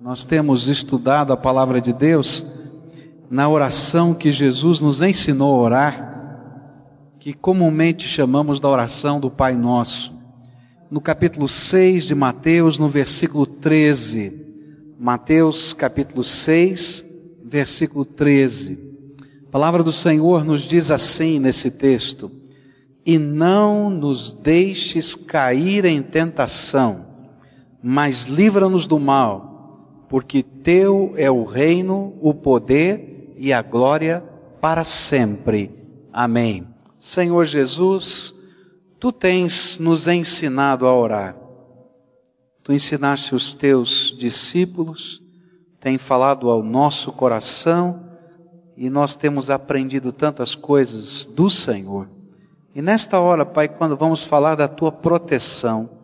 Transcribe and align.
Nós 0.00 0.24
temos 0.24 0.66
estudado 0.66 1.30
a 1.30 1.36
palavra 1.36 1.78
de 1.78 1.92
Deus 1.92 2.46
na 3.28 3.46
oração 3.46 4.14
que 4.14 4.32
Jesus 4.32 4.80
nos 4.80 5.02
ensinou 5.02 5.54
a 5.54 5.62
orar, 5.62 7.14
que 7.18 7.34
comumente 7.34 8.08
chamamos 8.08 8.58
da 8.58 8.66
oração 8.66 9.20
do 9.20 9.30
Pai 9.30 9.54
Nosso. 9.54 10.18
No 10.90 11.02
capítulo 11.02 11.46
6 11.46 12.06
de 12.06 12.14
Mateus, 12.14 12.78
no 12.78 12.88
versículo 12.88 13.44
13. 13.44 14.32
Mateus, 14.98 15.74
capítulo 15.74 16.24
6, 16.24 17.04
versículo 17.44 18.06
13. 18.06 18.78
A 19.48 19.50
palavra 19.50 19.82
do 19.82 19.92
Senhor 19.92 20.46
nos 20.46 20.62
diz 20.62 20.90
assim 20.90 21.38
nesse 21.38 21.70
texto: 21.70 22.32
E 23.04 23.18
não 23.18 23.90
nos 23.90 24.32
deixes 24.32 25.14
cair 25.14 25.84
em 25.84 26.02
tentação, 26.02 27.04
mas 27.82 28.24
livra-nos 28.24 28.86
do 28.86 28.98
mal 28.98 29.49
porque 30.10 30.42
teu 30.42 31.14
é 31.16 31.30
o 31.30 31.44
reino, 31.44 32.18
o 32.20 32.34
poder 32.34 33.32
e 33.36 33.52
a 33.52 33.62
glória 33.62 34.24
para 34.60 34.82
sempre. 34.82 35.70
Amém. 36.12 36.66
Senhor 36.98 37.44
Jesus, 37.44 38.34
tu 38.98 39.12
tens 39.12 39.78
nos 39.78 40.08
ensinado 40.08 40.88
a 40.88 40.92
orar. 40.92 41.36
Tu 42.64 42.72
ensinaste 42.72 43.36
os 43.36 43.54
teus 43.54 44.16
discípulos, 44.18 45.22
tem 45.78 45.96
falado 45.96 46.50
ao 46.50 46.60
nosso 46.60 47.12
coração 47.12 48.04
e 48.76 48.90
nós 48.90 49.14
temos 49.14 49.48
aprendido 49.48 50.10
tantas 50.10 50.56
coisas 50.56 51.24
do 51.24 51.48
Senhor. 51.48 52.08
E 52.74 52.82
nesta 52.82 53.20
hora, 53.20 53.46
Pai, 53.46 53.68
quando 53.68 53.96
vamos 53.96 54.24
falar 54.24 54.56
da 54.56 54.66
tua 54.66 54.90
proteção, 54.90 55.99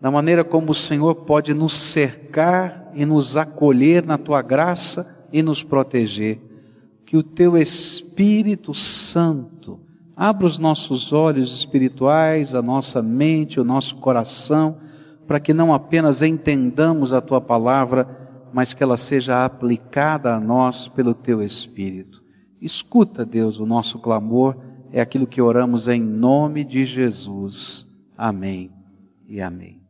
da 0.00 0.10
maneira 0.10 0.44
como 0.44 0.70
o 0.70 0.74
Senhor 0.74 1.14
pode 1.14 1.52
nos 1.52 1.74
cercar 1.74 2.90
e 2.94 3.04
nos 3.04 3.36
acolher 3.36 4.04
na 4.04 4.16
tua 4.16 4.42
graça 4.42 5.26
e 5.32 5.42
nos 5.42 5.62
proteger. 5.62 6.40
Que 7.04 7.16
o 7.16 7.22
teu 7.22 7.56
Espírito 7.56 8.74
Santo 8.74 9.80
abra 10.16 10.46
os 10.46 10.58
nossos 10.58 11.12
olhos 11.12 11.54
espirituais, 11.54 12.54
a 12.54 12.62
nossa 12.62 13.02
mente, 13.02 13.60
o 13.60 13.64
nosso 13.64 13.96
coração, 13.96 14.78
para 15.26 15.40
que 15.40 15.52
não 15.52 15.72
apenas 15.74 16.22
entendamos 16.22 17.12
a 17.12 17.20
tua 17.20 17.40
palavra, 17.40 18.48
mas 18.52 18.74
que 18.74 18.82
ela 18.82 18.96
seja 18.96 19.44
aplicada 19.44 20.34
a 20.34 20.40
nós 20.40 20.88
pelo 20.88 21.14
teu 21.14 21.42
Espírito. 21.42 22.22
Escuta, 22.60 23.24
Deus, 23.24 23.58
o 23.58 23.66
nosso 23.66 23.98
clamor, 23.98 24.56
é 24.92 25.00
aquilo 25.00 25.26
que 25.26 25.40
oramos 25.40 25.86
em 25.86 26.00
nome 26.00 26.64
de 26.64 26.84
Jesus. 26.84 27.86
Amém 28.16 28.72
e 29.28 29.40
amém. 29.40 29.87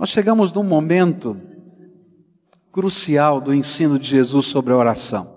Nós 0.00 0.08
chegamos 0.08 0.50
num 0.50 0.62
momento 0.62 1.36
crucial 2.72 3.38
do 3.38 3.52
ensino 3.52 3.98
de 3.98 4.08
Jesus 4.08 4.46
sobre 4.46 4.72
a 4.72 4.76
oração. 4.78 5.30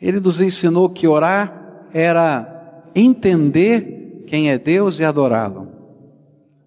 Ele 0.00 0.18
nos 0.18 0.40
ensinou 0.40 0.90
que 0.90 1.06
orar 1.06 1.86
era 1.94 2.82
entender 2.96 4.24
quem 4.26 4.50
é 4.50 4.58
Deus 4.58 4.98
e 4.98 5.04
adorá-lo. 5.04 5.68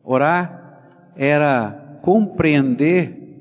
Orar 0.01 1.11
era 1.17 1.99
compreender 2.01 3.37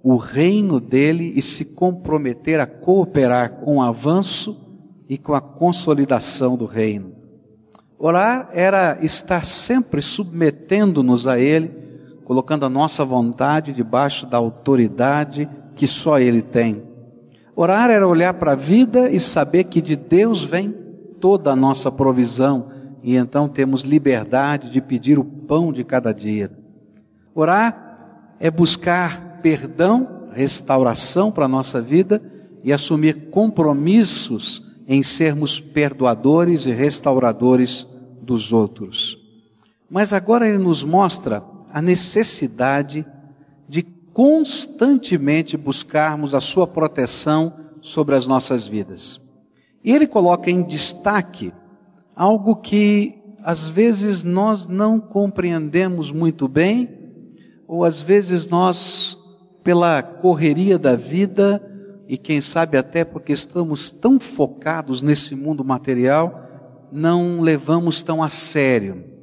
o 0.00 0.14
reino 0.14 0.78
dele 0.78 1.32
e 1.34 1.42
se 1.42 1.74
comprometer 1.74 2.60
a 2.60 2.66
cooperar 2.66 3.54
com 3.54 3.78
o 3.78 3.82
avanço 3.82 4.56
e 5.08 5.18
com 5.18 5.34
a 5.34 5.40
consolidação 5.40 6.56
do 6.56 6.64
reino. 6.64 7.12
Orar 7.98 8.50
era 8.52 9.00
estar 9.02 9.44
sempre 9.44 10.00
submetendo-nos 10.00 11.26
a 11.26 11.40
ele 11.40 11.85
colocando 12.26 12.66
a 12.66 12.68
nossa 12.68 13.04
vontade 13.04 13.72
debaixo 13.72 14.26
da 14.26 14.36
autoridade 14.36 15.48
que 15.76 15.86
só 15.86 16.18
Ele 16.18 16.42
tem. 16.42 16.82
Orar 17.54 17.88
era 17.88 18.06
olhar 18.06 18.34
para 18.34 18.52
a 18.52 18.56
vida 18.56 19.08
e 19.08 19.20
saber 19.20 19.64
que 19.64 19.80
de 19.80 19.94
Deus 19.94 20.42
vem 20.42 20.74
toda 21.20 21.52
a 21.52 21.56
nossa 21.56 21.90
provisão 21.90 22.66
e 23.00 23.14
então 23.14 23.48
temos 23.48 23.82
liberdade 23.82 24.70
de 24.70 24.80
pedir 24.80 25.20
o 25.20 25.24
pão 25.24 25.72
de 25.72 25.84
cada 25.84 26.12
dia. 26.12 26.50
Orar 27.32 28.34
é 28.40 28.50
buscar 28.50 29.38
perdão, 29.40 30.28
restauração 30.32 31.30
para 31.30 31.44
a 31.44 31.48
nossa 31.48 31.80
vida 31.80 32.20
e 32.64 32.72
assumir 32.72 33.30
compromissos 33.30 34.64
em 34.88 35.04
sermos 35.04 35.60
perdoadores 35.60 36.66
e 36.66 36.72
restauradores 36.72 37.86
dos 38.20 38.52
outros. 38.52 39.16
Mas 39.88 40.12
agora 40.12 40.48
ele 40.48 40.58
nos 40.58 40.82
mostra 40.82 41.40
a 41.76 41.82
necessidade 41.82 43.04
de 43.68 43.82
constantemente 43.82 45.58
buscarmos 45.58 46.34
a 46.34 46.40
sua 46.40 46.66
proteção 46.66 47.52
sobre 47.82 48.14
as 48.14 48.26
nossas 48.26 48.66
vidas. 48.66 49.20
E 49.84 49.92
ele 49.92 50.06
coloca 50.06 50.50
em 50.50 50.62
destaque 50.62 51.52
algo 52.14 52.56
que 52.56 53.18
às 53.44 53.68
vezes 53.68 54.24
nós 54.24 54.66
não 54.66 54.98
compreendemos 54.98 56.10
muito 56.10 56.48
bem, 56.48 56.88
ou 57.68 57.84
às 57.84 58.00
vezes 58.00 58.48
nós, 58.48 59.18
pela 59.62 60.02
correria 60.02 60.78
da 60.78 60.96
vida, 60.96 61.62
e 62.08 62.16
quem 62.16 62.40
sabe 62.40 62.78
até 62.78 63.04
porque 63.04 63.34
estamos 63.34 63.92
tão 63.92 64.18
focados 64.18 65.02
nesse 65.02 65.36
mundo 65.36 65.62
material, 65.62 66.40
não 66.90 67.42
levamos 67.42 68.00
tão 68.00 68.22
a 68.22 68.30
sério 68.30 69.14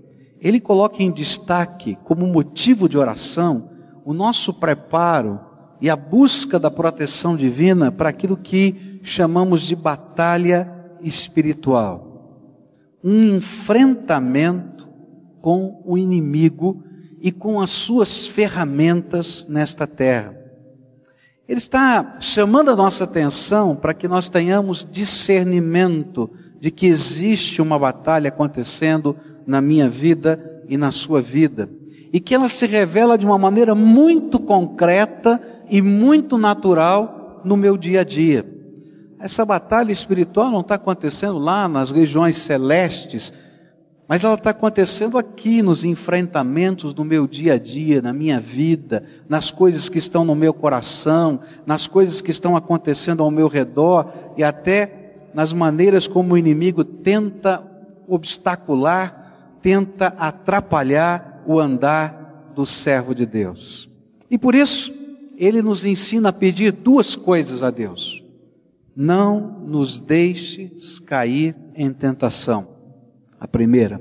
ele 0.44 0.60
coloca 0.60 1.02
em 1.02 1.10
destaque 1.10 1.98
como 2.04 2.28
motivo 2.28 2.90
de 2.90 2.98
oração 2.98 3.70
o 4.04 4.14
nosso 4.14 4.54
preparo 4.54 5.40
e 5.80 5.90
a 5.90 5.96
busca 5.96 6.60
da 6.60 6.70
proteção 6.70 7.38
divina 7.38 7.94
para 7.94 8.10
aquilo 8.10 8.36
que 8.36 9.00
chamamos 9.04 9.62
de 9.62 9.74
batalha 9.74 10.70
espiritual. 11.02 12.60
Um 13.02 13.24
enfrentamento 13.24 14.90
com 15.42 15.82
o 15.86 15.98
inimigo 15.98 16.84
e 17.22 17.32
com 17.32 17.62
as 17.62 17.70
suas 17.70 18.28
ferramentas 18.28 19.48
nesta 19.48 19.88
terra. 19.88 20.38
Ele 21.48 21.60
está 21.60 22.18
chamando 22.20 22.70
a 22.70 22.76
nossa 22.76 23.06
atenção 23.06 23.78
para 23.78 23.94
que 23.94 24.10
nós 24.10 24.28
tenhamos 24.28 24.86
discernimento 24.90 26.30
de 26.60 26.70
que 26.70 26.86
existe 26.86 27.62
uma 27.62 27.80
batalha 27.80 28.28
acontecendo 28.28 29.16
na 29.46 29.62
minha 29.62 29.90
vida 29.90 30.64
e 30.68 30.78
na 30.78 30.92
sua 30.92 31.22
vida. 31.22 31.70
E 32.12 32.20
que 32.20 32.36
ela 32.36 32.48
se 32.48 32.66
revela 32.66 33.18
de 33.18 33.26
uma 33.26 33.38
maneira 33.38 33.74
muito 33.74 34.40
concreta 34.40 35.42
e 35.70 35.82
muito 35.82 36.38
natural 36.38 37.42
no 37.44 37.58
meu 37.58 37.78
dia 37.78 38.02
a 38.02 38.04
dia. 38.04 38.46
Essa 39.20 39.46
batalha 39.46 39.92
espiritual 39.92 40.52
não 40.52 40.62
está 40.62 40.76
acontecendo 40.76 41.38
lá 41.38 41.68
nas 41.68 41.92
regiões 41.92 42.36
celestes, 42.38 43.34
mas 44.08 44.24
ela 44.24 44.34
está 44.36 44.50
acontecendo 44.50 45.18
aqui 45.18 45.62
nos 45.62 45.86
enfrentamentos 45.86 46.94
do 46.94 47.06
meu 47.06 47.26
dia 47.26 47.54
a 47.54 47.58
dia, 47.58 48.02
na 48.02 48.12
minha 48.12 48.40
vida, 48.40 49.04
nas 49.30 49.50
coisas 49.50 49.88
que 49.88 49.98
estão 49.98 50.26
no 50.26 50.36
meu 50.36 50.54
coração, 50.54 51.40
nas 51.66 51.88
coisas 51.88 52.20
que 52.20 52.32
estão 52.32 52.58
acontecendo 52.58 53.24
ao 53.24 53.32
meu 53.32 53.48
redor 53.48 54.12
e 54.36 54.44
até 54.44 55.30
nas 55.34 55.54
maneiras 55.54 56.06
como 56.06 56.34
o 56.34 56.38
inimigo 56.38 56.84
tenta 56.84 57.64
obstacular 58.08 59.23
tenta 59.64 60.08
atrapalhar 60.20 61.42
o 61.48 61.58
andar 61.58 62.52
do 62.54 62.66
servo 62.66 63.16
de 63.16 63.26
Deus. 63.26 63.90
E 64.30 64.38
por 64.38 64.54
isso, 64.54 64.94
ele 65.38 65.62
nos 65.62 65.86
ensina 65.86 66.30
a 66.30 66.34
pedir 66.34 66.74
duas 66.74 67.16
coisas 67.16 67.64
a 67.64 67.72
Deus. 67.72 68.24
Não 68.96 69.62
nos 69.66 70.02
deixes 70.02 71.00
cair 71.00 71.56
em 71.76 71.92
tentação. 71.92 72.68
A 73.40 73.48
primeira. 73.48 74.00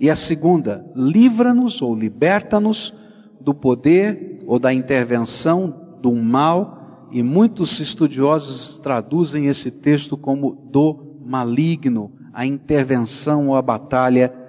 E 0.00 0.10
a 0.10 0.16
segunda, 0.16 0.84
livra-nos 0.96 1.80
ou 1.82 1.94
liberta-nos 1.94 2.92
do 3.40 3.54
poder 3.54 4.40
ou 4.46 4.58
da 4.58 4.72
intervenção 4.72 5.98
do 6.00 6.12
mal, 6.12 7.08
e 7.12 7.22
muitos 7.22 7.78
estudiosos 7.78 8.78
traduzem 8.78 9.46
esse 9.46 9.70
texto 9.70 10.16
como 10.16 10.68
do 10.70 11.18
maligno, 11.24 12.10
a 12.32 12.46
intervenção 12.46 13.48
ou 13.48 13.54
a 13.54 13.62
batalha 13.62 14.41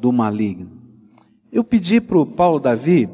do 0.00 0.10
maligno. 0.12 0.70
Eu 1.52 1.62
pedi 1.62 2.00
para 2.00 2.18
o 2.18 2.26
Paulo 2.26 2.58
Davi 2.58 3.08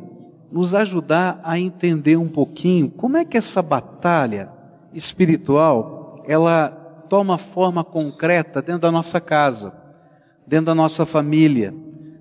nos 0.50 0.74
ajudar 0.74 1.40
a 1.42 1.58
entender 1.58 2.16
um 2.16 2.28
pouquinho 2.28 2.88
como 2.90 3.16
é 3.16 3.24
que 3.24 3.36
essa 3.36 3.60
batalha 3.60 4.50
espiritual 4.92 6.24
ela 6.26 6.68
toma 7.08 7.38
forma 7.38 7.84
concreta 7.84 8.62
dentro 8.62 8.82
da 8.82 8.92
nossa 8.92 9.20
casa, 9.20 9.74
dentro 10.46 10.66
da 10.66 10.74
nossa 10.74 11.04
família, 11.04 11.74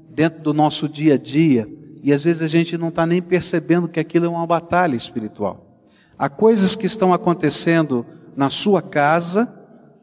dentro 0.09 0.41
do 0.41 0.53
nosso 0.53 0.87
dia 0.87 1.15
a 1.15 1.17
dia, 1.17 1.67
e 2.01 2.13
às 2.13 2.23
vezes 2.23 2.41
a 2.41 2.47
gente 2.47 2.77
não 2.77 2.89
está 2.89 3.05
nem 3.05 3.21
percebendo 3.21 3.87
que 3.87 3.99
aquilo 3.99 4.25
é 4.25 4.29
uma 4.29 4.45
batalha 4.45 4.95
espiritual. 4.95 5.79
Há 6.17 6.29
coisas 6.29 6.75
que 6.75 6.85
estão 6.85 7.13
acontecendo 7.13 8.05
na 8.35 8.49
sua 8.49 8.81
casa 8.81 9.51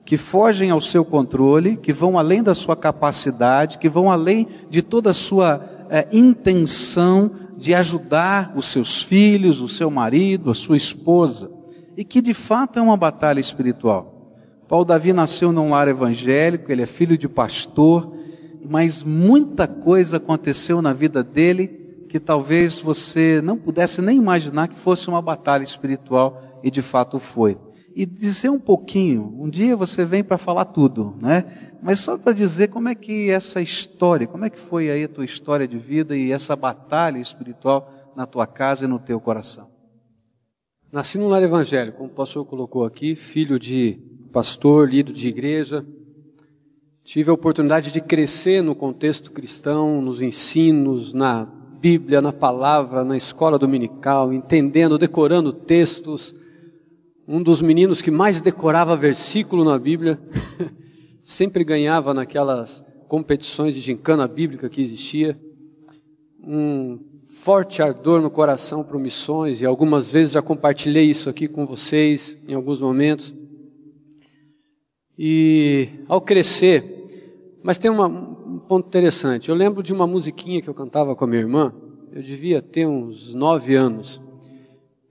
que 0.04 0.16
fogem 0.16 0.70
ao 0.70 0.80
seu 0.80 1.04
controle, 1.04 1.76
que 1.76 1.92
vão 1.92 2.18
além 2.18 2.42
da 2.42 2.54
sua 2.54 2.76
capacidade, 2.76 3.78
que 3.78 3.88
vão 3.88 4.10
além 4.10 4.48
de 4.68 4.82
toda 4.82 5.10
a 5.10 5.14
sua 5.14 5.64
é, 5.88 6.08
intenção 6.12 7.30
de 7.56 7.74
ajudar 7.74 8.52
os 8.56 8.66
seus 8.66 9.02
filhos, 9.02 9.60
o 9.60 9.68
seu 9.68 9.90
marido, 9.90 10.50
a 10.50 10.54
sua 10.54 10.76
esposa, 10.76 11.50
e 11.96 12.04
que 12.04 12.20
de 12.20 12.34
fato 12.34 12.78
é 12.78 12.82
uma 12.82 12.96
batalha 12.96 13.38
espiritual. 13.38 14.12
Paulo 14.68 14.84
Davi 14.84 15.12
nasceu 15.12 15.52
num 15.52 15.70
lar 15.70 15.86
evangélico, 15.86 16.72
ele 16.72 16.82
é 16.82 16.86
filho 16.86 17.16
de 17.16 17.28
pastor, 17.28 18.12
mas 18.64 19.04
muita 19.04 19.68
coisa 19.68 20.16
aconteceu 20.16 20.80
na 20.80 20.92
vida 20.92 21.22
dele 21.22 21.82
que 22.08 22.18
talvez 22.18 22.78
você 22.78 23.40
não 23.42 23.56
pudesse 23.56 24.02
nem 24.02 24.18
imaginar 24.18 24.68
que 24.68 24.78
fosse 24.78 25.08
uma 25.08 25.22
batalha 25.22 25.62
espiritual 25.62 26.42
e 26.62 26.70
de 26.70 26.82
fato 26.82 27.18
foi. 27.18 27.56
E 27.94 28.06
dizer 28.06 28.48
um 28.50 28.58
pouquinho, 28.58 29.34
um 29.38 29.48
dia 29.48 29.76
você 29.76 30.04
vem 30.04 30.24
para 30.24 30.38
falar 30.38 30.66
tudo, 30.66 31.16
né? 31.20 31.72
Mas 31.82 32.00
só 32.00 32.16
para 32.16 32.32
dizer 32.32 32.68
como 32.68 32.88
é 32.88 32.94
que 32.94 33.30
essa 33.30 33.60
história, 33.60 34.26
como 34.26 34.44
é 34.44 34.50
que 34.50 34.58
foi 34.58 34.90
aí 34.90 35.04
a 35.04 35.08
tua 35.08 35.24
história 35.24 35.66
de 35.68 35.78
vida 35.78 36.16
e 36.16 36.32
essa 36.32 36.56
batalha 36.56 37.18
espiritual 37.18 38.12
na 38.16 38.26
tua 38.26 38.46
casa 38.46 38.84
e 38.84 38.88
no 38.88 38.98
teu 38.98 39.20
coração. 39.20 39.68
Nasci 40.90 41.18
num 41.18 41.28
lar 41.28 41.42
evangélico, 41.42 41.98
como 41.98 42.10
o 42.10 42.14
pastor 42.14 42.44
colocou 42.44 42.84
aqui, 42.84 43.16
filho 43.16 43.58
de 43.58 43.98
pastor, 44.32 44.88
líder 44.88 45.12
de 45.12 45.28
igreja. 45.28 45.86
Tive 47.04 47.30
a 47.30 47.34
oportunidade 47.34 47.90
de 47.90 48.00
crescer 48.00 48.62
no 48.62 48.74
contexto 48.74 49.32
cristão, 49.32 50.00
nos 50.00 50.22
ensinos, 50.22 51.12
na 51.12 51.44
Bíblia, 51.80 52.22
na 52.22 52.32
palavra, 52.32 53.04
na 53.04 53.16
escola 53.16 53.58
dominical, 53.58 54.32
entendendo, 54.32 54.96
decorando 54.96 55.52
textos. 55.52 56.34
Um 57.26 57.40
dos 57.40 57.62
meninos 57.62 58.02
que 58.02 58.10
mais 58.10 58.40
decorava 58.40 58.96
versículo 58.96 59.64
na 59.64 59.78
Bíblia, 59.78 60.20
sempre 61.22 61.62
ganhava 61.62 62.12
naquelas 62.12 62.84
competições 63.06 63.74
de 63.74 63.80
gincana 63.80 64.26
bíblica 64.26 64.68
que 64.68 64.82
existia. 64.82 65.38
Um 66.42 66.98
forte 67.32 67.80
ardor 67.80 68.20
no 68.20 68.30
coração 68.30 68.82
para 68.82 68.98
missões, 68.98 69.62
e 69.62 69.66
algumas 69.66 70.12
vezes 70.12 70.32
já 70.32 70.42
compartilhei 70.42 71.04
isso 71.04 71.30
aqui 71.30 71.46
com 71.46 71.64
vocês 71.64 72.36
em 72.48 72.54
alguns 72.54 72.80
momentos. 72.80 73.32
E 75.16 75.88
ao 76.08 76.20
crescer, 76.20 77.06
mas 77.62 77.78
tem 77.78 77.90
uma, 77.90 78.06
um 78.06 78.58
ponto 78.58 78.88
interessante. 78.88 79.48
Eu 79.48 79.54
lembro 79.54 79.82
de 79.82 79.92
uma 79.92 80.06
musiquinha 80.06 80.60
que 80.60 80.68
eu 80.68 80.74
cantava 80.74 81.14
com 81.14 81.24
a 81.24 81.28
minha 81.28 81.40
irmã, 81.40 81.72
eu 82.12 82.20
devia 82.20 82.60
ter 82.60 82.86
uns 82.86 83.32
nove 83.32 83.76
anos. 83.76 84.20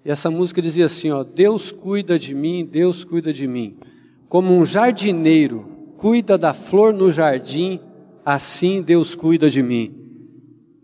E 0.03 0.11
essa 0.11 0.29
música 0.29 0.61
dizia 0.61 0.85
assim: 0.85 1.11
ó, 1.11 1.23
Deus 1.23 1.71
cuida 1.71 2.17
de 2.17 2.33
mim, 2.33 2.65
Deus 2.65 3.03
cuida 3.03 3.31
de 3.31 3.47
mim. 3.47 3.77
Como 4.27 4.53
um 4.53 4.65
jardineiro 4.65 5.69
cuida 5.97 6.37
da 6.37 6.53
flor 6.53 6.93
no 6.93 7.11
jardim, 7.11 7.79
assim 8.25 8.81
Deus 8.81 9.13
cuida 9.13 9.49
de 9.49 9.61
mim. 9.61 9.95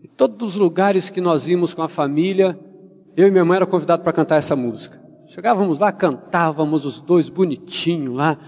E 0.02 0.06
todos 0.06 0.50
os 0.50 0.56
lugares 0.56 1.10
que 1.10 1.20
nós 1.20 1.48
íamos 1.48 1.74
com 1.74 1.82
a 1.82 1.88
família, 1.88 2.58
eu 3.16 3.26
e 3.26 3.30
minha 3.30 3.44
mãe 3.44 3.56
era 3.56 3.66
convidado 3.66 4.04
para 4.04 4.12
cantar 4.12 4.36
essa 4.36 4.54
música. 4.54 5.02
Chegávamos 5.26 5.78
lá, 5.78 5.90
cantávamos 5.90 6.84
os 6.84 7.00
dois 7.00 7.28
bonitinho 7.28 8.14
lá. 8.14 8.38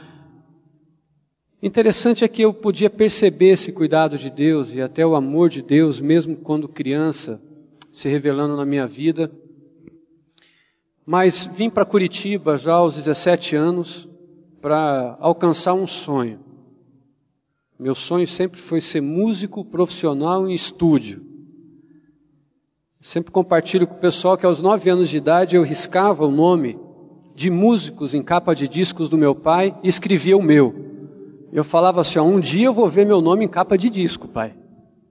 Interessante 1.63 2.25
é 2.25 2.29
que 2.29 2.41
eu 2.41 2.55
podia 2.55 2.89
perceber 2.89 3.51
esse 3.51 3.73
cuidado 3.73 4.17
de 4.17 4.31
Deus 4.31 4.73
e 4.73 4.81
até 4.81 5.05
o 5.05 5.15
amor 5.15 5.51
de 5.51 5.61
Deus, 5.61 6.01
mesmo 6.01 6.37
quando 6.37 6.69
criança, 6.69 7.43
se 7.93 8.09
revelando 8.09 8.57
na 8.57 8.65
minha 8.65 8.87
vida. 8.87 9.31
Mas 11.11 11.45
vim 11.45 11.69
para 11.69 11.85
Curitiba 11.85 12.57
já 12.57 12.75
aos 12.75 12.95
17 12.95 13.57
anos 13.57 14.09
para 14.63 15.17
alcançar 15.19 15.75
um 15.75 15.85
sonho. 15.85 16.39
Meu 17.77 17.97
sonho 17.97 18.29
sempre 18.29 18.61
foi 18.61 18.81
ser 18.81 19.01
músico 19.01 19.65
profissional 19.65 20.49
em 20.49 20.55
estúdio. 20.55 21.21
Sempre 23.01 23.33
compartilho 23.33 23.89
com 23.89 23.95
o 23.97 23.99
pessoal 23.99 24.39
que 24.39 24.47
aos 24.47 24.61
nove 24.61 24.89
anos 24.89 25.09
de 25.09 25.17
idade 25.17 25.57
eu 25.57 25.65
riscava 25.65 26.25
o 26.25 26.31
nome 26.31 26.79
de 27.35 27.51
músicos 27.51 28.15
em 28.15 28.23
capa 28.23 28.55
de 28.55 28.69
discos 28.69 29.09
do 29.09 29.19
meu 29.19 29.35
pai 29.35 29.77
e 29.83 29.89
escrevia 29.89 30.37
o 30.37 30.43
meu. 30.43 30.73
Eu 31.53 31.65
falava 31.65 32.03
assim: 32.03 32.21
ó, 32.21 32.23
um 32.23 32.39
dia 32.39 32.67
eu 32.67 32.73
vou 32.73 32.89
ver 32.89 33.05
meu 33.05 33.21
nome 33.21 33.45
em 33.45 33.49
capa 33.49 33.77
de 33.77 33.91
disco, 33.91 34.29
pai. 34.29 34.55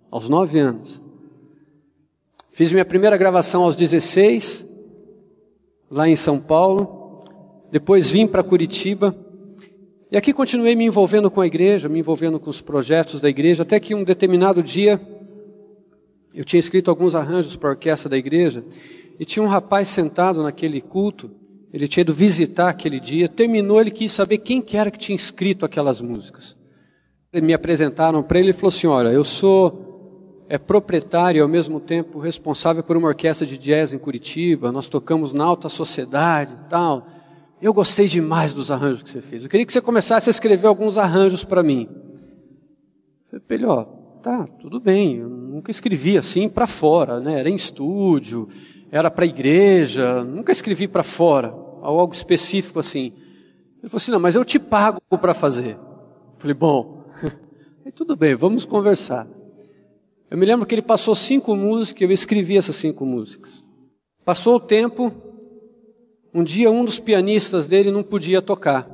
Aos 0.09 0.29
nove 0.29 0.59
anos. 0.59 1.03
Fiz 2.51 2.71
minha 2.71 2.85
primeira 2.85 3.17
gravação 3.17 3.63
aos 3.63 3.75
16, 3.75 4.68
lá 5.89 6.07
em 6.07 6.15
São 6.15 6.39
Paulo. 6.39 7.23
Depois 7.71 8.09
vim 8.09 8.27
para 8.27 8.43
Curitiba. 8.43 9.15
E 10.11 10.17
aqui 10.17 10.33
continuei 10.33 10.75
me 10.75 10.85
envolvendo 10.85 11.29
com 11.29 11.41
a 11.41 11.47
igreja, 11.47 11.87
me 11.87 11.99
envolvendo 11.99 12.39
com 12.39 12.49
os 12.49 12.61
projetos 12.61 13.21
da 13.21 13.29
igreja, 13.29 13.63
até 13.63 13.79
que 13.79 13.93
um 13.93 14.03
determinado 14.03 14.63
dia 14.63 14.99
eu 16.33 16.43
tinha 16.43 16.59
escrito 16.59 16.89
alguns 16.89 17.15
arranjos 17.15 17.55
para 17.55 17.69
a 17.69 17.73
orquestra 17.73 18.09
da 18.09 18.17
igreja 18.17 18.63
e 19.19 19.25
tinha 19.25 19.43
um 19.43 19.47
rapaz 19.47 19.89
sentado 19.89 20.41
naquele 20.41 20.81
culto 20.81 21.39
ele 21.71 21.87
tinha 21.87 22.01
ido 22.01 22.13
visitar 22.13 22.69
aquele 22.69 22.99
dia, 22.99 23.29
terminou, 23.29 23.79
ele 23.79 23.91
quis 23.91 24.11
saber 24.11 24.39
quem 24.39 24.61
que 24.61 24.75
era 24.75 24.89
que 24.89 24.97
tinha 24.97 25.15
escrito 25.15 25.65
aquelas 25.65 26.01
músicas. 26.01 26.57
Me 27.31 27.53
apresentaram 27.53 28.23
para 28.23 28.39
ele 28.39 28.49
e 28.49 28.53
falou 28.53 28.69
assim: 28.69 28.87
Olha, 28.87 29.09
eu 29.09 29.23
sou 29.23 29.88
é, 30.49 30.57
proprietário 30.57 31.39
e 31.39 31.41
ao 31.41 31.47
mesmo 31.47 31.79
tempo 31.79 32.19
responsável 32.19 32.83
por 32.83 32.97
uma 32.97 33.07
orquestra 33.07 33.45
de 33.45 33.57
jazz 33.57 33.93
em 33.93 33.97
Curitiba, 33.97 34.71
nós 34.71 34.89
tocamos 34.89 35.33
na 35.33 35.45
alta 35.45 35.69
sociedade 35.69 36.53
e 36.53 36.69
tal. 36.69 37.07
Eu 37.61 37.73
gostei 37.73 38.07
demais 38.07 38.53
dos 38.53 38.71
arranjos 38.71 39.03
que 39.03 39.09
você 39.09 39.21
fez. 39.21 39.43
Eu 39.43 39.49
queria 39.49 39.65
que 39.65 39.71
você 39.71 39.81
começasse 39.81 40.29
a 40.29 40.31
escrever 40.31 40.67
alguns 40.67 40.97
arranjos 40.97 41.43
para 41.43 41.63
mim. 41.63 41.87
Eu 43.31 43.39
falei 43.47 43.65
Ó, 43.65 43.83
tá, 44.23 44.47
tudo 44.59 44.79
bem, 44.79 45.17
eu 45.17 45.29
nunca 45.29 45.71
escrevi 45.71 46.17
assim 46.17 46.49
para 46.49 46.67
fora, 46.67 47.19
né? 47.19 47.39
Era 47.39 47.49
em 47.49 47.55
estúdio 47.55 48.49
era 48.91 49.11
para 49.11 49.25
igreja, 49.25 50.23
nunca 50.23 50.51
escrevi 50.51 50.87
para 50.87 51.03
fora, 51.03 51.49
algo 51.81 52.13
específico 52.13 52.79
assim. 52.79 53.13
Ele 53.79 53.89
falou 53.89 53.97
assim: 53.97 54.11
não, 54.11 54.19
mas 54.19 54.35
eu 54.35 54.43
te 54.43 54.59
pago 54.59 54.99
para 55.09 55.33
fazer. 55.33 55.75
Eu 55.75 56.39
falei: 56.39 56.53
bom, 56.53 57.05
tudo 57.95 58.15
bem, 58.15 58.35
vamos 58.35 58.65
conversar. 58.65 59.27
Eu 60.29 60.37
me 60.37 60.45
lembro 60.45 60.65
que 60.65 60.75
ele 60.75 60.81
passou 60.81 61.15
cinco 61.15 61.55
músicas, 61.55 62.01
eu 62.01 62.11
escrevi 62.11 62.57
essas 62.57 62.75
cinco 62.75 63.05
músicas. 63.05 63.63
Passou 64.23 64.55
o 64.57 64.59
tempo, 64.59 65.11
um 66.33 66.43
dia 66.43 66.69
um 66.69 66.85
dos 66.85 66.99
pianistas 66.99 67.67
dele 67.67 67.91
não 67.91 68.03
podia 68.03 68.41
tocar, 68.41 68.87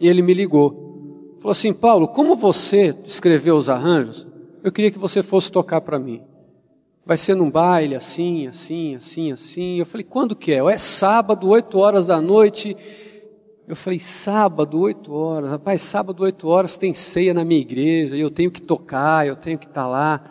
e 0.00 0.08
ele 0.08 0.20
me 0.20 0.34
ligou. 0.34 1.36
Falou 1.38 1.52
assim: 1.52 1.72
Paulo, 1.72 2.08
como 2.08 2.34
você 2.34 2.96
escreveu 3.04 3.56
os 3.56 3.68
arranjos, 3.68 4.26
eu 4.64 4.72
queria 4.72 4.90
que 4.90 4.98
você 4.98 5.22
fosse 5.22 5.52
tocar 5.52 5.80
para 5.80 5.98
mim. 5.98 6.22
Vai 7.06 7.18
ser 7.18 7.34
num 7.34 7.50
baile 7.50 7.94
assim, 7.94 8.46
assim, 8.46 8.94
assim, 8.94 9.30
assim. 9.30 9.78
Eu 9.78 9.84
falei, 9.84 10.04
quando 10.04 10.34
que 10.34 10.52
é? 10.52 10.56
É 10.56 10.78
sábado, 10.78 11.46
8 11.48 11.78
horas 11.78 12.06
da 12.06 12.18
noite. 12.18 12.74
Eu 13.68 13.76
falei, 13.76 14.00
sábado, 14.00 14.80
8 14.80 15.12
horas. 15.12 15.50
Rapaz, 15.50 15.82
sábado, 15.82 16.22
8 16.22 16.48
horas 16.48 16.78
tem 16.78 16.94
ceia 16.94 17.34
na 17.34 17.44
minha 17.44 17.60
igreja, 17.60 18.16
eu 18.16 18.30
tenho 18.30 18.50
que 18.50 18.62
tocar, 18.62 19.26
eu 19.26 19.36
tenho 19.36 19.58
que 19.58 19.66
estar 19.66 19.82
tá 19.82 19.86
lá. 19.86 20.30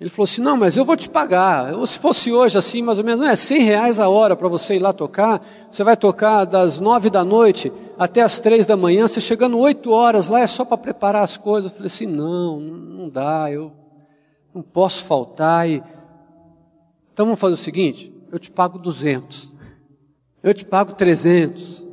Ele 0.00 0.08
falou 0.08 0.24
assim, 0.24 0.40
não, 0.40 0.56
mas 0.56 0.76
eu 0.76 0.84
vou 0.84 0.96
te 0.96 1.08
pagar. 1.08 1.74
Ou 1.74 1.84
se 1.84 1.98
fosse 1.98 2.30
hoje 2.30 2.56
assim, 2.56 2.82
mais 2.82 2.98
ou 2.98 3.04
menos, 3.04 3.26
é 3.26 3.34
100 3.34 3.62
reais 3.62 3.98
a 3.98 4.08
hora 4.08 4.36
para 4.36 4.46
você 4.48 4.76
ir 4.76 4.78
lá 4.78 4.92
tocar. 4.92 5.44
Você 5.68 5.82
vai 5.82 5.96
tocar 5.96 6.44
das 6.44 6.78
9 6.78 7.10
da 7.10 7.24
noite 7.24 7.72
até 7.98 8.22
as 8.22 8.38
3 8.38 8.64
da 8.64 8.76
manhã. 8.76 9.08
Você 9.08 9.20
chegando 9.20 9.58
8 9.58 9.90
horas 9.90 10.28
lá 10.28 10.40
é 10.40 10.46
só 10.46 10.64
para 10.64 10.76
preparar 10.76 11.24
as 11.24 11.36
coisas. 11.36 11.70
Eu 11.70 11.76
falei 11.76 11.88
assim, 11.88 12.06
não, 12.06 12.60
não 12.60 13.08
dá, 13.08 13.50
eu 13.50 13.72
não 14.54 14.62
posso 14.62 15.04
faltar. 15.04 15.68
E 15.68 15.82
então 17.12 17.26
vamos 17.26 17.40
fazer 17.40 17.54
o 17.54 17.56
seguinte: 17.56 18.14
eu 18.30 18.38
te 18.38 18.48
pago 18.48 18.78
200, 18.78 19.52
eu 20.44 20.54
te 20.54 20.64
pago 20.64 20.92
300. 20.92 21.87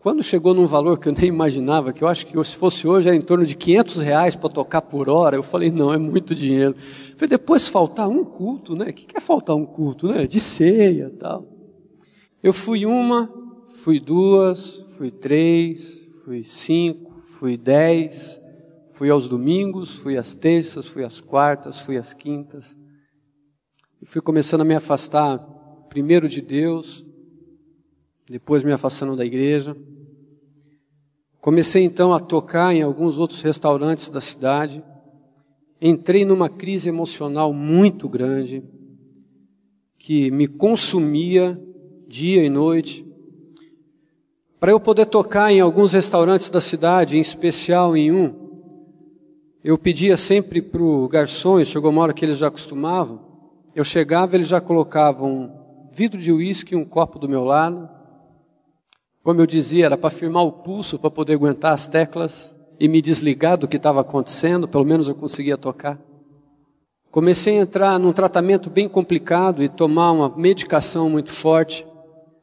Quando 0.00 0.22
chegou 0.22 0.54
num 0.54 0.66
valor 0.66 0.98
que 0.98 1.10
eu 1.10 1.12
nem 1.12 1.26
imaginava, 1.26 1.92
que 1.92 2.02
eu 2.02 2.08
acho 2.08 2.26
que 2.26 2.42
se 2.42 2.56
fosse 2.56 2.88
hoje 2.88 3.08
era 3.08 3.14
em 3.14 3.20
torno 3.20 3.44
de 3.44 3.54
500 3.54 3.96
reais 3.96 4.34
para 4.34 4.48
tocar 4.48 4.80
por 4.80 5.10
hora, 5.10 5.36
eu 5.36 5.42
falei, 5.42 5.70
não, 5.70 5.92
é 5.92 5.98
muito 5.98 6.34
dinheiro. 6.34 6.74
Eu 7.10 7.14
falei, 7.16 7.28
depois 7.28 7.68
faltar 7.68 8.08
um 8.08 8.24
culto, 8.24 8.74
né? 8.74 8.88
O 8.88 8.92
que 8.94 9.14
é 9.14 9.20
faltar 9.20 9.54
um 9.54 9.66
culto, 9.66 10.08
né? 10.08 10.26
De 10.26 10.40
ceia 10.40 11.12
tal. 11.20 11.46
Eu 12.42 12.54
fui 12.54 12.86
uma, 12.86 13.30
fui 13.74 14.00
duas, 14.00 14.82
fui 14.96 15.10
três, 15.10 16.08
fui 16.24 16.44
cinco, 16.44 17.20
fui 17.26 17.58
dez, 17.58 18.40
fui 18.92 19.10
aos 19.10 19.28
domingos, 19.28 19.96
fui 19.96 20.16
às 20.16 20.34
terças, 20.34 20.86
fui 20.86 21.04
às 21.04 21.20
quartas, 21.20 21.78
fui 21.78 21.98
às 21.98 22.14
quintas. 22.14 22.74
E 24.00 24.06
fui 24.06 24.22
começando 24.22 24.62
a 24.62 24.64
me 24.64 24.74
afastar, 24.74 25.36
primeiro 25.90 26.26
de 26.26 26.40
Deus, 26.40 27.04
depois 28.30 28.62
me 28.62 28.70
afastando 28.70 29.16
da 29.16 29.26
igreja. 29.26 29.76
Comecei 31.40 31.82
então 31.82 32.14
a 32.14 32.20
tocar 32.20 32.72
em 32.72 32.80
alguns 32.80 33.18
outros 33.18 33.42
restaurantes 33.42 34.08
da 34.08 34.20
cidade. 34.20 34.84
Entrei 35.82 36.24
numa 36.24 36.48
crise 36.48 36.88
emocional 36.88 37.52
muito 37.52 38.08
grande, 38.08 38.62
que 39.98 40.30
me 40.30 40.46
consumia 40.46 41.60
dia 42.06 42.44
e 42.44 42.48
noite. 42.48 43.04
Para 44.60 44.70
eu 44.70 44.78
poder 44.78 45.06
tocar 45.06 45.50
em 45.50 45.58
alguns 45.58 45.92
restaurantes 45.92 46.50
da 46.50 46.60
cidade, 46.60 47.16
em 47.16 47.20
especial 47.20 47.96
em 47.96 48.12
um, 48.12 48.48
eu 49.64 49.76
pedia 49.76 50.16
sempre 50.16 50.62
para 50.62 50.82
o 50.82 51.08
garçom, 51.08 51.64
chegou 51.64 51.90
uma 51.90 52.02
hora 52.02 52.14
que 52.14 52.24
eles 52.24 52.38
já 52.38 52.46
acostumavam, 52.46 53.20
eu 53.74 53.82
chegava, 53.82 54.36
eles 54.36 54.46
já 54.46 54.60
colocavam 54.60 55.32
um 55.32 55.90
vidro 55.92 56.20
de 56.20 56.30
uísque 56.30 56.74
e 56.74 56.76
um 56.76 56.84
copo 56.84 57.18
do 57.18 57.28
meu 57.28 57.42
lado. 57.42 57.99
Como 59.22 59.40
eu 59.40 59.46
dizia, 59.46 59.86
era 59.86 59.98
para 59.98 60.10
firmar 60.10 60.44
o 60.44 60.52
pulso, 60.52 60.98
para 60.98 61.10
poder 61.10 61.34
aguentar 61.34 61.72
as 61.72 61.86
teclas 61.86 62.56
e 62.78 62.88
me 62.88 63.02
desligar 63.02 63.58
do 63.58 63.68
que 63.68 63.76
estava 63.76 64.00
acontecendo, 64.00 64.66
pelo 64.66 64.84
menos 64.84 65.08
eu 65.08 65.14
conseguia 65.14 65.58
tocar. 65.58 65.98
Comecei 67.10 67.58
a 67.58 67.62
entrar 67.62 67.98
num 67.98 68.12
tratamento 68.12 68.70
bem 68.70 68.88
complicado 68.88 69.62
e 69.62 69.68
tomar 69.68 70.12
uma 70.12 70.34
medicação 70.34 71.10
muito 71.10 71.32
forte, 71.32 71.86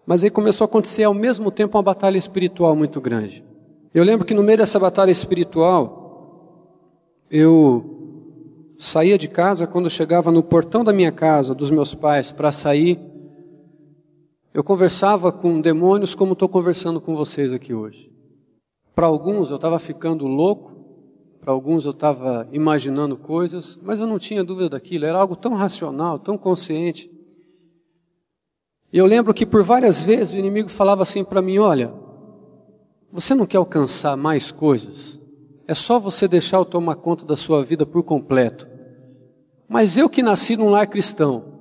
mas 0.05 0.23
aí 0.23 0.29
começou 0.29 0.65
a 0.65 0.67
acontecer 0.67 1.03
ao 1.03 1.13
mesmo 1.13 1.49
tempo 1.49 1.77
uma 1.77 1.83
batalha 1.83 2.17
espiritual 2.17 2.75
muito 2.75 3.01
grande. 3.01 3.43
Eu 3.93 4.03
lembro 4.03 4.25
que 4.25 4.33
no 4.33 4.43
meio 4.43 4.59
dessa 4.59 4.79
batalha 4.79 5.09
espiritual, 5.09 7.23
eu 7.31 8.75
saía 8.77 9.17
de 9.17 9.27
casa, 9.27 9.65
quando 9.65 9.89
chegava 9.89 10.31
no 10.31 10.43
portão 10.43 10.83
da 10.83 10.93
minha 10.93 11.11
casa, 11.11 11.55
dos 11.55 11.71
meus 11.71 11.95
pais, 11.95 12.31
para 12.31 12.51
sair, 12.51 12.99
eu 14.57 14.63
conversava 14.63 15.31
com 15.31 15.61
demônios 15.61 16.15
como 16.15 16.33
estou 16.33 16.49
conversando 16.49 16.99
com 16.99 17.15
vocês 17.15 17.53
aqui 17.53 17.75
hoje. 17.75 18.11
Para 18.95 19.05
alguns 19.05 19.51
eu 19.51 19.57
estava 19.57 19.77
ficando 19.77 20.25
louco, 20.25 20.71
para 21.39 21.51
alguns 21.51 21.85
eu 21.85 21.91
estava 21.91 22.49
imaginando 22.51 23.15
coisas, 23.15 23.79
mas 23.83 23.99
eu 23.99 24.07
não 24.07 24.17
tinha 24.17 24.43
dúvida 24.43 24.69
daquilo, 24.69 25.05
era 25.05 25.19
algo 25.19 25.35
tão 25.35 25.53
racional, 25.53 26.17
tão 26.17 26.39
consciente. 26.39 27.07
E 28.91 28.97
eu 28.97 29.05
lembro 29.05 29.31
que 29.31 29.45
por 29.45 29.61
várias 29.61 30.03
vezes 30.03 30.33
o 30.33 30.39
inimigo 30.39 30.69
falava 30.69 31.03
assim 31.03 31.23
para 31.23 31.39
mim: 31.39 31.59
olha, 31.59 31.93
você 33.11 33.35
não 33.35 33.45
quer 33.45 33.57
alcançar 33.57 34.17
mais 34.17 34.51
coisas? 34.51 35.21
É 35.67 35.75
só 35.75 35.99
você 35.99 36.27
deixar 36.27 36.57
eu 36.57 36.65
tomar 36.65 36.95
conta 36.95 37.23
da 37.23 37.37
sua 37.37 37.63
vida 37.63 37.85
por 37.85 38.01
completo. 38.01 38.67
Mas 39.69 39.97
eu 39.97 40.09
que 40.09 40.23
nasci 40.23 40.57
num 40.57 40.71
lar 40.71 40.87
cristão, 40.87 41.56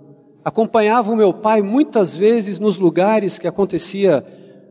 acompanhava 0.46 1.10
o 1.10 1.16
meu 1.16 1.34
pai 1.34 1.60
muitas 1.60 2.16
vezes 2.16 2.60
nos 2.60 2.78
lugares 2.78 3.36
que 3.36 3.48
acontecia 3.48 4.24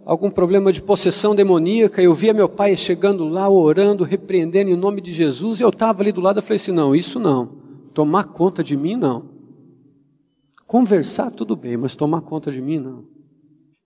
algum 0.05 0.31
problema 0.31 0.71
de 0.71 0.81
possessão 0.81 1.35
demoníaca, 1.35 2.01
eu 2.01 2.13
via 2.13 2.33
meu 2.33 2.47
pai 2.47 2.77
chegando 2.77 3.27
lá, 3.27 3.49
orando, 3.49 4.05
repreendendo 4.05 4.69
em 4.69 4.75
nome 4.77 5.01
de 5.01 5.11
Jesus, 5.11 5.59
e 5.59 5.63
eu 5.63 5.67
estava 5.67 6.01
ali 6.01 6.13
do 6.13 6.21
lado, 6.21 6.37
eu 6.37 6.41
falei 6.41 6.55
assim, 6.55 6.71
não, 6.71 6.95
isso 6.95 7.19
não, 7.19 7.57
tomar 7.93 8.23
conta 8.23 8.63
de 8.63 8.77
mim 8.77 8.95
não. 8.95 9.25
Conversar 10.65 11.29
tudo 11.29 11.57
bem, 11.57 11.75
mas 11.75 11.93
tomar 11.93 12.21
conta 12.21 12.53
de 12.53 12.61
mim 12.61 12.79
não. 12.79 13.03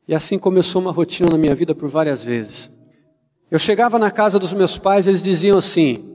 E 0.07 0.13
assim 0.13 0.37
começou 0.37 0.83
uma 0.83 0.91
rotina 0.91 1.29
na 1.31 1.39
minha 1.39 1.55
vida 1.55 1.73
por 1.73 1.89
várias 1.89 2.23
vezes. 2.23 2.71
Eu 3.49 3.57
chegava 3.57 3.97
na 3.97 4.11
casa 4.11 4.37
dos 4.37 4.53
meus 4.53 4.77
pais, 4.77 5.07
eles 5.07 5.23
diziam 5.23 5.57
assim: 5.57 6.05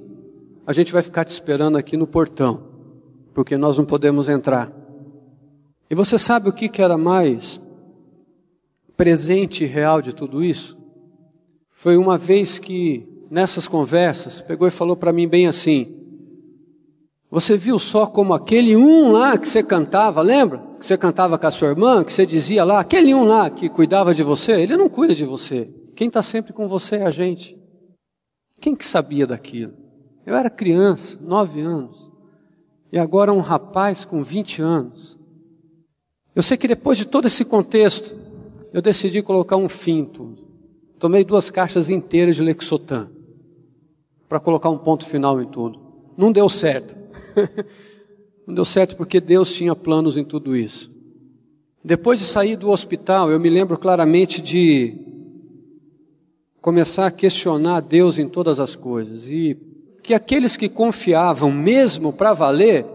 a 0.65 0.73
gente 0.73 0.93
vai 0.93 1.03
ficar 1.03 1.25
te 1.25 1.31
esperando 1.31 1.77
aqui 1.77 1.97
no 1.97 2.07
portão, 2.07 2.63
porque 3.35 3.57
nós 3.57 3.77
não 3.77 3.85
podemos 3.85 4.29
entrar. 4.29 4.84
E 5.91 5.95
você 5.95 6.19
sabe 6.19 6.49
o 6.49 6.53
que, 6.53 6.69
que 6.69 6.83
era 6.83 6.97
mais 6.97 7.61
presente 8.97 9.65
real 9.65 10.01
de 10.01 10.13
tudo 10.13 10.43
isso 10.43 10.85
foi 11.85 11.99
uma 11.99 12.17
vez 12.17 12.59
que, 12.59 13.07
nessas 13.31 13.69
conversas, 13.69 14.41
pegou 14.41 14.67
e 14.67 14.71
falou 14.71 14.97
para 14.97 15.13
mim 15.13 15.29
bem 15.29 15.47
assim: 15.47 15.95
Você 17.31 17.59
viu 17.59 17.79
só 17.79 18.07
como 18.07 18.33
aquele 18.33 18.75
um 18.75 19.13
lá 19.13 19.37
que 19.37 19.47
você 19.47 19.63
cantava, 19.63 20.23
lembra? 20.23 20.63
Que 20.81 20.87
você 20.87 20.97
cantava 20.97 21.37
com 21.37 21.47
a 21.47 21.51
sua 21.51 21.69
irmã, 21.69 22.03
que 22.03 22.11
você 22.11 22.25
dizia 22.25 22.65
lá, 22.65 22.81
aquele 22.81 23.13
um 23.13 23.25
lá 23.25 23.51
que 23.51 23.69
cuidava 23.69 24.15
de 24.15 24.23
você, 24.23 24.53
ele 24.53 24.79
não 24.79 24.89
cuida 24.89 25.15
de 25.15 25.27
você. 25.27 25.69
Quem 25.95 26.09
está 26.09 26.23
sempre 26.23 26.55
com 26.55 26.67
você 26.67 26.97
é 26.97 27.05
a 27.05 27.11
gente. 27.11 27.55
Quem 28.63 28.75
que 28.75 28.85
sabia 28.85 29.27
daquilo? 29.27 29.75
Eu 30.25 30.35
era 30.35 30.49
criança, 30.49 31.19
nove 31.21 31.61
anos, 31.61 32.11
e 32.91 32.99
agora 32.99 33.31
um 33.31 33.41
rapaz 33.41 34.07
com 34.07 34.23
vinte 34.23 34.63
anos. 34.63 35.14
Eu 36.35 36.43
sei 36.43 36.57
que 36.57 36.67
depois 36.67 36.99
de 36.99 37.05
todo 37.05 37.27
esse 37.27 37.45
contexto, 37.45 38.15
eu 38.73 38.83
decidi 38.83 39.23
colocar 39.23 39.57
um 39.57 39.69
fim 39.69 40.01
em 40.01 40.05
tudo. 40.05 40.45
Tomei 40.99 41.25
duas 41.25 41.51
caixas 41.51 41.91
inteiras 41.91 42.37
de 42.37 42.43
Lexotan 42.43 43.09
para 44.29 44.41
colocar 44.41 44.71
um 44.71 44.79
ponto 44.79 45.07
final 45.07 45.41
em 45.41 45.47
tudo. 45.47 45.79
Não 46.17 46.33
deu 46.33 46.49
certo. 46.49 46.97
Não 48.47 48.55
deu 48.55 48.65
certo 48.65 48.97
porque 48.97 49.21
Deus 49.21 49.55
tinha 49.55 49.77
planos 49.77 50.17
em 50.17 50.25
tudo 50.25 50.57
isso. 50.57 50.91
Depois 51.85 52.19
de 52.19 52.25
sair 52.25 52.57
do 52.57 52.71
hospital, 52.71 53.31
eu 53.31 53.39
me 53.39 53.49
lembro 53.49 53.79
claramente 53.79 54.41
de 54.41 54.99
começar 56.61 57.07
a 57.07 57.11
questionar 57.11 57.81
Deus 57.81 58.19
em 58.19 58.27
todas 58.27 58.59
as 58.59 58.75
coisas 58.75 59.31
e 59.31 59.57
que 60.03 60.15
aqueles 60.15 60.57
que 60.57 60.69
confiavam 60.69 61.53
mesmo 61.53 62.13
para 62.13 62.33
valer 62.33 62.87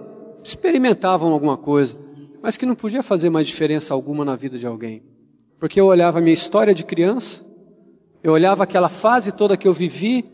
experimentavam 0.43 1.31
alguma 1.31 1.55
coisa, 1.55 1.97
mas 2.41 2.57
que 2.57 2.65
não 2.65 2.75
podia 2.75 3.03
fazer 3.03 3.29
mais 3.29 3.47
diferença 3.47 3.93
alguma 3.93 4.23
na 4.23 4.35
vida 4.35 4.57
de 4.57 4.65
alguém. 4.65 5.03
Porque 5.59 5.79
eu 5.79 5.87
olhava 5.87 6.19
a 6.19 6.21
minha 6.21 6.33
história 6.33 6.73
de 6.73 6.83
criança, 6.83 7.45
eu 8.23 8.33
olhava 8.33 8.63
aquela 8.63 8.89
fase 8.89 9.31
toda 9.31 9.57
que 9.57 9.67
eu 9.67 9.73
vivi, 9.73 10.25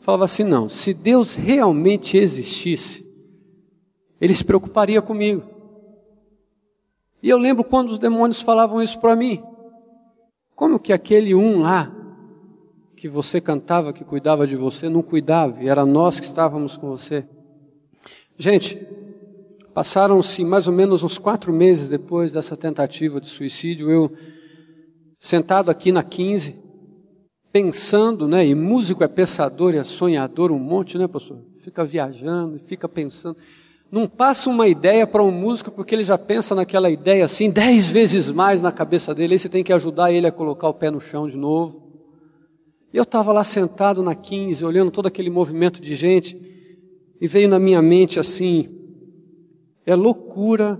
falava 0.00 0.24
assim: 0.24 0.44
não, 0.44 0.68
se 0.68 0.94
Deus 0.94 1.36
realmente 1.36 2.16
existisse, 2.16 3.06
Ele 4.20 4.34
se 4.34 4.44
preocuparia 4.44 5.02
comigo. 5.02 5.42
E 7.22 7.28
eu 7.28 7.38
lembro 7.38 7.64
quando 7.64 7.90
os 7.90 7.98
demônios 7.98 8.40
falavam 8.40 8.80
isso 8.80 8.98
para 9.00 9.16
mim. 9.16 9.42
Como 10.54 10.78
que 10.78 10.92
aquele 10.92 11.34
um 11.34 11.60
lá, 11.60 11.92
que 12.96 13.08
você 13.08 13.40
cantava, 13.40 13.92
que 13.92 14.04
cuidava 14.04 14.46
de 14.46 14.56
você, 14.56 14.88
não 14.88 15.02
cuidava, 15.02 15.62
e 15.62 15.68
era 15.68 15.84
nós 15.84 16.18
que 16.18 16.26
estávamos 16.26 16.76
com 16.76 16.88
você? 16.88 17.24
Gente, 18.36 18.84
passaram-se 19.78 20.42
mais 20.44 20.66
ou 20.66 20.72
menos 20.72 21.04
uns 21.04 21.18
quatro 21.18 21.52
meses 21.52 21.88
depois 21.88 22.32
dessa 22.32 22.56
tentativa 22.56 23.20
de 23.20 23.28
suicídio, 23.28 23.88
eu 23.88 24.10
sentado 25.20 25.70
aqui 25.70 25.92
na 25.92 26.02
15, 26.02 26.56
pensando, 27.52 28.26
né? 28.26 28.44
E 28.44 28.56
músico 28.56 29.04
é 29.04 29.06
pensador 29.06 29.74
e 29.74 29.78
é 29.78 29.84
sonhador, 29.84 30.50
um 30.50 30.58
monte, 30.58 30.98
né, 30.98 31.06
pastor? 31.06 31.44
Fica 31.60 31.84
viajando, 31.84 32.58
fica 32.58 32.88
pensando. 32.88 33.36
Não 33.88 34.08
passa 34.08 34.50
uma 34.50 34.66
ideia 34.66 35.06
para 35.06 35.22
um 35.22 35.30
músico 35.30 35.70
porque 35.70 35.94
ele 35.94 36.02
já 36.02 36.18
pensa 36.18 36.56
naquela 36.56 36.90
ideia 36.90 37.24
assim 37.24 37.48
dez 37.48 37.88
vezes 37.88 38.32
mais 38.32 38.60
na 38.60 38.72
cabeça 38.72 39.14
dele. 39.14 39.34
Aí 39.34 39.38
você 39.38 39.48
tem 39.48 39.62
que 39.62 39.72
ajudar 39.72 40.10
ele 40.10 40.26
a 40.26 40.32
colocar 40.32 40.66
o 40.68 40.74
pé 40.74 40.90
no 40.90 41.00
chão 41.00 41.28
de 41.28 41.36
novo. 41.36 41.88
E 42.92 42.96
eu 42.96 43.04
estava 43.04 43.32
lá 43.32 43.44
sentado 43.44 44.02
na 44.02 44.16
15, 44.16 44.64
olhando 44.64 44.90
todo 44.90 45.06
aquele 45.06 45.30
movimento 45.30 45.80
de 45.80 45.94
gente, 45.94 46.36
e 47.20 47.28
veio 47.28 47.48
na 47.48 47.60
minha 47.60 47.80
mente 47.80 48.18
assim: 48.18 48.77
é 49.88 49.94
loucura 49.94 50.78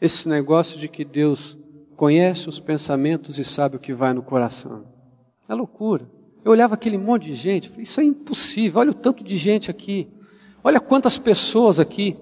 esse 0.00 0.26
negócio 0.26 0.78
de 0.78 0.88
que 0.88 1.04
Deus 1.04 1.58
conhece 1.94 2.48
os 2.48 2.58
pensamentos 2.58 3.38
e 3.38 3.44
sabe 3.44 3.76
o 3.76 3.78
que 3.78 3.92
vai 3.92 4.14
no 4.14 4.22
coração. 4.22 4.86
É 5.46 5.54
loucura. 5.54 6.08
Eu 6.42 6.52
olhava 6.52 6.72
aquele 6.72 6.96
monte 6.96 7.26
de 7.26 7.34
gente, 7.34 7.68
falei, 7.68 7.82
isso 7.82 8.00
é 8.00 8.04
impossível, 8.04 8.80
olha 8.80 8.92
o 8.92 8.94
tanto 8.94 9.22
de 9.22 9.36
gente 9.36 9.70
aqui, 9.70 10.08
olha 10.64 10.80
quantas 10.80 11.18
pessoas 11.18 11.78
aqui. 11.78 12.16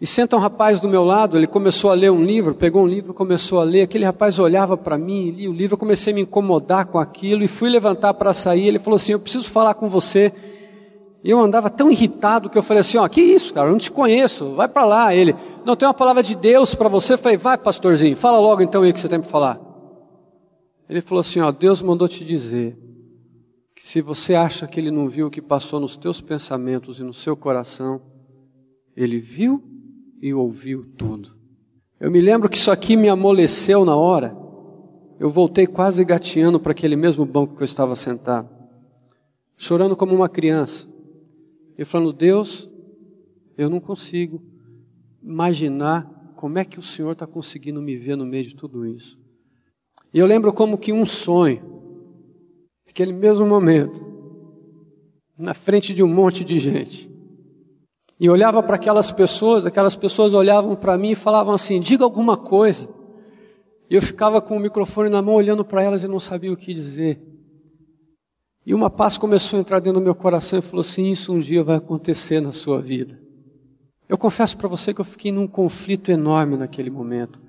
E 0.00 0.06
senta 0.06 0.34
um 0.34 0.40
rapaz 0.40 0.80
do 0.80 0.88
meu 0.88 1.04
lado, 1.04 1.36
ele 1.36 1.46
começou 1.46 1.90
a 1.90 1.94
ler 1.94 2.10
um 2.10 2.24
livro, 2.24 2.54
pegou 2.54 2.82
um 2.82 2.88
livro, 2.88 3.12
começou 3.12 3.60
a 3.60 3.64
ler, 3.64 3.82
aquele 3.82 4.06
rapaz 4.06 4.38
olhava 4.38 4.78
para 4.78 4.96
mim, 4.96 5.30
lia 5.30 5.50
o 5.50 5.52
livro, 5.52 5.74
eu 5.74 5.78
comecei 5.78 6.14
a 6.14 6.16
me 6.16 6.22
incomodar 6.22 6.86
com 6.86 6.98
aquilo 6.98 7.44
e 7.44 7.48
fui 7.48 7.68
levantar 7.68 8.14
para 8.14 8.32
sair, 8.32 8.66
ele 8.66 8.78
falou 8.78 8.96
assim, 8.96 9.12
eu 9.12 9.20
preciso 9.20 9.50
falar 9.50 9.74
com 9.74 9.88
você. 9.88 10.32
E 11.24 11.30
eu 11.30 11.38
andava 11.38 11.70
tão 11.70 11.90
irritado 11.90 12.50
que 12.50 12.58
eu 12.58 12.62
falei 12.62 12.80
assim, 12.80 12.98
ó, 12.98 13.06
que 13.06 13.20
isso, 13.20 13.54
cara, 13.54 13.68
eu 13.68 13.72
não 13.72 13.78
te 13.78 13.92
conheço, 13.92 14.54
vai 14.54 14.68
para 14.68 14.84
lá. 14.84 15.14
Ele, 15.14 15.34
não 15.64 15.76
tem 15.76 15.86
uma 15.86 15.94
palavra 15.94 16.22
de 16.22 16.34
Deus 16.34 16.74
para 16.74 16.88
você. 16.88 17.12
Eu 17.14 17.18
falei, 17.18 17.36
vai, 17.36 17.56
pastorzinho, 17.56 18.16
fala 18.16 18.40
logo 18.40 18.62
então 18.62 18.82
aí 18.82 18.90
o 18.90 18.94
que 18.94 19.00
você 19.00 19.08
tem 19.08 19.20
para 19.20 19.28
falar. 19.28 19.60
Ele 20.88 21.00
falou 21.00 21.20
assim, 21.20 21.40
ó, 21.40 21.52
Deus 21.52 21.80
mandou 21.80 22.08
te 22.08 22.24
dizer 22.24 22.76
que 23.74 23.86
se 23.86 24.02
você 24.02 24.34
acha 24.34 24.66
que 24.66 24.80
ele 24.80 24.90
não 24.90 25.08
viu 25.08 25.28
o 25.28 25.30
que 25.30 25.40
passou 25.40 25.78
nos 25.78 25.96
teus 25.96 26.20
pensamentos 26.20 26.98
e 26.98 27.04
no 27.04 27.14
seu 27.14 27.36
coração, 27.36 28.02
ele 28.96 29.18
viu 29.18 29.62
e 30.20 30.34
ouviu 30.34 30.84
tudo. 30.98 31.30
Eu 32.00 32.10
me 32.10 32.20
lembro 32.20 32.48
que 32.48 32.56
isso 32.56 32.70
aqui 32.70 32.96
me 32.96 33.08
amoleceu 33.08 33.84
na 33.84 33.96
hora. 33.96 34.36
Eu 35.20 35.30
voltei 35.30 35.68
quase 35.68 36.04
gateando 36.04 36.58
para 36.58 36.72
aquele 36.72 36.96
mesmo 36.96 37.24
banco 37.24 37.54
que 37.56 37.62
eu 37.62 37.64
estava 37.64 37.94
sentado, 37.94 38.50
chorando 39.56 39.96
como 39.96 40.12
uma 40.12 40.28
criança. 40.28 40.91
E 41.76 41.84
falando, 41.84 42.12
Deus, 42.12 42.70
eu 43.56 43.68
não 43.68 43.80
consigo 43.80 44.42
imaginar 45.22 46.34
como 46.36 46.58
é 46.58 46.64
que 46.64 46.78
o 46.78 46.82
Senhor 46.82 47.12
está 47.12 47.26
conseguindo 47.26 47.80
me 47.80 47.96
ver 47.96 48.16
no 48.16 48.26
meio 48.26 48.44
de 48.44 48.54
tudo 48.54 48.86
isso. 48.86 49.18
E 50.12 50.18
eu 50.18 50.26
lembro 50.26 50.52
como 50.52 50.76
que 50.76 50.92
um 50.92 51.06
sonho, 51.06 51.62
aquele 52.88 53.12
mesmo 53.12 53.46
momento, 53.46 54.04
na 55.38 55.54
frente 55.54 55.94
de 55.94 56.02
um 56.02 56.12
monte 56.12 56.44
de 56.44 56.58
gente, 56.58 57.10
e 58.20 58.28
olhava 58.28 58.62
para 58.62 58.76
aquelas 58.76 59.10
pessoas, 59.10 59.66
aquelas 59.66 59.96
pessoas 59.96 60.34
olhavam 60.34 60.76
para 60.76 60.96
mim 60.98 61.10
e 61.10 61.16
falavam 61.16 61.54
assim: 61.54 61.80
diga 61.80 62.04
alguma 62.04 62.36
coisa. 62.36 62.88
E 63.90 63.94
eu 63.94 64.02
ficava 64.02 64.40
com 64.40 64.56
o 64.56 64.60
microfone 64.60 65.10
na 65.10 65.20
mão 65.20 65.34
olhando 65.34 65.64
para 65.64 65.82
elas 65.82 66.04
e 66.04 66.08
não 66.08 66.20
sabia 66.20 66.52
o 66.52 66.56
que 66.56 66.72
dizer. 66.72 67.20
E 68.64 68.74
uma 68.74 68.88
paz 68.88 69.18
começou 69.18 69.58
a 69.58 69.60
entrar 69.60 69.80
dentro 69.80 70.00
do 70.00 70.04
meu 70.04 70.14
coração 70.14 70.58
e 70.58 70.62
falou 70.62 70.82
assim: 70.82 71.10
Isso 71.10 71.32
um 71.32 71.40
dia 71.40 71.64
vai 71.64 71.76
acontecer 71.76 72.40
na 72.40 72.52
sua 72.52 72.80
vida. 72.80 73.20
Eu 74.08 74.16
confesso 74.16 74.56
para 74.56 74.68
você 74.68 74.92
que 74.94 75.00
eu 75.00 75.04
fiquei 75.04 75.32
num 75.32 75.48
conflito 75.48 76.10
enorme 76.10 76.56
naquele 76.56 76.90
momento, 76.90 77.40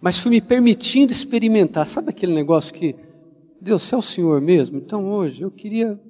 mas 0.00 0.18
fui 0.18 0.30
me 0.30 0.40
permitindo 0.40 1.12
experimentar. 1.12 1.86
Sabe 1.86 2.10
aquele 2.10 2.34
negócio 2.34 2.72
que, 2.74 2.96
Deus, 3.60 3.92
é 3.92 3.96
o 3.96 4.02
Senhor 4.02 4.40
mesmo, 4.40 4.78
então 4.78 5.08
hoje 5.08 5.42
eu 5.42 5.50
queria 5.50 6.00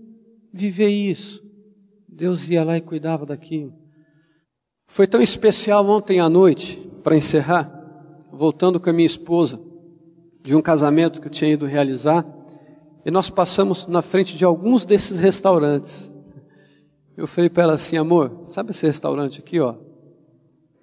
viver 0.53 0.89
isso. 0.89 1.45
Deus 2.09 2.49
ia 2.49 2.65
lá 2.65 2.77
e 2.79 2.81
cuidava 2.81 3.27
daquilo. 3.27 3.75
Foi 4.87 5.07
tão 5.07 5.21
especial 5.21 5.87
ontem 5.87 6.21
à 6.21 6.29
noite, 6.29 6.79
para 7.03 7.17
encerrar, 7.17 7.71
voltando 8.33 8.81
com 8.81 8.89
a 8.89 8.93
minha 8.93 9.07
esposa, 9.07 9.61
de 10.43 10.55
um 10.55 10.63
casamento 10.63 11.21
que 11.21 11.27
eu 11.27 11.33
tinha 11.33 11.51
ido 11.51 11.67
realizar, 11.67 12.25
e 13.07 13.11
nós 13.11 13.31
passamos 13.31 13.87
na 13.87 14.03
frente 14.03 14.37
de 14.37 14.45
alguns 14.45 14.85
desses 14.85 15.21
restaurantes. 15.21 16.13
Eu 17.17 17.29
falei 17.29 17.49
para 17.49 17.63
ela 17.63 17.75
assim, 17.75 17.97
amor, 17.97 18.47
sabe 18.49 18.73
esse 18.73 18.85
restaurante 18.85 19.39
aqui, 19.39 19.61
ó? 19.61 19.77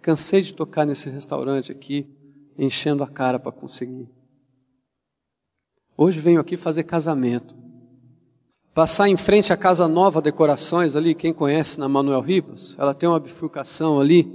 Cansei 0.01 0.41
de 0.41 0.53
tocar 0.53 0.85
nesse 0.85 1.09
restaurante 1.09 1.69
aqui, 1.69 2.07
enchendo 2.57 3.03
a 3.03 3.07
cara 3.07 3.37
para 3.37 3.51
conseguir. 3.51 4.07
Hoje 5.97 6.21
venho 6.21 6.39
aqui 6.39 6.55
fazer 6.55 6.83
casamento. 6.83 7.53
Passar 8.73 9.09
em 9.09 9.17
frente 9.17 9.51
à 9.51 9.57
Casa 9.57 9.85
Nova 9.85 10.21
Decorações 10.21 10.95
ali, 10.95 11.13
quem 11.13 11.33
conhece 11.33 11.77
na 11.77 11.89
Manuel 11.89 12.21
Ribas, 12.21 12.73
ela 12.79 12.93
tem 12.93 13.07
uma 13.09 13.19
bifurcação 13.19 13.99
ali. 13.99 14.31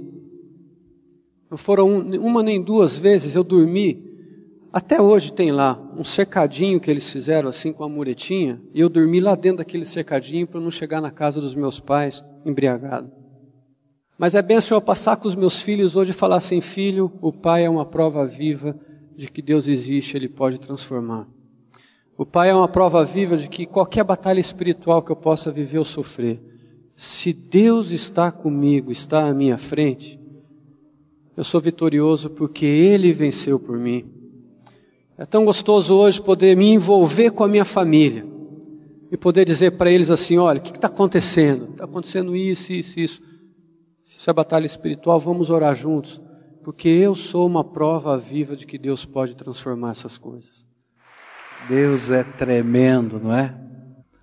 Não 1.49 1.57
foram 1.57 1.89
uma 2.01 2.43
nem 2.43 2.61
duas 2.61 2.95
vezes 2.95 3.33
eu 3.33 3.43
dormi 3.43 4.08
até 4.71 5.01
hoje 5.01 5.33
tem 5.33 5.51
lá 5.51 5.79
um 5.97 6.03
cercadinho 6.03 6.79
que 6.79 6.91
eles 6.91 7.09
fizeram 7.09 7.49
assim 7.49 7.73
com 7.73 7.83
a 7.83 7.89
muretinha, 7.89 8.61
e 8.73 8.79
eu 8.79 8.89
dormi 8.89 9.19
lá 9.19 9.33
dentro 9.33 9.57
daquele 9.57 9.85
cercadinho 9.85 10.45
para 10.45 10.61
não 10.61 10.69
chegar 10.69 11.01
na 11.01 11.09
casa 11.09 11.41
dos 11.41 11.55
meus 11.55 11.79
pais 11.79 12.23
embriagado. 12.45 13.11
Mas 14.17 14.35
é 14.35 14.41
bem 14.41 14.57
eu 14.69 14.81
passar 14.81 15.15
com 15.17 15.27
os 15.27 15.35
meus 15.35 15.61
filhos 15.61 15.95
hoje 15.95 16.11
e 16.11 16.13
falar 16.13 16.37
assim: 16.37 16.61
filho, 16.61 17.11
o 17.21 17.31
pai 17.31 17.63
é 17.65 17.69
uma 17.69 17.85
prova 17.85 18.25
viva 18.25 18.77
de 19.15 19.31
que 19.31 19.41
Deus 19.41 19.67
existe, 19.67 20.15
ele 20.15 20.29
pode 20.29 20.59
transformar. 20.59 21.27
O 22.17 22.25
pai 22.25 22.49
é 22.49 22.53
uma 22.53 22.67
prova 22.67 23.03
viva 23.03 23.37
de 23.37 23.47
que 23.47 23.65
qualquer 23.65 24.03
batalha 24.03 24.39
espiritual 24.39 25.01
que 25.01 25.11
eu 25.11 25.15
possa 25.15 25.49
viver 25.51 25.79
ou 25.79 25.85
sofrer, 25.85 26.41
se 26.95 27.31
Deus 27.31 27.91
está 27.91 28.29
comigo, 28.29 28.91
está 28.91 29.25
à 29.25 29.33
minha 29.33 29.57
frente, 29.57 30.19
eu 31.35 31.45
sou 31.45 31.61
vitorioso 31.61 32.29
porque 32.29 32.65
ele 32.65 33.13
venceu 33.13 33.57
por 33.57 33.79
mim. 33.79 34.18
É 35.19 35.25
tão 35.25 35.43
gostoso 35.43 35.97
hoje 35.97 36.21
poder 36.21 36.55
me 36.55 36.71
envolver 36.71 37.31
com 37.31 37.43
a 37.43 37.47
minha 37.49 37.65
família 37.65 38.25
e 39.11 39.17
poder 39.17 39.43
dizer 39.43 39.71
para 39.71 39.91
eles 39.91 40.09
assim: 40.09 40.37
olha, 40.37 40.59
o 40.59 40.63
que 40.63 40.71
está 40.71 40.87
acontecendo? 40.87 41.71
Está 41.71 41.83
acontecendo 41.83 42.33
isso, 42.37 42.71
isso, 42.71 42.97
isso. 42.97 43.21
Se 44.01 44.17
isso 44.17 44.29
é 44.29 44.31
batalha 44.31 44.65
espiritual, 44.65 45.19
vamos 45.19 45.49
orar 45.49 45.75
juntos, 45.75 46.21
porque 46.63 46.87
eu 46.87 47.15
sou 47.15 47.45
uma 47.45 47.65
prova 47.65 48.17
viva 48.17 48.55
de 48.55 48.65
que 48.65 48.77
Deus 48.77 49.03
pode 49.03 49.35
transformar 49.35 49.91
essas 49.91 50.17
coisas. 50.17 50.65
Deus 51.67 52.11
é 52.11 52.23
tremendo, 52.23 53.19
não 53.19 53.33
é? 53.33 53.53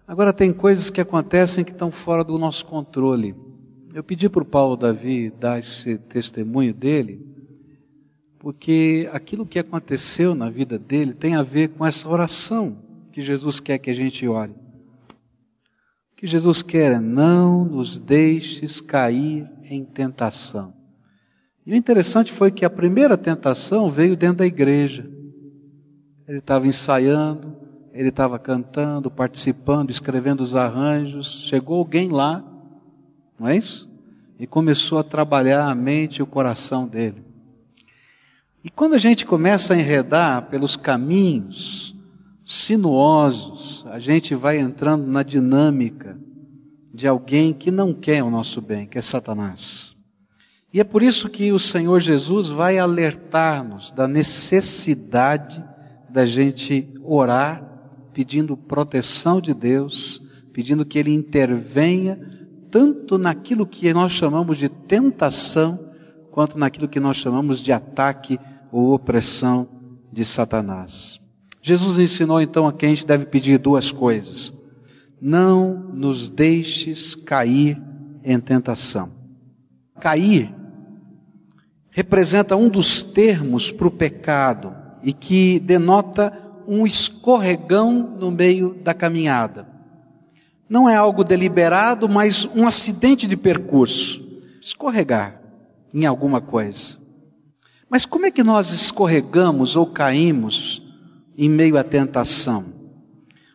Agora, 0.08 0.32
tem 0.32 0.50
coisas 0.50 0.88
que 0.88 1.02
acontecem 1.02 1.62
que 1.62 1.72
estão 1.72 1.90
fora 1.90 2.24
do 2.24 2.38
nosso 2.38 2.64
controle. 2.64 3.34
Eu 3.92 4.02
pedi 4.02 4.30
para 4.30 4.42
o 4.42 4.46
Paulo 4.46 4.78
Davi 4.78 5.28
dar 5.28 5.58
esse 5.58 5.98
testemunho 5.98 6.72
dele, 6.72 7.25
porque 8.46 9.10
aquilo 9.12 9.44
que 9.44 9.58
aconteceu 9.58 10.32
na 10.32 10.48
vida 10.48 10.78
dele 10.78 11.12
tem 11.12 11.34
a 11.34 11.42
ver 11.42 11.70
com 11.70 11.84
essa 11.84 12.08
oração 12.08 12.78
que 13.10 13.20
Jesus 13.20 13.58
quer 13.58 13.76
que 13.76 13.90
a 13.90 13.92
gente 13.92 14.24
ore. 14.28 14.52
O 16.12 16.16
que 16.16 16.28
Jesus 16.28 16.62
quer 16.62 16.92
é 16.92 17.00
não 17.00 17.64
nos 17.64 17.98
deixes 17.98 18.80
cair 18.80 19.50
em 19.64 19.84
tentação. 19.84 20.72
E 21.66 21.72
o 21.72 21.74
interessante 21.74 22.32
foi 22.32 22.52
que 22.52 22.64
a 22.64 22.70
primeira 22.70 23.18
tentação 23.18 23.90
veio 23.90 24.16
dentro 24.16 24.36
da 24.36 24.46
igreja. 24.46 25.10
Ele 26.28 26.38
estava 26.38 26.68
ensaiando, 26.68 27.52
ele 27.92 28.10
estava 28.10 28.38
cantando, 28.38 29.10
participando, 29.10 29.90
escrevendo 29.90 30.42
os 30.42 30.54
arranjos. 30.54 31.48
Chegou 31.48 31.78
alguém 31.78 32.10
lá, 32.10 32.44
não 33.40 33.48
é 33.48 33.56
isso? 33.56 33.90
E 34.38 34.46
começou 34.46 35.00
a 35.00 35.02
trabalhar 35.02 35.68
a 35.68 35.74
mente 35.74 36.18
e 36.18 36.22
o 36.22 36.26
coração 36.28 36.86
dele. 36.86 37.25
E 38.66 38.68
quando 38.68 38.94
a 38.94 38.98
gente 38.98 39.24
começa 39.24 39.74
a 39.74 39.78
enredar 39.78 40.48
pelos 40.50 40.74
caminhos 40.74 41.94
sinuosos, 42.44 43.86
a 43.88 44.00
gente 44.00 44.34
vai 44.34 44.58
entrando 44.58 45.06
na 45.06 45.22
dinâmica 45.22 46.18
de 46.92 47.06
alguém 47.06 47.52
que 47.52 47.70
não 47.70 47.94
quer 47.94 48.24
o 48.24 48.30
nosso 48.30 48.60
bem, 48.60 48.84
que 48.84 48.98
é 48.98 49.00
Satanás. 49.00 49.94
E 50.74 50.80
é 50.80 50.84
por 50.84 51.00
isso 51.00 51.28
que 51.28 51.52
o 51.52 51.60
Senhor 51.60 52.00
Jesus 52.00 52.48
vai 52.48 52.76
alertar-nos 52.76 53.92
da 53.92 54.08
necessidade 54.08 55.62
da 56.10 56.26
gente 56.26 56.92
orar, 57.04 57.62
pedindo 58.12 58.56
proteção 58.56 59.40
de 59.40 59.54
Deus, 59.54 60.20
pedindo 60.52 60.84
que 60.84 60.98
Ele 60.98 61.14
intervenha, 61.14 62.18
tanto 62.68 63.16
naquilo 63.16 63.64
que 63.64 63.94
nós 63.94 64.10
chamamos 64.10 64.58
de 64.58 64.68
tentação, 64.68 65.78
quanto 66.32 66.58
naquilo 66.58 66.88
que 66.88 66.98
nós 66.98 67.16
chamamos 67.16 67.60
de 67.60 67.70
ataque 67.70 68.40
ou 68.76 68.92
opressão 68.92 69.66
de 70.12 70.22
Satanás. 70.22 71.18
Jesus 71.62 71.98
ensinou 71.98 72.42
então 72.42 72.68
a 72.68 72.72
quem 72.74 72.92
a 72.92 72.94
gente 72.94 73.06
deve 73.06 73.24
pedir 73.24 73.58
duas 73.58 73.90
coisas. 73.90 74.52
Não 75.18 75.72
nos 75.94 76.28
deixes 76.28 77.14
cair 77.14 77.80
em 78.22 78.38
tentação. 78.38 79.10
Cair 79.98 80.54
representa 81.88 82.54
um 82.54 82.68
dos 82.68 83.02
termos 83.02 83.72
para 83.72 83.86
o 83.86 83.90
pecado 83.90 84.76
e 85.02 85.14
que 85.14 85.58
denota 85.58 86.30
um 86.68 86.86
escorregão 86.86 88.14
no 88.20 88.30
meio 88.30 88.74
da 88.84 88.92
caminhada. 88.92 89.66
Não 90.68 90.86
é 90.86 90.96
algo 90.96 91.24
deliberado, 91.24 92.10
mas 92.10 92.44
um 92.54 92.66
acidente 92.66 93.26
de 93.26 93.38
percurso. 93.38 94.22
Escorregar 94.60 95.40
em 95.94 96.04
alguma 96.04 96.42
coisa. 96.42 97.05
Mas 97.88 98.04
como 98.04 98.26
é 98.26 98.30
que 98.30 98.42
nós 98.42 98.72
escorregamos 98.72 99.76
ou 99.76 99.86
caímos 99.86 100.82
em 101.38 101.48
meio 101.48 101.78
à 101.78 101.84
tentação? 101.84 102.64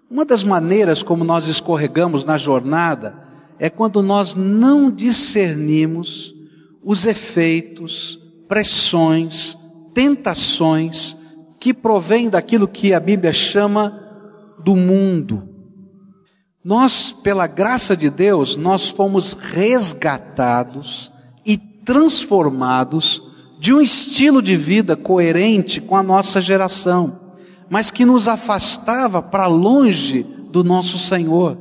Uma 0.10 0.26
das 0.26 0.44
maneiras 0.44 1.04
como 1.04 1.24
nós 1.24 1.48
escorregamos 1.48 2.26
na 2.26 2.38
jornada 2.38 3.16
é 3.60 3.70
quando 3.70 4.02
nós 4.02 4.36
não 4.36 4.90
discernimos 4.90 6.34
os 6.84 7.06
efeitos, 7.06 8.20
pressões, 8.48 9.56
tentações 9.94 11.16
que 11.60 11.74
provêm 11.74 12.30
daquilo 12.30 12.68
que 12.68 12.94
a 12.94 13.00
Bíblia 13.00 13.32
chama 13.32 13.98
do 14.64 14.76
mundo. 14.76 15.48
Nós, 16.64 17.12
pela 17.12 17.48
graça 17.48 17.96
de 17.96 18.10
Deus, 18.10 18.56
nós 18.56 18.90
fomos 18.90 19.34
resgatados 19.34 21.12
e 21.46 21.58
transformados 21.58 23.31
de 23.62 23.72
um 23.72 23.80
estilo 23.80 24.42
de 24.42 24.58
vida 24.58 24.96
coerente 24.96 25.80
com 25.80 25.96
a 25.96 26.02
nossa 26.02 26.42
geração, 26.42 27.20
mas 27.70 27.92
que 27.92 28.04
nos 28.04 28.28
afastava 28.28 29.22
para 29.22 29.46
longe 29.46 30.26
do 30.50 30.64
nosso 30.64 30.98
Senhor. 30.98 31.60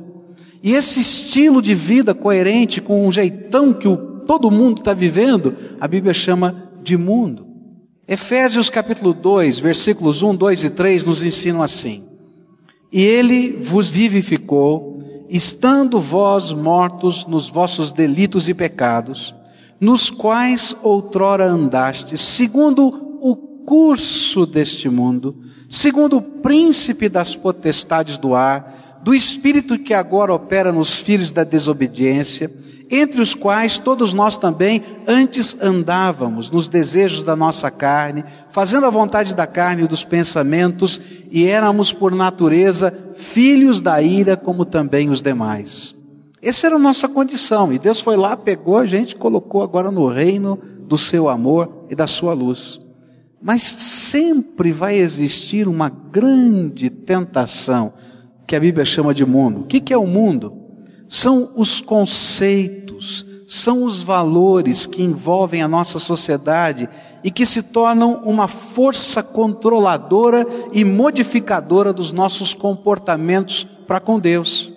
E 0.63 0.73
esse 0.73 0.99
estilo 0.99 1.61
de 1.61 1.75
vida 1.75 2.15
coerente 2.15 2.81
com 2.81 3.05
um 3.05 3.11
jeitão 3.11 3.71
que 3.71 3.87
o, 3.87 3.97
todo 4.25 4.49
mundo 4.49 4.79
está 4.79 4.95
vivendo, 4.95 5.55
a 5.79 5.87
Bíblia 5.87 6.11
chama 6.11 6.71
de 6.81 6.97
mundo. 6.97 7.45
Efésios 8.07 8.67
capítulo 8.67 9.13
2, 9.13 9.59
versículos 9.59 10.23
1, 10.23 10.35
2 10.35 10.63
e 10.63 10.69
3 10.71 11.05
nos 11.05 11.21
ensinam 11.21 11.61
assim: 11.61 12.03
E 12.91 12.99
ele 13.03 13.57
vos 13.61 13.91
vivificou, 13.91 15.03
estando 15.29 15.99
vós 15.99 16.51
mortos 16.51 17.27
nos 17.27 17.47
vossos 17.47 17.91
delitos 17.91 18.49
e 18.49 18.55
pecados, 18.55 19.35
nos 19.81 20.11
quais 20.11 20.75
outrora 20.83 21.47
andaste, 21.47 22.15
segundo 22.15 23.17
o 23.19 23.35
curso 23.65 24.45
deste 24.45 24.87
mundo, 24.87 25.35
segundo 25.67 26.17
o 26.17 26.21
príncipe 26.21 27.09
das 27.09 27.35
potestades 27.35 28.19
do 28.19 28.35
ar, 28.35 28.99
do 29.03 29.15
espírito 29.15 29.79
que 29.79 29.95
agora 29.95 30.31
opera 30.31 30.71
nos 30.71 30.99
filhos 30.99 31.31
da 31.31 31.43
desobediência, 31.43 32.53
entre 32.91 33.21
os 33.21 33.33
quais 33.33 33.79
todos 33.79 34.13
nós 34.13 34.37
também 34.37 34.83
antes 35.07 35.59
andávamos 35.59 36.51
nos 36.51 36.67
desejos 36.67 37.23
da 37.23 37.35
nossa 37.35 37.71
carne, 37.71 38.23
fazendo 38.51 38.85
a 38.85 38.89
vontade 38.91 39.33
da 39.33 39.47
carne 39.47 39.83
e 39.83 39.87
dos 39.87 40.03
pensamentos, 40.03 41.01
e 41.31 41.47
éramos 41.47 41.91
por 41.91 42.13
natureza 42.13 42.93
filhos 43.15 43.81
da 43.81 43.99
ira 44.01 44.37
como 44.37 44.63
também 44.63 45.09
os 45.09 45.23
demais. 45.23 45.95
Essa 46.41 46.67
era 46.67 46.75
a 46.75 46.79
nossa 46.79 47.07
condição. 47.07 47.71
E 47.71 47.77
Deus 47.77 48.01
foi 48.01 48.17
lá, 48.17 48.35
pegou 48.35 48.77
a 48.77 48.85
gente, 48.85 49.15
colocou 49.15 49.61
agora 49.61 49.91
no 49.91 50.07
reino 50.07 50.57
do 50.81 50.97
seu 50.97 51.29
amor 51.29 51.85
e 51.89 51.95
da 51.95 52.07
sua 52.07 52.33
luz. 52.33 52.79
Mas 53.41 53.61
sempre 53.61 54.71
vai 54.71 54.97
existir 54.97 55.67
uma 55.67 55.89
grande 55.89 56.89
tentação 56.89 57.93
que 58.47 58.55
a 58.55 58.59
Bíblia 58.59 58.85
chama 58.85 59.13
de 59.13 59.25
mundo. 59.25 59.61
O 59.61 59.63
que 59.65 59.93
é 59.93 59.97
o 59.97 60.07
mundo? 60.07 60.53
São 61.07 61.53
os 61.55 61.79
conceitos, 61.79 63.25
são 63.47 63.83
os 63.83 64.01
valores 64.01 64.85
que 64.85 65.03
envolvem 65.03 65.61
a 65.61 65.67
nossa 65.67 65.99
sociedade 65.99 66.89
e 67.23 67.29
que 67.29 67.45
se 67.45 67.61
tornam 67.61 68.23
uma 68.25 68.47
força 68.47 69.21
controladora 69.21 70.45
e 70.71 70.83
modificadora 70.83 71.93
dos 71.93 72.11
nossos 72.11 72.53
comportamentos 72.53 73.63
para 73.85 73.99
com 73.99 74.19
Deus. 74.19 74.71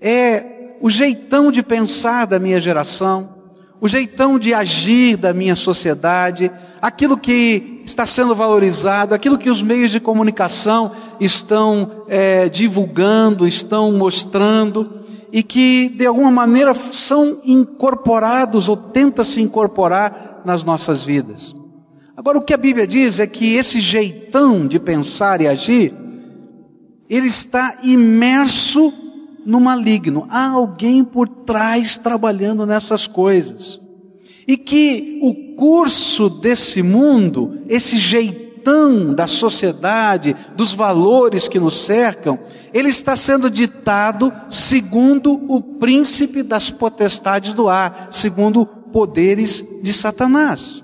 É 0.00 0.59
o 0.80 0.88
jeitão 0.88 1.52
de 1.52 1.62
pensar 1.62 2.26
da 2.26 2.38
minha 2.38 2.60
geração, 2.60 3.40
o 3.80 3.88
jeitão 3.88 4.38
de 4.38 4.52
agir 4.52 5.16
da 5.16 5.32
minha 5.32 5.56
sociedade, 5.56 6.50
aquilo 6.80 7.16
que 7.16 7.82
está 7.84 8.06
sendo 8.06 8.34
valorizado, 8.34 9.14
aquilo 9.14 9.38
que 9.38 9.50
os 9.50 9.62
meios 9.62 9.90
de 9.90 10.00
comunicação 10.00 10.92
estão 11.18 12.04
é, 12.08 12.48
divulgando, 12.48 13.46
estão 13.46 13.92
mostrando, 13.92 15.00
e 15.32 15.42
que 15.42 15.88
de 15.90 16.06
alguma 16.06 16.30
maneira 16.30 16.74
são 16.74 17.40
incorporados 17.44 18.68
ou 18.68 18.76
tenta 18.76 19.22
se 19.22 19.40
incorporar 19.40 20.42
nas 20.44 20.64
nossas 20.64 21.04
vidas. 21.04 21.54
Agora 22.16 22.38
o 22.38 22.42
que 22.42 22.52
a 22.52 22.58
Bíblia 22.58 22.86
diz 22.86 23.18
é 23.18 23.26
que 23.26 23.54
esse 23.54 23.80
jeitão 23.80 24.66
de 24.66 24.78
pensar 24.78 25.40
e 25.40 25.48
agir, 25.48 25.94
ele 27.08 27.28
está 27.28 27.78
imerso 27.82 28.92
no 29.44 29.60
maligno. 29.60 30.26
Há 30.28 30.48
alguém 30.50 31.04
por 31.04 31.28
trás 31.28 31.96
trabalhando 31.96 32.66
nessas 32.66 33.06
coisas. 33.06 33.80
E 34.46 34.56
que 34.56 35.18
o 35.22 35.54
curso 35.56 36.28
desse 36.28 36.82
mundo, 36.82 37.62
esse 37.68 37.98
jeitão 37.98 39.14
da 39.14 39.26
sociedade, 39.26 40.36
dos 40.56 40.74
valores 40.74 41.48
que 41.48 41.58
nos 41.58 41.74
cercam, 41.74 42.38
ele 42.72 42.88
está 42.88 43.16
sendo 43.16 43.50
ditado 43.50 44.32
segundo 44.48 45.32
o 45.48 45.60
príncipe 45.62 46.42
das 46.42 46.70
potestades 46.70 47.54
do 47.54 47.68
ar, 47.68 48.08
segundo 48.10 48.66
poderes 48.66 49.64
de 49.82 49.92
Satanás. 49.92 50.82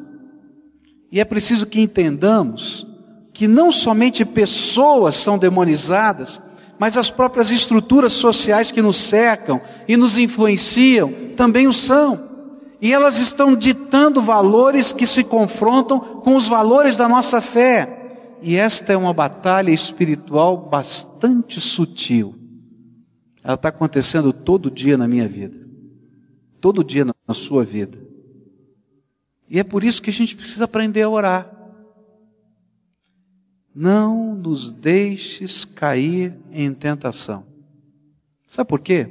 E 1.10 1.20
é 1.20 1.24
preciso 1.24 1.66
que 1.66 1.80
entendamos 1.80 2.86
que 3.32 3.46
não 3.46 3.70
somente 3.70 4.24
pessoas 4.24 5.16
são 5.16 5.36
demonizadas, 5.36 6.40
mas 6.78 6.96
as 6.96 7.10
próprias 7.10 7.50
estruturas 7.50 8.12
sociais 8.12 8.70
que 8.70 8.82
nos 8.82 8.96
cercam 8.96 9.60
e 9.88 9.96
nos 9.96 10.16
influenciam 10.16 11.12
também 11.36 11.66
o 11.66 11.72
são. 11.72 12.26
E 12.80 12.92
elas 12.92 13.18
estão 13.18 13.56
ditando 13.56 14.20
valores 14.20 14.92
que 14.92 15.06
se 15.06 15.24
confrontam 15.24 15.98
com 15.98 16.36
os 16.36 16.46
valores 16.46 16.96
da 16.96 17.08
nossa 17.08 17.40
fé. 17.40 18.36
E 18.42 18.56
esta 18.56 18.92
é 18.92 18.96
uma 18.96 19.14
batalha 19.14 19.70
espiritual 19.70 20.56
bastante 20.56 21.60
sutil. 21.60 22.34
Ela 23.42 23.54
está 23.54 23.70
acontecendo 23.70 24.32
todo 24.32 24.70
dia 24.70 24.98
na 24.98 25.08
minha 25.08 25.26
vida, 25.26 25.56
todo 26.60 26.84
dia 26.84 27.04
na 27.04 27.34
sua 27.34 27.64
vida. 27.64 27.98
E 29.48 29.58
é 29.58 29.64
por 29.64 29.84
isso 29.84 30.02
que 30.02 30.10
a 30.10 30.12
gente 30.12 30.36
precisa 30.36 30.64
aprender 30.64 31.02
a 31.02 31.08
orar. 31.08 31.55
Não 33.78 34.34
nos 34.34 34.72
deixes 34.72 35.66
cair 35.66 36.32
em 36.50 36.72
tentação. 36.72 37.44
Sabe 38.46 38.66
por 38.66 38.80
quê? 38.80 39.06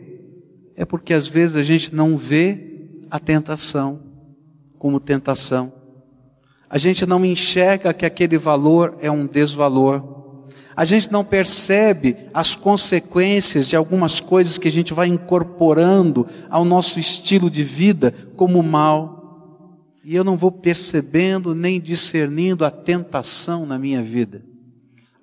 É 0.75 0.83
porque 0.83 1.13
às 1.13 1.27
vezes 1.27 1.55
a 1.55 1.61
gente 1.61 1.93
não 1.93 2.17
vê 2.17 2.87
a 3.11 3.19
tentação 3.19 4.01
como 4.79 4.99
tentação. 4.99 5.71
A 6.67 6.79
gente 6.79 7.05
não 7.05 7.23
enxerga 7.23 7.93
que 7.93 8.07
aquele 8.07 8.39
valor 8.39 8.97
é 8.99 9.11
um 9.11 9.27
desvalor. 9.27 10.45
A 10.75 10.83
gente 10.83 11.11
não 11.11 11.23
percebe 11.23 12.17
as 12.33 12.55
consequências 12.55 13.67
de 13.67 13.75
algumas 13.75 14.19
coisas 14.19 14.57
que 14.57 14.67
a 14.67 14.71
gente 14.71 14.95
vai 14.95 15.07
incorporando 15.07 16.25
ao 16.49 16.65
nosso 16.65 16.99
estilo 16.99 17.51
de 17.51 17.63
vida 17.63 18.11
como 18.35 18.63
mal. 18.63 19.69
E 20.03 20.15
eu 20.15 20.23
não 20.23 20.35
vou 20.35 20.51
percebendo 20.51 21.53
nem 21.53 21.79
discernindo 21.79 22.65
a 22.65 22.71
tentação 22.71 23.63
na 23.63 23.77
minha 23.77 24.01
vida. 24.01 24.54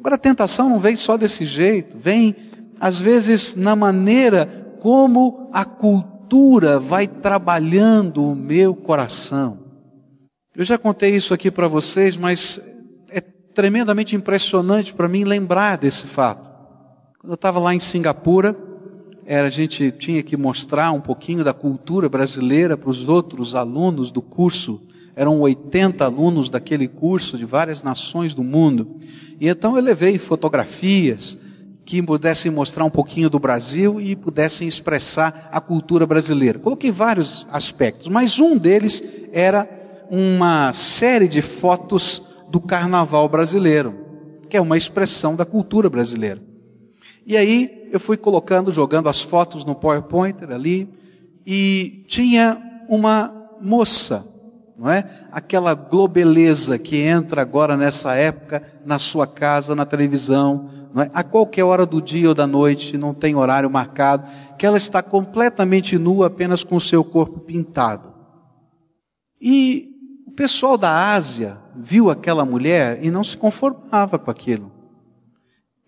Agora 0.02 0.16
a 0.16 0.18
tentação 0.18 0.68
não 0.68 0.80
vem 0.80 0.96
só 0.96 1.16
desse 1.16 1.44
jeito, 1.44 1.96
vem 1.96 2.34
às 2.80 2.98
vezes 3.00 3.54
na 3.54 3.76
maneira 3.76 4.74
como 4.80 5.48
a 5.52 5.64
cultura 5.64 6.80
vai 6.80 7.06
trabalhando 7.06 8.24
o 8.24 8.34
meu 8.34 8.74
coração. 8.74 9.60
Eu 10.56 10.64
já 10.64 10.76
contei 10.76 11.14
isso 11.14 11.32
aqui 11.32 11.52
para 11.52 11.68
vocês, 11.68 12.16
mas 12.16 12.60
é 13.10 13.20
tremendamente 13.20 14.16
impressionante 14.16 14.92
para 14.92 15.06
mim 15.06 15.22
lembrar 15.22 15.78
desse 15.78 16.08
fato. 16.08 16.50
Quando 17.20 17.30
eu 17.30 17.36
estava 17.36 17.60
lá 17.60 17.72
em 17.72 17.78
Singapura, 17.78 18.56
era, 19.24 19.46
a 19.46 19.50
gente 19.50 19.92
tinha 19.92 20.24
que 20.24 20.36
mostrar 20.36 20.90
um 20.90 21.00
pouquinho 21.00 21.44
da 21.44 21.54
cultura 21.54 22.08
brasileira 22.08 22.76
para 22.76 22.90
os 22.90 23.08
outros 23.08 23.54
alunos 23.54 24.10
do 24.10 24.20
curso 24.20 24.82
eram 25.14 25.40
80 25.40 26.04
alunos 26.04 26.48
daquele 26.48 26.88
curso 26.88 27.36
de 27.36 27.44
várias 27.44 27.82
nações 27.82 28.34
do 28.34 28.42
mundo. 28.42 28.96
E 29.40 29.48
então 29.48 29.76
eu 29.76 29.82
levei 29.82 30.18
fotografias 30.18 31.38
que 31.84 32.02
pudessem 32.02 32.50
mostrar 32.50 32.84
um 32.84 32.90
pouquinho 32.90 33.28
do 33.28 33.38
Brasil 33.38 34.00
e 34.00 34.14
pudessem 34.14 34.68
expressar 34.68 35.48
a 35.52 35.60
cultura 35.60 36.06
brasileira. 36.06 36.58
Coloquei 36.58 36.90
vários 36.90 37.46
aspectos, 37.50 38.08
mas 38.08 38.38
um 38.38 38.56
deles 38.56 39.02
era 39.32 39.68
uma 40.08 40.72
série 40.72 41.26
de 41.26 41.42
fotos 41.42 42.22
do 42.48 42.60
carnaval 42.60 43.28
brasileiro, 43.28 43.94
que 44.48 44.56
é 44.56 44.60
uma 44.60 44.76
expressão 44.76 45.34
da 45.34 45.44
cultura 45.44 45.90
brasileira. 45.90 46.40
E 47.26 47.36
aí 47.36 47.88
eu 47.90 48.00
fui 48.00 48.16
colocando, 48.16 48.70
jogando 48.70 49.08
as 49.08 49.20
fotos 49.20 49.64
no 49.64 49.74
PowerPoint 49.74 50.44
ali, 50.44 50.88
e 51.46 52.04
tinha 52.06 52.60
uma 52.88 53.32
moça 53.60 54.31
não 54.76 54.90
é? 54.90 55.26
Aquela 55.30 55.74
globeleza 55.74 56.78
que 56.78 56.96
entra 56.96 57.42
agora 57.42 57.76
nessa 57.76 58.14
época 58.14 58.62
na 58.84 58.98
sua 58.98 59.26
casa, 59.26 59.74
na 59.74 59.84
televisão, 59.86 60.68
não 60.92 61.02
é? 61.02 61.10
A 61.14 61.22
qualquer 61.22 61.64
hora 61.64 61.86
do 61.86 62.00
dia 62.00 62.28
ou 62.28 62.34
da 62.34 62.46
noite, 62.46 62.98
não 62.98 63.14
tem 63.14 63.34
horário 63.34 63.70
marcado, 63.70 64.28
que 64.58 64.66
ela 64.66 64.76
está 64.76 65.02
completamente 65.02 65.96
nua 65.98 66.26
apenas 66.26 66.62
com 66.62 66.76
o 66.76 66.80
seu 66.80 67.02
corpo 67.02 67.40
pintado. 67.40 68.12
E 69.40 69.90
o 70.26 70.30
pessoal 70.32 70.76
da 70.76 71.12
Ásia 71.14 71.58
viu 71.74 72.10
aquela 72.10 72.44
mulher 72.44 72.98
e 73.02 73.10
não 73.10 73.24
se 73.24 73.36
conformava 73.36 74.18
com 74.18 74.30
aquilo. 74.30 74.70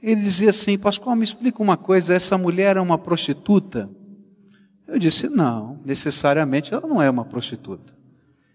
Ele 0.03 0.21
dizia 0.21 0.51
assim: 0.51 0.79
Pascoal, 0.79 1.17
me 1.17 1.25
explica 1.25 1.63
uma 1.63 1.77
coisa, 1.77 2.15
essa 2.15 2.37
mulher 2.37 2.77
é 2.77 2.81
uma 2.81 2.99
prostituta? 2.99 3.89
Eu 4.87 4.99
disse: 4.99 5.29
Não, 5.29 5.81
necessariamente 5.85 6.75
ela 6.75 6.87
não 6.87 7.01
é 7.01 7.09
uma 7.09 7.25
prostituta. 7.25 7.95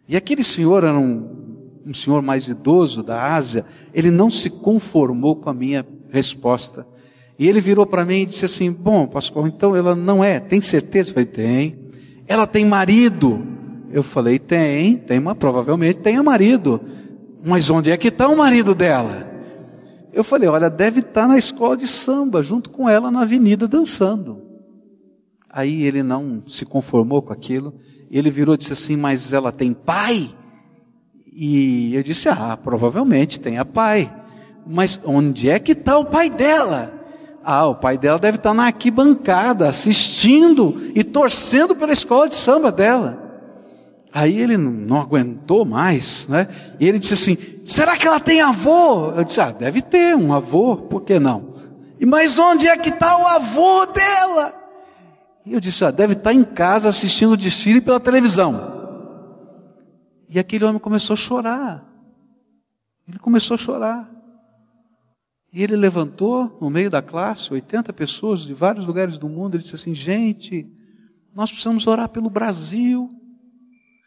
E 0.09 0.17
aquele 0.17 0.43
senhor 0.43 0.83
era 0.83 0.97
um, 0.97 1.81
um 1.85 1.93
senhor 1.93 2.23
mais 2.23 2.47
idoso 2.47 3.03
da 3.03 3.35
Ásia, 3.35 3.63
ele 3.93 4.09
não 4.09 4.31
se 4.31 4.49
conformou 4.49 5.35
com 5.35 5.51
a 5.51 5.53
minha 5.53 5.85
resposta. 6.09 6.87
E 7.37 7.47
ele 7.47 7.61
virou 7.61 7.85
para 7.85 8.03
mim 8.03 8.21
e 8.21 8.25
disse 8.25 8.43
assim: 8.43 8.71
Bom, 8.71 9.05
pastor, 9.05 9.47
então 9.47 9.75
ela 9.75 9.95
não 9.95 10.23
é, 10.23 10.39
tem 10.39 10.61
certeza? 10.61 11.11
Eu 11.11 11.13
falei: 11.13 11.27
Tem. 11.27 11.79
Ela 12.27 12.47
tem 12.47 12.65
marido? 12.65 13.45
Eu 13.91 14.01
falei: 14.01 14.39
Tem, 14.39 14.97
tem, 14.97 15.19
mas 15.19 15.37
provavelmente 15.37 15.99
tem 15.99 16.19
marido. 16.23 16.81
Mas 17.45 17.69
onde 17.69 17.91
é 17.91 17.97
que 17.97 18.07
está 18.07 18.27
o 18.27 18.35
marido 18.35 18.73
dela? 18.73 19.31
Eu 20.11 20.23
falei: 20.23 20.49
Olha, 20.49 20.71
deve 20.71 21.01
estar 21.01 21.21
tá 21.21 21.27
na 21.27 21.37
escola 21.37 21.77
de 21.77 21.87
samba, 21.87 22.41
junto 22.41 22.71
com 22.71 22.89
ela 22.89 23.11
na 23.11 23.21
avenida 23.21 23.67
dançando. 23.67 24.41
Aí 25.47 25.83
ele 25.83 26.01
não 26.01 26.41
se 26.47 26.65
conformou 26.65 27.21
com 27.21 27.31
aquilo 27.31 27.75
ele 28.17 28.31
virou 28.31 28.55
e 28.55 28.57
disse 28.57 28.73
assim: 28.73 28.95
Mas 28.95 29.33
ela 29.33 29.51
tem 29.51 29.73
pai? 29.73 30.29
E 31.33 31.95
eu 31.95 32.03
disse: 32.03 32.27
Ah, 32.29 32.57
provavelmente 32.61 33.39
tenha 33.39 33.63
pai. 33.63 34.11
Mas 34.65 34.99
onde 35.05 35.49
é 35.49 35.59
que 35.59 35.71
está 35.71 35.97
o 35.97 36.05
pai 36.05 36.29
dela? 36.29 36.93
Ah, 37.43 37.67
o 37.67 37.75
pai 37.75 37.97
dela 37.97 38.19
deve 38.19 38.37
estar 38.37 38.49
tá 38.49 38.53
na 38.53 38.65
arquibancada, 38.65 39.69
assistindo 39.69 40.91
e 40.93 41.03
torcendo 41.03 41.75
pela 41.75 41.93
escola 41.93 42.27
de 42.27 42.35
samba 42.35 42.71
dela. 42.71 43.29
Aí 44.11 44.39
ele 44.39 44.57
não 44.57 44.99
aguentou 44.99 45.63
mais, 45.63 46.27
né? 46.27 46.47
E 46.79 46.87
ele 46.87 46.99
disse 46.99 47.13
assim: 47.13 47.37
Será 47.65 47.95
que 47.95 48.07
ela 48.07 48.19
tem 48.19 48.41
avô? 48.41 49.11
Eu 49.11 49.23
disse: 49.23 49.39
Ah, 49.39 49.51
deve 49.51 49.81
ter 49.81 50.15
um 50.15 50.33
avô, 50.33 50.75
por 50.75 51.01
que 51.01 51.19
não? 51.19 51.53
E 51.99 52.05
mas 52.05 52.39
onde 52.39 52.67
é 52.67 52.75
que 52.77 52.89
está 52.89 53.17
o 53.17 53.27
avô 53.27 53.85
dela? 53.85 54.58
E 55.49 55.53
eu 55.53 55.59
disse: 55.59 55.83
ah, 55.83 55.89
deve 55.89 56.13
estar 56.13 56.31
em 56.31 56.43
casa 56.43 56.87
assistindo 56.87 57.31
o 57.31 57.37
desfile 57.37 57.81
pela 57.81 57.99
televisão. 57.99 58.77
E 60.29 60.37
aquele 60.37 60.63
homem 60.63 60.79
começou 60.79 61.15
a 61.15 61.17
chorar. 61.17 61.91
Ele 63.07 63.17
começou 63.17 63.55
a 63.55 63.57
chorar. 63.57 64.11
E 65.51 65.63
ele 65.63 65.75
levantou 65.75 66.55
no 66.61 66.69
meio 66.69 66.91
da 66.91 67.01
classe, 67.01 67.51
80 67.51 67.91
pessoas 67.93 68.41
de 68.41 68.53
vários 68.53 68.85
lugares 68.85 69.17
do 69.17 69.27
mundo, 69.27 69.55
ele 69.55 69.63
disse 69.63 69.73
assim: 69.73 69.95
gente, 69.95 70.71
nós 71.33 71.49
precisamos 71.49 71.87
orar 71.87 72.09
pelo 72.09 72.29
Brasil. 72.29 73.11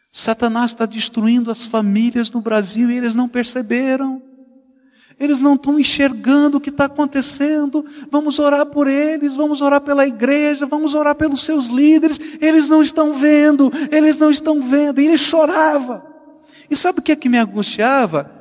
Satanás 0.09 0.71
está 0.71 0.85
destruindo 0.85 1.51
as 1.51 1.65
famílias 1.65 2.31
no 2.31 2.39
Brasil 2.39 2.89
e 2.89 2.97
eles 2.97 3.15
não 3.15 3.27
perceberam. 3.27 4.21
Eles 5.19 5.41
não 5.41 5.55
estão 5.55 5.79
enxergando 5.79 6.57
o 6.57 6.61
que 6.61 6.69
está 6.69 6.85
acontecendo. 6.85 7.85
Vamos 8.11 8.39
orar 8.39 8.65
por 8.65 8.87
eles, 8.87 9.35
vamos 9.35 9.61
orar 9.61 9.81
pela 9.81 10.07
igreja, 10.07 10.65
vamos 10.65 10.95
orar 10.95 11.15
pelos 11.15 11.43
seus 11.43 11.67
líderes. 11.67 12.19
Eles 12.41 12.69
não 12.69 12.81
estão 12.81 13.13
vendo, 13.13 13.71
eles 13.91 14.17
não 14.17 14.31
estão 14.31 14.61
vendo. 14.61 14.99
E 14.99 15.05
ele 15.05 15.17
chorava. 15.17 16.05
E 16.69 16.75
sabe 16.75 16.99
o 16.99 17.01
que 17.01 17.11
é 17.11 17.15
que 17.15 17.29
me 17.29 17.37
angustiava? 17.37 18.31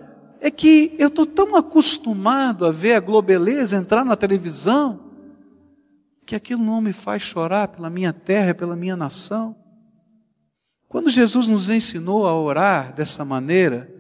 É 0.41 0.51
que 0.51 0.95
eu 0.99 1.09
estou 1.09 1.27
tão 1.27 1.55
acostumado 1.55 2.67
a 2.67 2.73
ver 2.73 2.95
a 2.95 3.01
globeleza 3.01 3.77
entrar 3.77 4.05
na 4.05 4.17
televisão, 4.17 5.01
que 6.27 6.35
aquilo 6.35 6.65
não 6.65 6.81
me 6.81 6.93
faz 6.93 7.23
chorar 7.23 7.69
pela 7.69 7.91
minha 7.91 8.13
terra, 8.13 8.55
pela 8.55 8.75
minha 8.75 8.97
nação. 8.97 9.55
Quando 10.89 11.11
Jesus 11.11 11.49
nos 11.49 11.71
ensinou 11.71 12.27
a 12.27 12.39
orar 12.39 12.93
dessa 12.95 13.25
maneira, 13.25 13.91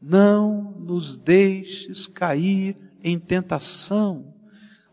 não 0.00 0.67
nos 0.88 1.18
deixes 1.18 2.06
cair 2.06 2.74
em 3.04 3.18
tentação. 3.18 4.32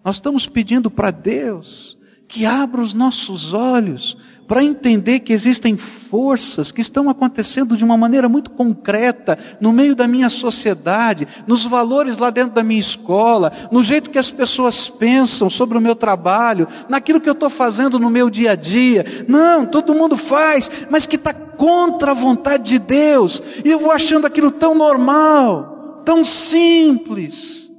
Nós 0.04 0.18
estamos 0.18 0.46
pedindo 0.46 0.92
para 0.92 1.10
Deus 1.10 1.98
que 2.28 2.46
abra 2.46 2.82
os 2.82 2.94
nossos 2.94 3.54
olhos 3.54 4.18
para 4.46 4.62
entender 4.62 5.22
que 5.22 5.32
existem 5.32 5.78
forças 5.78 6.70
que 6.70 6.82
estão 6.82 7.10
acontecendo 7.10 7.78
de 7.78 7.86
uma 7.86 7.96
maneira 7.96 8.28
muito 8.28 8.52
concreta 8.52 9.40
no 9.62 9.72
meio 9.72 9.96
da 9.96 10.06
minha 10.06 10.30
sociedade, 10.30 11.30
nos 11.48 11.64
valores 11.64 12.18
lá 12.18 12.30
dentro 12.30 12.54
da 12.54 12.62
minha 12.62 12.80
escola, 12.80 13.54
no 13.72 13.82
jeito 13.82 14.10
que 14.10 14.20
as 14.20 14.30
pessoas 14.30 14.90
pensam 14.90 15.50
sobre 15.50 15.78
o 15.78 15.82
meu 15.82 15.96
trabalho, 15.96 16.68
naquilo 16.90 17.22
que 17.22 17.30
eu 17.30 17.34
estou 17.34 17.50
fazendo 17.50 17.98
no 17.98 18.10
meu 18.10 18.30
dia 18.30 18.52
a 18.52 18.56
dia. 18.56 19.06
Não, 19.30 19.66
todo 19.66 19.96
mundo 19.96 20.18
faz, 20.18 20.70
mas 20.90 21.08
que 21.08 21.16
está 21.16 21.34
contra 21.34 22.12
a 22.12 22.16
vontade 22.16 22.64
de 22.66 22.80
Deus, 22.80 23.42
e 23.64 23.72
eu 23.72 23.80
vou 23.80 23.92
achando 23.92 24.28
aquilo 24.28 24.52
tão 24.52 24.76
normal, 24.76 25.75
tão 26.06 26.24
simples. 26.24 27.72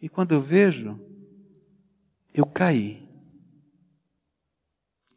E 0.00 0.08
quando 0.08 0.32
eu 0.32 0.40
vejo, 0.40 1.00
eu 2.32 2.46
caí 2.46 3.08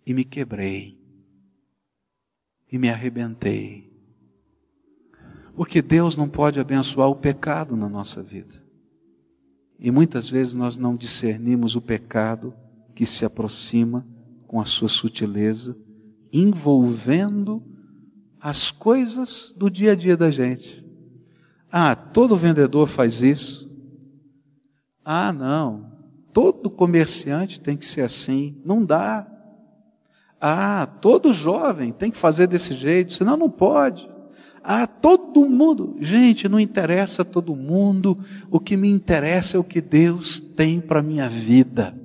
e 0.06 0.13
me 0.13 0.23
quebrei 0.23 0.97
e 2.71 2.78
me 2.78 2.89
arrebentei. 2.89 3.91
Porque 5.56 5.82
Deus 5.82 6.17
não 6.17 6.28
pode 6.28 6.60
abençoar 6.60 7.10
o 7.10 7.15
pecado 7.15 7.76
na 7.76 7.88
nossa 7.88 8.23
vida. 8.23 8.63
E 9.80 9.91
muitas 9.91 10.30
vezes 10.30 10.56
nós 10.56 10.78
não 10.78 10.95
discernimos 10.95 11.76
o 11.76 11.82
pecado 11.82 12.54
que 12.95 13.06
se 13.06 13.26
aproxima 13.26 14.08
com 14.47 14.60
a 14.60 14.65
sua 14.65 14.89
sutileza, 14.89 15.78
envolvendo 16.32 17.63
as 18.43 18.71
coisas 18.71 19.56
do 19.56 19.69
dia 19.69 19.93
a 19.93 19.95
dia 19.95 20.17
da 20.17 20.29
gente. 20.29 20.84
Ah, 21.71 21.95
todo 21.95 22.36
vendedor 22.36 22.89
faz 22.89 23.21
isso. 23.21 23.71
Ah, 25.03 25.32
não. 25.32 25.93
Todo 26.34 26.69
comerciante 26.69 27.62
tem 27.62 27.77
que 27.77 27.86
ser 27.86 28.01
assim. 28.01 28.62
Não 28.65 28.84
dá. 28.84 29.25
Ah, 30.41 30.86
todo 30.99 31.32
jovem 31.32 31.93
tem 31.93 32.12
que 32.12 32.17
fazer 32.17 32.47
desse 32.47 32.73
jeito, 32.73 33.13
senão 33.13 33.38
não 33.38 33.49
pode. 33.49 34.10
Ah, 34.62 34.86
todo 34.88 35.49
mundo. 35.49 35.95
Gente, 36.01 36.49
não 36.49 36.60
interessa 36.60 37.23
todo 37.23 37.56
mundo. 37.56 38.19
O 38.51 38.60
que 38.60 38.75
me 38.75 38.89
interessa 38.89 39.56
é 39.56 39.60
o 39.60 39.63
que 39.63 39.79
Deus 39.79 40.41
tem 40.41 40.82
para 40.82 41.01
minha 41.01 41.29
vida. 41.29 41.97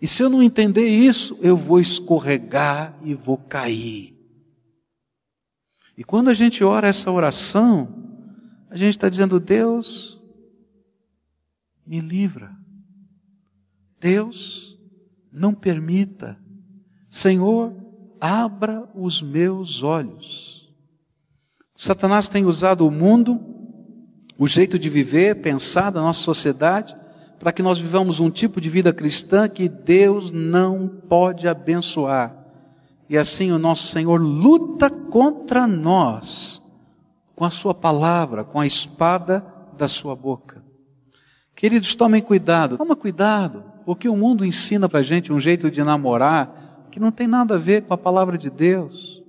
E 0.00 0.06
se 0.06 0.22
eu 0.22 0.28
não 0.28 0.42
entender 0.42 0.88
isso, 0.88 1.38
eu 1.40 1.56
vou 1.56 1.80
escorregar 1.80 2.94
e 3.02 3.14
vou 3.14 3.38
cair. 3.38 4.17
E 5.98 6.02
quando 6.02 6.30
a 6.30 6.34
gente 6.34 6.64
ora 6.64 6.88
essa 6.88 7.10
oração, 7.10 7.88
a 8.70 8.76
gente 8.78 8.90
está 8.90 9.10
dizendo: 9.10 9.38
Deus, 9.38 10.18
me 11.86 12.00
livra. 12.00 12.56
Deus, 14.00 14.78
não 15.30 15.52
permita 15.52 16.38
Senhor, 17.08 17.74
abra 18.20 18.86
os 18.94 19.22
meus 19.22 19.82
olhos. 19.82 20.68
Satanás 21.74 22.28
tem 22.28 22.44
usado 22.44 22.86
o 22.86 22.90
mundo, 22.90 23.40
o 24.36 24.46
jeito 24.46 24.78
de 24.78 24.90
viver, 24.90 25.40
pensar 25.40 25.90
da 25.90 26.00
nossa 26.00 26.20
sociedade, 26.20 26.94
para 27.38 27.52
que 27.52 27.62
nós 27.62 27.78
vivamos 27.78 28.20
um 28.20 28.30
tipo 28.30 28.60
de 28.60 28.68
vida 28.68 28.92
cristã 28.92 29.48
que 29.48 29.68
Deus 29.68 30.32
não 30.32 30.88
pode 31.08 31.48
abençoar. 31.48 32.37
E 33.08 33.16
assim 33.16 33.50
o 33.52 33.58
nosso 33.58 33.88
Senhor 33.88 34.20
luta 34.20 34.90
contra 34.90 35.66
nós 35.66 36.62
com 37.34 37.44
a 37.44 37.50
sua 37.50 37.72
palavra, 37.72 38.44
com 38.44 38.60
a 38.60 38.66
espada 38.66 39.44
da 39.76 39.86
sua 39.86 40.14
boca. 40.16 40.62
Queridos, 41.54 41.94
tomem 41.94 42.20
cuidado, 42.20 42.76
toma 42.76 42.96
cuidado, 42.96 43.64
porque 43.84 44.08
o 44.08 44.16
mundo 44.16 44.44
ensina 44.44 44.88
para 44.88 45.00
a 45.00 45.02
gente 45.02 45.32
um 45.32 45.40
jeito 45.40 45.70
de 45.70 45.82
namorar, 45.82 46.86
que 46.90 47.00
não 47.00 47.10
tem 47.10 47.26
nada 47.26 47.54
a 47.54 47.58
ver 47.58 47.82
com 47.82 47.94
a 47.94 47.98
palavra 47.98 48.36
de 48.36 48.50
Deus. 48.50 49.22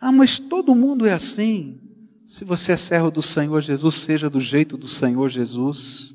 Ah, 0.00 0.12
mas 0.12 0.38
todo 0.38 0.74
mundo 0.74 1.06
é 1.06 1.12
assim. 1.12 1.78
Se 2.26 2.44
você 2.44 2.72
é 2.72 2.76
servo 2.76 3.10
do 3.10 3.20
Senhor 3.20 3.60
Jesus, 3.60 3.96
seja 3.96 4.30
do 4.30 4.38
jeito 4.40 4.76
do 4.76 4.86
Senhor 4.86 5.28
Jesus. 5.28 6.14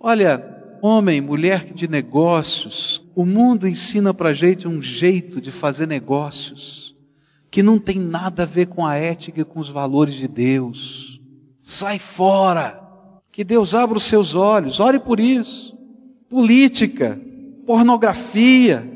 Olha, 0.00 0.55
homem, 0.82 1.20
mulher 1.20 1.72
de 1.72 1.88
negócios, 1.88 3.02
o 3.14 3.24
mundo 3.24 3.66
ensina 3.66 4.12
para 4.12 4.32
gente 4.32 4.68
um 4.68 4.80
jeito 4.80 5.40
de 5.40 5.50
fazer 5.50 5.86
negócios 5.86 6.86
que 7.56 7.62
não 7.62 7.78
tem 7.78 7.98
nada 7.98 8.42
a 8.42 8.46
ver 8.46 8.66
com 8.66 8.84
a 8.84 8.96
ética 8.96 9.40
e 9.40 9.44
com 9.44 9.58
os 9.58 9.70
valores 9.70 10.14
de 10.14 10.28
Deus. 10.28 11.20
Sai 11.62 11.98
fora. 11.98 12.82
Que 13.32 13.42
Deus 13.42 13.74
abra 13.74 13.96
os 13.96 14.04
seus 14.04 14.34
olhos. 14.34 14.78
Ore 14.78 14.98
por 14.98 15.18
isso. 15.18 15.74
Política, 16.28 17.18
pornografia, 17.66 18.86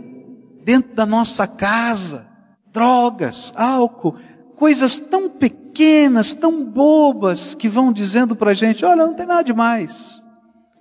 dentro 0.63 0.95
da 0.95 1.07
nossa 1.07 1.47
casa, 1.47 2.27
drogas, 2.71 3.53
álcool, 3.57 4.17
coisas 4.57 4.99
tão 4.99 5.31
pequenas, 5.31 6.35
tão 6.35 6.71
bobas, 6.71 7.55
que 7.55 7.67
vão 7.69 7.91
dizendo 7.91 8.37
para 8.37 8.51
a 8.51 8.55
gente: 8.55 8.85
olha, 8.85 9.07
não 9.07 9.15
tem 9.15 9.27
nada 9.27 9.43
demais. 9.43 10.23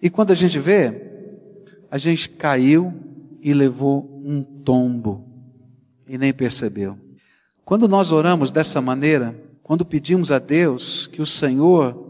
E 0.02 0.10
quando 0.10 0.32
a 0.32 0.36
gente 0.36 0.58
vê, 0.60 1.10
a 1.92 1.98
gente 1.98 2.30
caiu 2.30 2.94
e 3.42 3.54
levou 3.54 4.22
um 4.24 4.44
tombo 4.44 5.26
e 6.08 6.18
nem 6.18 6.34
percebeu. 6.34 6.98
Quando 7.66 7.88
nós 7.88 8.12
oramos 8.12 8.52
dessa 8.52 8.82
maneira, 8.82 9.36
quando 9.62 9.86
pedimos 9.86 10.32
a 10.32 10.40
Deus 10.40 11.08
que 11.08 11.22
o 11.22 11.26
Senhor 11.26 12.08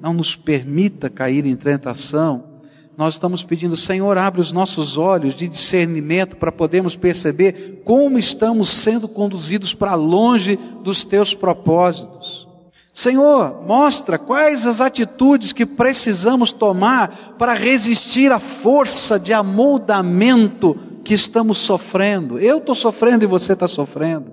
não 0.00 0.12
nos 0.12 0.34
permita 0.34 1.08
cair 1.08 1.46
em 1.46 1.56
tentação, 1.56 2.56
nós 2.96 3.14
estamos 3.14 3.44
pedindo, 3.44 3.76
Senhor, 3.76 4.16
abre 4.16 4.40
os 4.40 4.52
nossos 4.52 4.96
olhos 4.96 5.34
de 5.34 5.46
discernimento 5.46 6.36
para 6.36 6.50
podermos 6.50 6.96
perceber 6.96 7.82
como 7.84 8.18
estamos 8.18 8.70
sendo 8.70 9.06
conduzidos 9.06 9.74
para 9.74 9.94
longe 9.94 10.58
dos 10.82 11.04
teus 11.04 11.34
propósitos. 11.34 12.45
Senhor, 12.96 13.62
mostra 13.66 14.18
quais 14.18 14.66
as 14.66 14.80
atitudes 14.80 15.52
que 15.52 15.66
precisamos 15.66 16.50
tomar 16.50 17.34
para 17.38 17.52
resistir 17.52 18.32
à 18.32 18.38
força 18.38 19.20
de 19.20 19.34
amoldamento 19.34 20.74
que 21.04 21.12
estamos 21.12 21.58
sofrendo. 21.58 22.38
Eu 22.38 22.56
estou 22.56 22.74
sofrendo 22.74 23.22
e 23.22 23.26
você 23.26 23.52
está 23.52 23.68
sofrendo. 23.68 24.32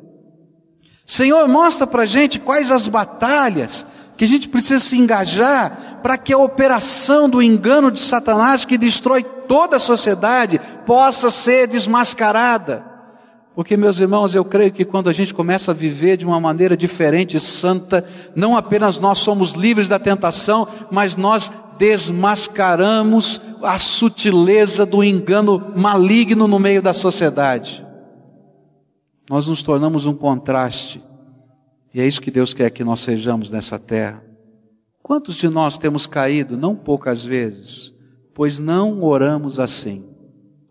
Senhor, 1.06 1.46
mostra 1.50 1.86
para 1.86 2.04
a 2.04 2.06
gente 2.06 2.40
quais 2.40 2.72
as 2.72 2.88
batalhas 2.88 3.86
que 4.16 4.24
a 4.24 4.28
gente 4.28 4.48
precisa 4.48 4.80
se 4.80 4.98
engajar 4.98 6.00
para 6.02 6.18
que 6.18 6.32
a 6.32 6.38
operação 6.38 7.30
do 7.30 7.42
engano 7.42 7.92
de 7.92 8.00
Satanás, 8.00 8.64
que 8.64 8.78
destrói 8.78 9.24
toda 9.24 9.76
a 9.76 9.80
sociedade, 9.80 10.62
possa 10.86 11.30
ser 11.30 11.68
desmascarada. 11.68 12.93
Porque, 13.56 13.78
meus 13.78 14.00
irmãos, 14.00 14.34
eu 14.34 14.44
creio 14.44 14.72
que 14.72 14.84
quando 14.84 15.10
a 15.10 15.14
gente 15.14 15.34
começa 15.34 15.72
a 15.72 15.76
viver 15.76 16.18
de 16.18 16.26
uma 16.26 16.40
maneira 16.40 16.76
diferente, 16.76 17.40
santa, 17.40 18.04
não 18.36 18.58
apenas 18.58 19.00
nós 19.00 19.20
somos 19.20 19.54
livres 19.54 19.88
da 19.88 20.00
tentação, 20.00 20.68
mas 20.90 21.16
nós 21.16 21.52
desmascaramos 21.78 23.40
a 23.62 23.78
sutileza 23.78 24.86
do 24.86 25.04
engano 25.04 25.74
maligno 25.76 26.48
no 26.48 26.58
meio 26.58 26.82
da 26.82 26.94
sociedade. 26.94 27.86
Nós 29.30 29.48
nos 29.48 29.62
tornamos 29.62 30.06
um 30.06 30.14
contraste 30.14 31.02
e 31.94 32.02
é 32.02 32.08
isso 32.08 32.22
que 32.22 32.32
Deus 32.32 32.54
quer 32.54 32.72
que 32.72 32.84
nós 32.84 33.02
sejamos 33.02 33.52
nessa 33.52 33.78
terra. 33.78 34.24
Quantos 35.02 35.36
de 35.36 35.48
nós 35.48 35.78
temos 35.78 36.08
caído, 36.08 36.58
não 36.58 36.76
poucas 36.76 37.24
vezes, 37.24 37.94
pois 38.34 38.60
não 38.60 39.04
oramos 39.04 39.60
assim? 39.60 40.04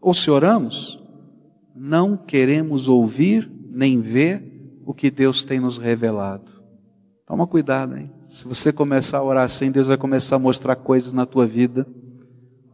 Ou 0.00 0.12
se 0.12 0.30
oramos, 0.30 0.98
não 1.84 2.16
queremos 2.16 2.86
ouvir 2.86 3.50
nem 3.68 4.00
ver 4.00 4.80
o 4.86 4.94
que 4.94 5.10
Deus 5.10 5.44
tem 5.44 5.58
nos 5.58 5.78
revelado. 5.78 6.62
Toma 7.26 7.44
cuidado, 7.44 7.96
hein? 7.96 8.08
Se 8.28 8.44
você 8.44 8.72
começar 8.72 9.18
a 9.18 9.24
orar 9.24 9.42
assim, 9.42 9.68
Deus 9.68 9.88
vai 9.88 9.96
começar 9.96 10.36
a 10.36 10.38
mostrar 10.38 10.76
coisas 10.76 11.12
na 11.12 11.26
tua 11.26 11.44
vida, 11.44 11.84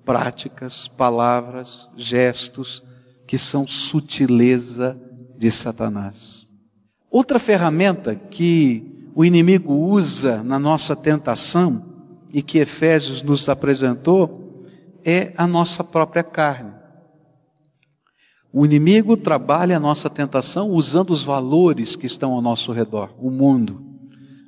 práticas, 0.04 0.88
palavras, 0.88 1.88
gestos, 1.96 2.84
que 3.26 3.38
são 3.38 3.66
sutileza 3.66 5.00
de 5.38 5.50
Satanás. 5.50 6.46
Outra 7.10 7.38
ferramenta 7.38 8.14
que 8.14 9.10
o 9.14 9.24
inimigo 9.24 9.72
usa 9.72 10.42
na 10.42 10.58
nossa 10.58 10.94
tentação 10.94 11.82
e 12.30 12.42
que 12.42 12.58
Efésios 12.58 13.22
nos 13.22 13.48
apresentou 13.48 14.66
é 15.02 15.32
a 15.34 15.46
nossa 15.46 15.82
própria 15.82 16.22
carne. 16.22 16.77
O 18.52 18.64
inimigo 18.64 19.16
trabalha 19.16 19.76
a 19.76 19.80
nossa 19.80 20.08
tentação 20.08 20.70
usando 20.70 21.10
os 21.10 21.22
valores 21.22 21.96
que 21.96 22.06
estão 22.06 22.32
ao 22.32 22.40
nosso 22.40 22.72
redor, 22.72 23.14
o 23.18 23.30
mundo. 23.30 23.82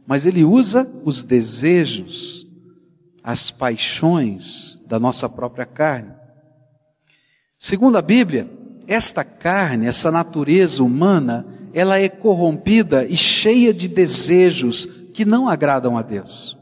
Mas 0.07 0.25
ele 0.25 0.43
usa 0.43 0.91
os 1.05 1.23
desejos, 1.23 2.47
as 3.23 3.51
paixões 3.51 4.81
da 4.87 4.99
nossa 4.99 5.29
própria 5.29 5.67
carne. 5.67 6.13
Segundo 7.59 7.97
a 7.99 8.03
Bíblia, 8.03 8.51
esta 8.87 9.23
carne, 9.23 9.87
essa 9.87 10.11
natureza 10.11 10.83
humana, 10.83 11.47
ela 11.75 11.99
é 11.99 12.09
corrompida 12.09 13.05
e 13.05 13.17
cheia 13.17 13.73
de 13.73 13.87
desejos 13.87 14.87
que 15.13 15.25
não 15.25 15.49
agradam 15.49 15.97
a 15.97 16.03
Deus. 16.03 16.57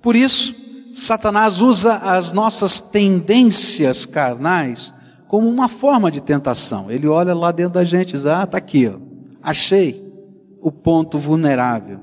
Por 0.00 0.14
isso, 0.14 0.54
Satanás 0.92 1.60
usa 1.60 1.96
as 1.96 2.32
nossas 2.32 2.80
tendências 2.80 4.04
carnais 4.04 4.92
como 5.32 5.48
uma 5.48 5.66
forma 5.66 6.10
de 6.10 6.20
tentação. 6.20 6.90
Ele 6.90 7.08
olha 7.08 7.32
lá 7.32 7.50
dentro 7.50 7.72
da 7.72 7.84
gente 7.84 8.10
e 8.10 8.12
diz: 8.12 8.26
Ah, 8.26 8.42
está 8.42 8.58
aqui, 8.58 8.86
ó. 8.86 8.98
achei 9.42 10.12
o 10.60 10.70
ponto 10.70 11.18
vulnerável. 11.18 12.00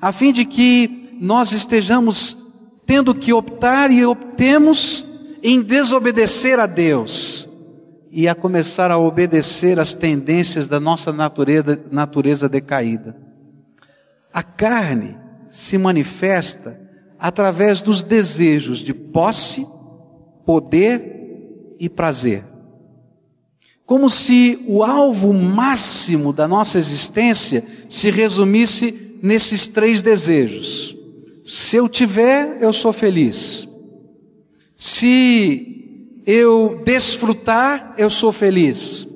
A 0.00 0.10
fim 0.12 0.32
de 0.32 0.46
que 0.46 1.10
nós 1.20 1.52
estejamos 1.52 2.38
tendo 2.86 3.14
que 3.14 3.34
optar 3.34 3.90
e 3.90 4.02
optemos 4.06 5.04
em 5.42 5.60
desobedecer 5.60 6.58
a 6.58 6.64
Deus 6.64 7.46
e 8.10 8.26
a 8.26 8.34
começar 8.34 8.90
a 8.90 8.98
obedecer 8.98 9.78
às 9.78 9.92
tendências 9.92 10.66
da 10.66 10.80
nossa 10.80 11.12
natureza, 11.12 11.78
natureza 11.90 12.48
decaída. 12.48 13.14
A 14.32 14.42
carne 14.42 15.18
se 15.50 15.76
manifesta 15.76 16.80
através 17.18 17.82
dos 17.82 18.02
desejos 18.02 18.78
de 18.78 18.94
posse, 18.94 19.66
poder 20.46 21.76
e 21.78 21.86
prazer. 21.86 22.49
Como 23.90 24.08
se 24.08 24.64
o 24.68 24.84
alvo 24.84 25.32
máximo 25.32 26.32
da 26.32 26.46
nossa 26.46 26.78
existência 26.78 27.64
se 27.88 28.08
resumisse 28.08 29.18
nesses 29.20 29.66
três 29.66 30.00
desejos. 30.00 30.96
Se 31.44 31.74
eu 31.74 31.88
tiver, 31.88 32.58
eu 32.60 32.72
sou 32.72 32.92
feliz. 32.92 33.66
Se 34.76 36.22
eu 36.24 36.80
desfrutar, 36.84 37.96
eu 37.98 38.08
sou 38.08 38.30
feliz. 38.30 39.08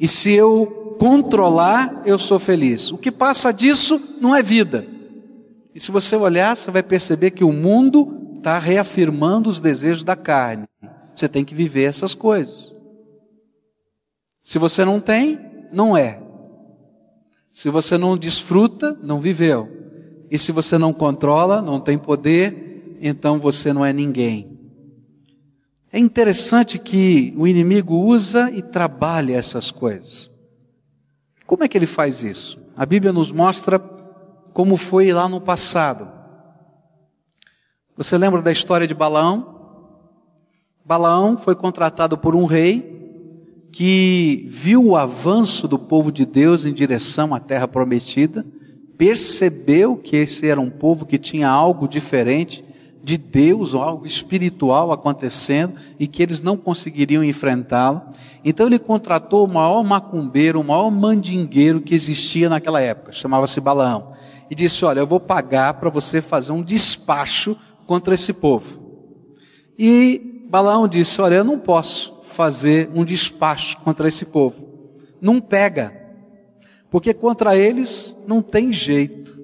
E 0.00 0.08
se 0.08 0.32
eu 0.32 0.96
controlar, 0.98 2.02
eu 2.04 2.18
sou 2.18 2.40
feliz. 2.40 2.90
O 2.90 2.98
que 2.98 3.12
passa 3.12 3.52
disso 3.52 4.16
não 4.20 4.34
é 4.34 4.42
vida. 4.42 4.84
E 5.72 5.78
se 5.78 5.92
você 5.92 6.16
olhar, 6.16 6.56
você 6.56 6.68
vai 6.72 6.82
perceber 6.82 7.30
que 7.30 7.44
o 7.44 7.52
mundo 7.52 8.34
está 8.38 8.58
reafirmando 8.58 9.48
os 9.48 9.60
desejos 9.60 10.02
da 10.02 10.16
carne. 10.16 10.66
Você 11.14 11.28
tem 11.28 11.44
que 11.44 11.54
viver 11.54 11.84
essas 11.84 12.12
coisas. 12.12 12.74
Se 14.46 14.60
você 14.60 14.84
não 14.84 15.00
tem, 15.00 15.40
não 15.72 15.96
é. 15.96 16.22
Se 17.50 17.68
você 17.68 17.98
não 17.98 18.16
desfruta, 18.16 18.96
não 19.02 19.20
viveu. 19.20 19.68
E 20.30 20.38
se 20.38 20.52
você 20.52 20.78
não 20.78 20.92
controla, 20.92 21.60
não 21.60 21.80
tem 21.80 21.98
poder, 21.98 22.96
então 23.00 23.40
você 23.40 23.72
não 23.72 23.84
é 23.84 23.92
ninguém. 23.92 24.56
É 25.92 25.98
interessante 25.98 26.78
que 26.78 27.34
o 27.36 27.44
inimigo 27.44 27.96
usa 27.96 28.48
e 28.52 28.62
trabalha 28.62 29.34
essas 29.34 29.72
coisas. 29.72 30.30
Como 31.44 31.64
é 31.64 31.68
que 31.68 31.76
ele 31.76 31.84
faz 31.84 32.22
isso? 32.22 32.56
A 32.76 32.86
Bíblia 32.86 33.12
nos 33.12 33.32
mostra 33.32 33.80
como 34.52 34.76
foi 34.76 35.12
lá 35.12 35.28
no 35.28 35.40
passado. 35.40 36.08
Você 37.96 38.16
lembra 38.16 38.40
da 38.40 38.52
história 38.52 38.86
de 38.86 38.94
Balaão? 38.94 39.90
Balaão 40.84 41.36
foi 41.36 41.56
contratado 41.56 42.16
por 42.16 42.36
um 42.36 42.44
rei 42.44 42.95
que 43.72 44.46
viu 44.48 44.84
o 44.84 44.96
avanço 44.96 45.68
do 45.68 45.78
povo 45.78 46.10
de 46.10 46.24
Deus 46.24 46.64
em 46.64 46.72
direção 46.72 47.34
à 47.34 47.40
terra 47.40 47.68
prometida, 47.68 48.44
percebeu 48.96 49.96
que 49.96 50.16
esse 50.16 50.46
era 50.46 50.60
um 50.60 50.70
povo 50.70 51.04
que 51.04 51.18
tinha 51.18 51.48
algo 51.48 51.86
diferente 51.86 52.64
de 53.06 53.16
Deus 53.16 53.72
ou 53.72 53.82
algo 53.82 54.04
espiritual 54.04 54.90
acontecendo 54.90 55.74
e 55.96 56.08
que 56.08 56.20
eles 56.20 56.40
não 56.40 56.56
conseguiriam 56.56 57.22
enfrentá-lo. 57.22 58.02
Então 58.44 58.66
ele 58.66 58.80
contratou 58.80 59.44
o 59.44 59.48
maior 59.48 59.84
macumbeiro, 59.84 60.60
o 60.60 60.64
maior 60.64 60.90
mandingueiro 60.90 61.80
que 61.80 61.94
existia 61.94 62.48
naquela 62.48 62.80
época, 62.80 63.12
chamava-se 63.12 63.60
Balaão, 63.60 64.12
e 64.50 64.56
disse: 64.56 64.84
Olha, 64.84 65.00
eu 65.00 65.06
vou 65.06 65.20
pagar 65.20 65.74
para 65.74 65.88
você 65.88 66.20
fazer 66.20 66.50
um 66.50 66.64
despacho 66.64 67.56
contra 67.86 68.14
esse 68.14 68.32
povo. 68.32 68.80
E 69.78 70.44
Balaão 70.50 70.88
disse: 70.88 71.20
Olha, 71.20 71.36
eu 71.36 71.44
não 71.44 71.60
posso 71.60 72.15
fazer 72.36 72.90
um 72.94 73.02
despacho 73.02 73.78
contra 73.78 74.06
esse 74.06 74.26
povo. 74.26 74.68
Não 75.20 75.40
pega, 75.40 75.92
porque 76.90 77.14
contra 77.14 77.56
eles 77.56 78.14
não 78.26 78.42
tem 78.42 78.70
jeito. 78.70 79.34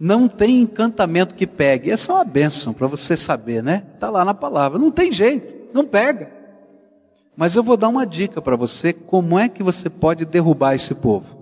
Não 0.00 0.26
tem 0.26 0.60
encantamento 0.62 1.34
que 1.34 1.46
pegue. 1.46 1.90
Essa 1.90 2.12
é 2.12 2.14
uma 2.14 2.24
bênção 2.24 2.72
para 2.72 2.86
você 2.86 3.16
saber, 3.16 3.62
né? 3.62 3.84
Está 3.94 4.08
lá 4.08 4.24
na 4.24 4.32
palavra. 4.32 4.78
Não 4.78 4.90
tem 4.90 5.12
jeito, 5.12 5.54
não 5.74 5.84
pega. 5.84 6.32
Mas 7.36 7.54
eu 7.54 7.62
vou 7.62 7.76
dar 7.76 7.88
uma 7.88 8.06
dica 8.06 8.40
para 8.40 8.56
você 8.56 8.92
como 8.92 9.38
é 9.38 9.48
que 9.48 9.62
você 9.62 9.90
pode 9.90 10.24
derrubar 10.24 10.74
esse 10.74 10.94
povo. 10.94 11.36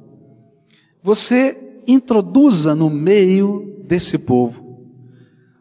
Você 1.02 1.81
introduza 1.87 2.74
no 2.74 2.90
meio 2.90 3.85
desse 3.87 4.18
povo 4.18 4.66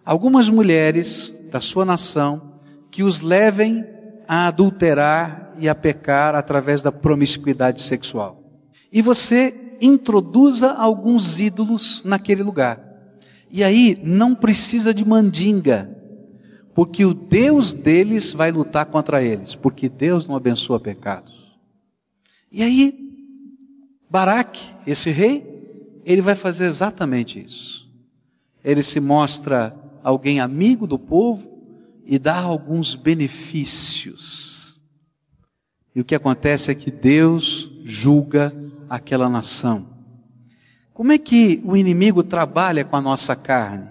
algumas 0.03 0.49
mulheres 0.49 1.33
da 1.51 1.61
sua 1.61 1.85
nação 1.85 2.59
que 2.89 3.03
os 3.03 3.21
levem 3.21 3.94
a 4.27 4.47
adulterar 4.47 5.53
e 5.57 5.69
a 5.69 5.75
pecar 5.75 6.35
através 6.35 6.81
da 6.81 6.91
promiscuidade 6.91 7.81
sexual. 7.81 8.43
E 8.91 9.01
você 9.01 9.77
introduza 9.81 10.71
alguns 10.71 11.39
ídolos 11.39 12.03
naquele 12.03 12.43
lugar. 12.43 12.81
E 13.49 13.63
aí 13.63 13.99
não 14.03 14.35
precisa 14.35 14.93
de 14.93 15.05
mandinga, 15.05 15.89
porque 16.73 17.05
o 17.05 17.13
Deus 17.13 17.73
deles 17.73 18.33
vai 18.33 18.51
lutar 18.51 18.85
contra 18.85 19.23
eles, 19.23 19.55
porque 19.55 19.87
Deus 19.87 20.27
não 20.27 20.35
abençoa 20.35 20.79
pecados. 20.79 21.55
E 22.51 22.63
aí, 22.63 22.97
Baraque, 24.09 24.61
esse 24.85 25.09
rei, 25.09 26.01
ele 26.03 26.21
vai 26.21 26.35
fazer 26.35 26.65
exatamente 26.65 27.43
isso. 27.43 27.89
Ele 28.63 28.83
se 28.83 28.99
mostra 28.99 29.75
alguém 30.03 30.39
amigo 30.39 30.85
do 30.85 30.99
povo 30.99 31.54
e 32.05 32.19
dá 32.19 32.39
alguns 32.39 32.95
benefícios. 32.95 34.79
E 35.95 36.01
o 36.01 36.05
que 36.05 36.13
acontece 36.13 36.69
é 36.69 36.75
que 36.75 36.91
Deus 36.91 37.71
julga 37.83 38.53
aquela 38.89 39.27
nação. 39.29 39.87
Como 40.93 41.11
é 41.11 41.17
que 41.17 41.61
o 41.65 41.75
inimigo 41.75 42.23
trabalha 42.23 42.85
com 42.85 42.95
a 42.95 43.01
nossa 43.01 43.35
carne? 43.35 43.87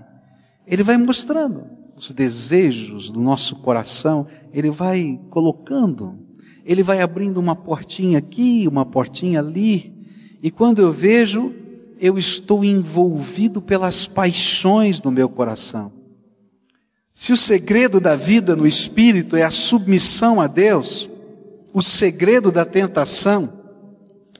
Ele 0.67 0.83
vai 0.83 0.97
mostrando 0.97 1.67
os 1.97 2.11
desejos 2.11 3.11
do 3.11 3.21
nosso 3.21 3.57
coração, 3.57 4.27
ele 4.53 4.71
vai 4.71 5.21
colocando, 5.31 6.19
ele 6.65 6.83
vai 6.83 7.01
abrindo 7.01 7.39
uma 7.39 7.55
portinha 7.55 8.19
aqui, 8.19 8.67
uma 8.67 8.87
portinha 8.87 9.41
ali, 9.41 9.95
e 10.43 10.51
quando 10.51 10.81
eu 10.81 10.93
vejo, 10.93 11.55
eu 11.99 12.19
estou 12.19 12.65
envolvido 12.65 13.63
pelas 13.63 14.07
paixões 14.07 15.01
do 15.01 15.11
meu 15.11 15.29
coração. 15.29 15.91
Se 17.17 17.33
o 17.33 17.37
segredo 17.37 18.01
da 18.01 18.17
vida 18.17 18.57
no 18.57 18.67
espírito 18.67 19.37
é 19.37 19.45
a 19.45 19.51
submissão 19.51 20.41
a 20.41 20.49
Deus, 20.49 21.09
o 21.73 21.81
segredo 21.81 22.51
da 22.51 22.65
tentação 22.65 23.53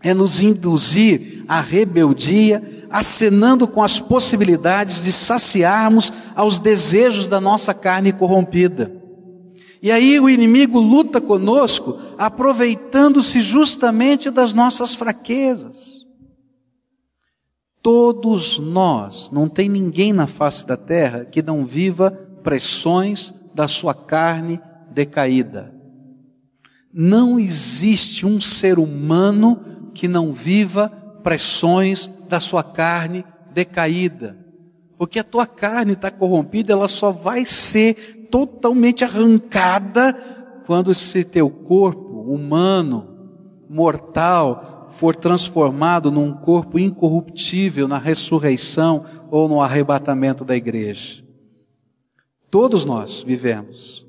é 0.03 0.13
nos 0.13 0.41
induzir 0.41 1.45
à 1.47 1.61
rebeldia, 1.61 2.87
acenando 2.91 3.69
com 3.69 3.81
as 3.81 4.01
possibilidades 4.01 5.01
de 5.01 5.13
saciarmos 5.13 6.13
aos 6.35 6.59
desejos 6.59 7.29
da 7.29 7.41
nossa 7.41 7.73
carne 7.73 8.13
corrompida. 8.13 8.93
E 9.81 9.93
aí 9.93 10.19
o 10.19 10.29
inimigo 10.29 10.81
luta 10.81 11.21
conosco, 11.21 11.97
aproveitando-se 12.19 13.41
justamente 13.41 14.31
das 14.31 14.53
nossas 14.53 14.97
fraquezas. 14.97 16.05
Todos 17.81 18.59
nós, 18.59 19.31
não 19.31 19.49
tem 19.49 19.69
ninguém 19.69 20.13
na 20.13 20.27
face 20.27 20.67
da 20.67 20.77
terra 20.77 21.25
que 21.25 21.41
não 21.41 21.65
viva 21.65 22.24
pressões 22.45 23.35
da 23.55 23.67
sua 23.67 23.95
carne 23.95 24.61
decaída. 24.93 25.75
Não 26.93 27.41
existe 27.41 28.25
um 28.25 28.39
ser 28.39 28.79
humano 28.79 29.91
que 29.93 30.07
não 30.07 30.33
viva 30.33 30.89
pressões 31.25 32.09
da 32.29 32.39
sua 32.39 32.63
carne 32.63 33.25
decaída. 33.53 34.39
Porque 34.97 35.19
a 35.19 35.25
tua 35.25 35.47
carne 35.47 35.95
está 35.95 36.11
corrompida, 36.11 36.73
ela 36.73 36.87
só 36.87 37.11
vai 37.11 37.45
ser 37.45 38.29
totalmente 38.31 39.03
arrancada 39.03 40.13
quando 40.67 40.93
esse 40.93 41.25
teu 41.25 41.51
corpo 41.51 42.33
humano, 42.33 43.09
mortal, 43.69 44.89
for 44.91 45.17
transformado 45.17 46.13
num 46.13 46.33
corpo 46.33 46.79
incorruptível 46.79 47.89
na 47.89 47.99
ressurreição 47.99 49.05
ou 49.31 49.49
no 49.49 49.61
arrebatamento 49.61 50.45
da 50.45 50.55
igreja. 50.55 51.24
Todos 52.55 52.85
nós 52.85 53.21
vivemos. 53.21 54.07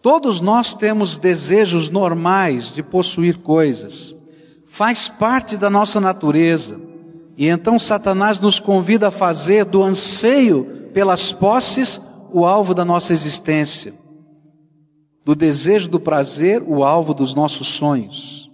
Todos 0.00 0.40
nós 0.40 0.72
temos 0.72 1.18
desejos 1.18 1.90
normais 1.90 2.72
de 2.72 2.82
possuir 2.82 3.36
coisas. 3.36 4.14
Faz 4.66 5.06
parte 5.06 5.54
da 5.58 5.68
nossa 5.68 6.00
natureza. 6.00 6.80
E 7.36 7.46
então 7.46 7.78
Satanás 7.78 8.40
nos 8.40 8.58
convida 8.58 9.08
a 9.08 9.10
fazer 9.10 9.66
do 9.66 9.82
anseio 9.82 10.88
pelas 10.94 11.30
posses 11.30 12.00
o 12.32 12.46
alvo 12.46 12.72
da 12.72 12.86
nossa 12.86 13.12
existência, 13.12 13.92
do 15.22 15.34
desejo 15.34 15.90
do 15.90 16.00
prazer 16.00 16.62
o 16.66 16.82
alvo 16.82 17.12
dos 17.12 17.34
nossos 17.34 17.68
sonhos. 17.68 18.50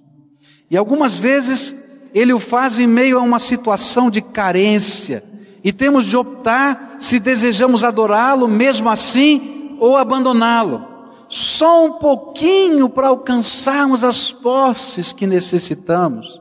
E 0.68 0.76
algumas 0.76 1.16
vezes 1.16 1.76
ele 2.12 2.32
o 2.32 2.40
faz 2.40 2.80
em 2.80 2.86
meio 2.88 3.16
a 3.16 3.22
uma 3.22 3.38
situação 3.38 4.10
de 4.10 4.20
carência, 4.20 5.22
e 5.62 5.72
temos 5.72 6.06
de 6.06 6.16
optar 6.16 6.96
se 6.98 7.18
desejamos 7.18 7.84
adorá-lo 7.84 8.48
mesmo 8.48 8.88
assim 8.88 9.76
ou 9.78 9.96
abandoná-lo. 9.96 10.88
Só 11.28 11.86
um 11.86 11.92
pouquinho 11.92 12.88
para 12.88 13.08
alcançarmos 13.08 14.02
as 14.02 14.32
posses 14.32 15.12
que 15.12 15.26
necessitamos 15.26 16.40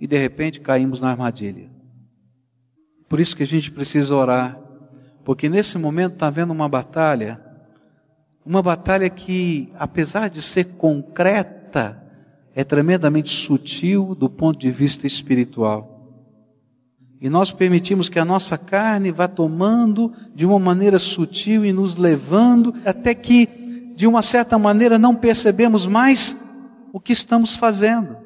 e 0.00 0.06
de 0.06 0.18
repente 0.18 0.60
caímos 0.60 1.00
na 1.00 1.10
armadilha. 1.10 1.70
Por 3.08 3.20
isso 3.20 3.36
que 3.36 3.42
a 3.42 3.46
gente 3.46 3.70
precisa 3.70 4.14
orar 4.14 4.66
porque 5.26 5.48
nesse 5.48 5.76
momento 5.76 6.12
está 6.12 6.28
havendo 6.28 6.52
uma 6.52 6.68
batalha, 6.68 7.40
uma 8.44 8.62
batalha 8.62 9.10
que, 9.10 9.72
apesar 9.76 10.30
de 10.30 10.40
ser 10.40 10.76
concreta, 10.76 12.00
é 12.54 12.62
tremendamente 12.62 13.28
sutil 13.28 14.14
do 14.14 14.30
ponto 14.30 14.56
de 14.56 14.70
vista 14.70 15.04
espiritual. 15.04 15.95
E 17.20 17.30
nós 17.30 17.50
permitimos 17.50 18.08
que 18.08 18.18
a 18.18 18.24
nossa 18.24 18.58
carne 18.58 19.10
vá 19.10 19.26
tomando 19.26 20.12
de 20.34 20.44
uma 20.44 20.58
maneira 20.58 20.98
sutil 20.98 21.64
e 21.64 21.72
nos 21.72 21.96
levando 21.96 22.74
até 22.84 23.14
que, 23.14 23.92
de 23.94 24.06
uma 24.06 24.20
certa 24.20 24.58
maneira, 24.58 24.98
não 24.98 25.14
percebemos 25.14 25.86
mais 25.86 26.36
o 26.92 27.00
que 27.00 27.12
estamos 27.12 27.54
fazendo. 27.54 28.16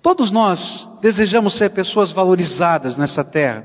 Todos 0.00 0.30
nós 0.30 0.88
desejamos 1.02 1.54
ser 1.54 1.70
pessoas 1.70 2.12
valorizadas 2.12 2.96
nessa 2.96 3.24
terra. 3.24 3.64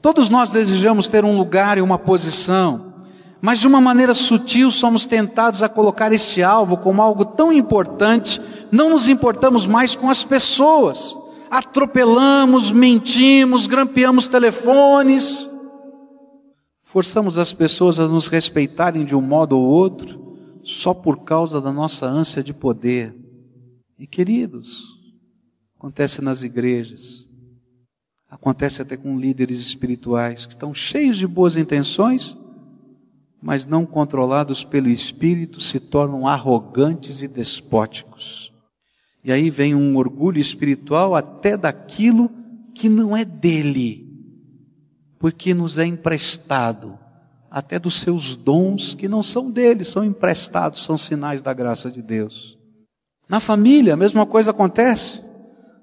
Todos 0.00 0.30
nós 0.30 0.50
desejamos 0.50 1.08
ter 1.08 1.24
um 1.24 1.36
lugar 1.36 1.76
e 1.76 1.82
uma 1.82 1.98
posição, 1.98 2.94
mas 3.40 3.58
de 3.58 3.66
uma 3.66 3.80
maneira 3.80 4.14
sutil 4.14 4.70
somos 4.70 5.04
tentados 5.04 5.62
a 5.62 5.68
colocar 5.68 6.12
este 6.12 6.42
alvo 6.42 6.76
como 6.76 7.02
algo 7.02 7.24
tão 7.24 7.52
importante, 7.52 8.40
não 8.70 8.90
nos 8.90 9.08
importamos 9.08 9.66
mais 9.66 9.94
com 9.94 10.08
as 10.08 10.24
pessoas, 10.24 11.16
atropelamos, 11.50 12.70
mentimos, 12.70 13.66
grampeamos 13.66 14.28
telefones, 14.28 15.50
forçamos 16.82 17.38
as 17.38 17.52
pessoas 17.52 17.98
a 17.98 18.06
nos 18.06 18.28
respeitarem 18.28 19.04
de 19.04 19.16
um 19.16 19.20
modo 19.20 19.58
ou 19.58 19.64
outro, 19.64 20.38
só 20.62 20.94
por 20.94 21.24
causa 21.24 21.60
da 21.60 21.72
nossa 21.72 22.06
ânsia 22.06 22.42
de 22.42 22.54
poder. 22.54 23.14
E 23.98 24.06
queridos, 24.06 24.96
acontece 25.76 26.22
nas 26.22 26.42
igrejas, 26.42 27.30
Acontece 28.30 28.80
até 28.80 28.96
com 28.96 29.18
líderes 29.18 29.58
espirituais 29.58 30.46
que 30.46 30.54
estão 30.54 30.72
cheios 30.72 31.18
de 31.18 31.26
boas 31.26 31.56
intenções, 31.56 32.38
mas 33.42 33.66
não 33.66 33.84
controlados 33.84 34.62
pelo 34.62 34.88
Espírito 34.88 35.60
se 35.60 35.80
tornam 35.80 36.28
arrogantes 36.28 37.22
e 37.22 37.28
despóticos. 37.28 38.49
E 39.22 39.30
aí 39.30 39.50
vem 39.50 39.74
um 39.74 39.96
orgulho 39.96 40.38
espiritual 40.38 41.14
até 41.14 41.56
daquilo 41.56 42.30
que 42.74 42.88
não 42.88 43.16
é 43.16 43.24
dele, 43.24 44.08
porque 45.18 45.52
nos 45.52 45.76
é 45.76 45.84
emprestado, 45.84 46.98
até 47.50 47.78
dos 47.78 48.00
seus 48.00 48.36
dons 48.36 48.94
que 48.94 49.08
não 49.08 49.22
são 49.22 49.50
dele, 49.50 49.84
são 49.84 50.04
emprestados, 50.04 50.84
são 50.84 50.96
sinais 50.96 51.42
da 51.42 51.52
graça 51.52 51.90
de 51.90 52.00
Deus. 52.00 52.58
Na 53.28 53.40
família, 53.40 53.94
a 53.94 53.96
mesma 53.96 54.24
coisa 54.24 54.50
acontece 54.52 55.22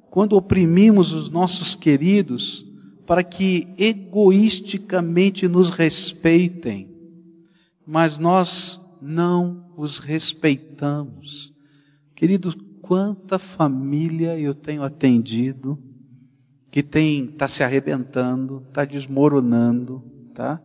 quando 0.10 0.36
oprimimos 0.36 1.12
os 1.12 1.30
nossos 1.30 1.76
queridos 1.76 2.66
para 3.06 3.24
que 3.24 3.68
egoisticamente 3.78 5.48
nos 5.48 5.70
respeitem, 5.70 6.90
mas 7.86 8.18
nós 8.18 8.82
não 9.02 9.72
os 9.78 10.00
respeitamos. 10.00 11.54
Queridos, 12.16 12.58
quanta 12.88 13.38
família 13.38 14.40
eu 14.40 14.56
tenho 14.56 14.82
atendido 14.82 15.78
que 16.72 16.82
tem 16.82 17.26
está 17.26 17.46
se 17.46 17.62
arrebentando, 17.62 18.64
está 18.70 18.86
desmoronando, 18.86 20.02
tá? 20.34 20.62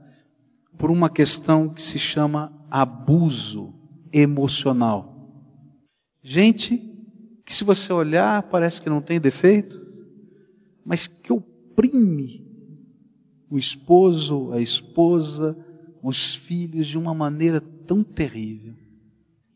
Por 0.79 0.89
uma 0.91 1.11
questão 1.11 1.69
que 1.69 1.83
se 1.83 1.99
chama 1.99 2.53
abuso 2.71 3.75
emocional. 4.13 5.13
Gente 6.23 6.79
que 7.45 7.53
se 7.53 7.65
você 7.65 7.93
olhar 7.93 8.45
parece 8.45 8.81
que 8.81 8.89
não 8.89 9.03
tem 9.03 9.21
defeito, 9.21 9.81
mas 10.85 11.09
que 11.09 11.33
oprime 11.33 12.47
o 13.51 13.59
esposo, 13.59 14.53
a 14.53 14.61
esposa, 14.61 15.57
os 16.01 16.37
filhos 16.37 16.87
de 16.87 16.97
uma 16.97 17.15
maneira 17.15 17.61
tão 17.61 18.05
terrível 18.05 18.75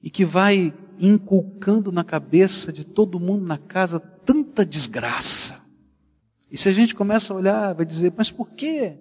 e 0.03 0.11
que 0.11 0.25
vai 0.25 0.75
inculcando 0.99 1.93
na 1.93 2.05
cabeça 2.05 2.73
de 2.73 2.85
todo 2.85 3.21
mundo 3.21 3.45
na 3.45 3.59
casa 3.59 3.99
tanta 4.01 4.65
desgraça. 4.65 5.65
E 6.51 6.57
se 6.57 6.69
a 6.69 6.73
gente 6.73 6.95
começa 6.95 7.33
a 7.33 7.37
olhar, 7.37 7.75
vai 7.75 7.85
dizer, 7.85 8.13
mas 8.17 8.31
por 8.31 8.51
quê? 8.51 8.99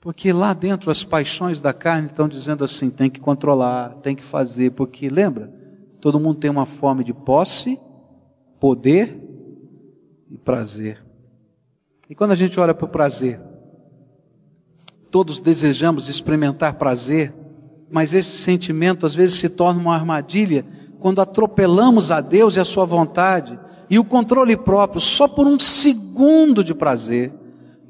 Porque 0.00 0.32
lá 0.32 0.52
dentro 0.52 0.90
as 0.90 1.04
paixões 1.04 1.60
da 1.60 1.72
carne 1.72 2.06
estão 2.06 2.28
dizendo 2.28 2.64
assim: 2.64 2.90
tem 2.90 3.10
que 3.10 3.20
controlar, 3.20 3.96
tem 3.96 4.14
que 4.14 4.22
fazer, 4.22 4.70
porque 4.70 5.08
lembra? 5.08 5.52
Todo 6.00 6.20
mundo 6.20 6.38
tem 6.38 6.50
uma 6.50 6.66
fome 6.66 7.02
de 7.02 7.12
posse, 7.12 7.78
poder 8.60 9.20
e 10.30 10.38
prazer. 10.38 11.04
E 12.08 12.14
quando 12.14 12.30
a 12.30 12.36
gente 12.36 12.58
olha 12.58 12.72
para 12.72 12.86
o 12.86 12.88
prazer, 12.88 13.40
todos 15.10 15.40
desejamos 15.40 16.08
experimentar 16.08 16.74
prazer, 16.74 17.34
mas 17.90 18.12
esse 18.12 18.30
sentimento 18.38 19.06
às 19.06 19.14
vezes 19.14 19.38
se 19.38 19.48
torna 19.48 19.80
uma 19.80 19.94
armadilha 19.94 20.64
quando 20.98 21.20
atropelamos 21.20 22.10
a 22.10 22.20
Deus 22.20 22.56
e 22.56 22.60
a 22.60 22.64
Sua 22.64 22.84
vontade 22.84 23.58
e 23.88 23.98
o 23.98 24.04
controle 24.04 24.56
próprio 24.56 25.00
só 25.00 25.26
por 25.26 25.46
um 25.46 25.58
segundo 25.58 26.62
de 26.62 26.74
prazer 26.74 27.32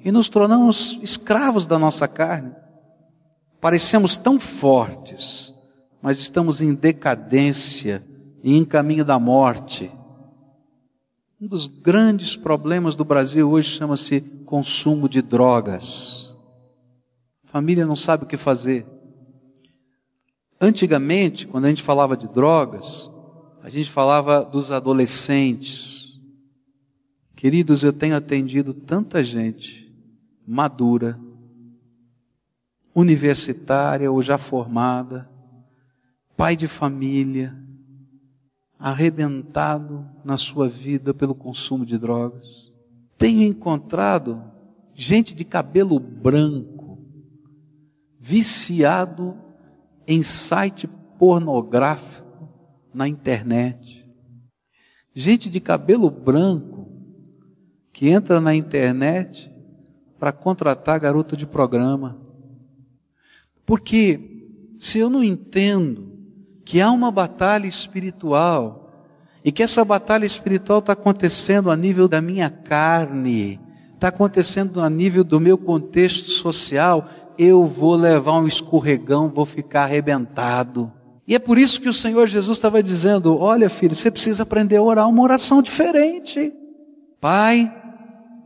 e 0.04 0.12
nos 0.12 0.28
tornamos 0.28 0.98
escravos 1.02 1.66
da 1.66 1.78
nossa 1.78 2.06
carne. 2.06 2.52
Parecemos 3.60 4.16
tão 4.16 4.38
fortes, 4.38 5.52
mas 6.00 6.20
estamos 6.20 6.60
em 6.60 6.72
decadência 6.74 8.04
e 8.42 8.56
em 8.56 8.64
caminho 8.64 9.04
da 9.04 9.18
morte. 9.18 9.90
Um 11.40 11.46
dos 11.48 11.66
grandes 11.66 12.36
problemas 12.36 12.94
do 12.94 13.04
Brasil 13.04 13.50
hoje 13.50 13.70
chama-se 13.70 14.20
consumo 14.44 15.08
de 15.08 15.20
drogas. 15.20 16.34
A 17.44 17.48
família 17.48 17.86
não 17.86 17.96
sabe 17.96 18.24
o 18.24 18.26
que 18.26 18.36
fazer. 18.36 18.86
Antigamente, 20.60 21.46
quando 21.46 21.66
a 21.66 21.68
gente 21.68 21.82
falava 21.82 22.16
de 22.16 22.26
drogas, 22.26 23.10
a 23.62 23.70
gente 23.70 23.90
falava 23.90 24.44
dos 24.44 24.72
adolescentes. 24.72 26.20
Queridos, 27.36 27.84
eu 27.84 27.92
tenho 27.92 28.16
atendido 28.16 28.74
tanta 28.74 29.22
gente 29.22 29.88
madura, 30.44 31.20
universitária 32.94 34.10
ou 34.10 34.20
já 34.22 34.38
formada, 34.38 35.30
pai 36.36 36.56
de 36.56 36.66
família, 36.66 37.54
arrebentado 38.78 40.08
na 40.24 40.36
sua 40.36 40.68
vida 40.68 41.12
pelo 41.12 41.34
consumo 41.34 41.84
de 41.84 41.98
drogas. 41.98 42.72
Tenho 43.16 43.42
encontrado 43.42 44.42
gente 44.94 45.34
de 45.34 45.44
cabelo 45.44 46.00
branco, 46.00 46.98
viciado 48.18 49.36
em 50.08 50.22
site 50.22 50.88
pornográfico 51.18 52.48
na 52.94 53.06
internet. 53.06 54.08
Gente 55.14 55.50
de 55.50 55.60
cabelo 55.60 56.10
branco 56.10 56.88
que 57.92 58.08
entra 58.08 58.40
na 58.40 58.54
internet 58.54 59.52
para 60.18 60.32
contratar 60.32 60.98
garota 60.98 61.36
de 61.36 61.46
programa. 61.46 62.18
Porque 63.66 64.46
se 64.78 64.98
eu 64.98 65.10
não 65.10 65.22
entendo 65.22 66.16
que 66.64 66.80
há 66.80 66.90
uma 66.90 67.10
batalha 67.10 67.66
espiritual 67.66 69.04
e 69.44 69.52
que 69.52 69.62
essa 69.62 69.84
batalha 69.84 70.24
espiritual 70.24 70.78
está 70.78 70.94
acontecendo 70.94 71.70
a 71.70 71.76
nível 71.76 72.08
da 72.08 72.20
minha 72.22 72.48
carne, 72.48 73.60
está 73.98 74.08
acontecendo 74.08 74.80
a 74.80 74.88
nível 74.88 75.24
do 75.24 75.40
meu 75.40 75.58
contexto 75.58 76.30
social, 76.30 77.06
eu 77.36 77.64
vou 77.66 77.96
levar 77.96 78.40
um 78.40 78.46
escorregão, 78.46 79.28
vou 79.28 79.44
ficar 79.44 79.82
arrebentado. 79.82 80.92
E 81.26 81.34
é 81.34 81.38
por 81.38 81.58
isso 81.58 81.80
que 81.80 81.88
o 81.88 81.92
Senhor 81.92 82.26
Jesus 82.26 82.56
estava 82.56 82.82
dizendo: 82.82 83.36
Olha, 83.36 83.68
filho, 83.68 83.94
você 83.94 84.10
precisa 84.10 84.44
aprender 84.44 84.76
a 84.76 84.82
orar 84.82 85.08
uma 85.08 85.22
oração 85.22 85.60
diferente. 85.60 86.52
Pai, 87.20 87.70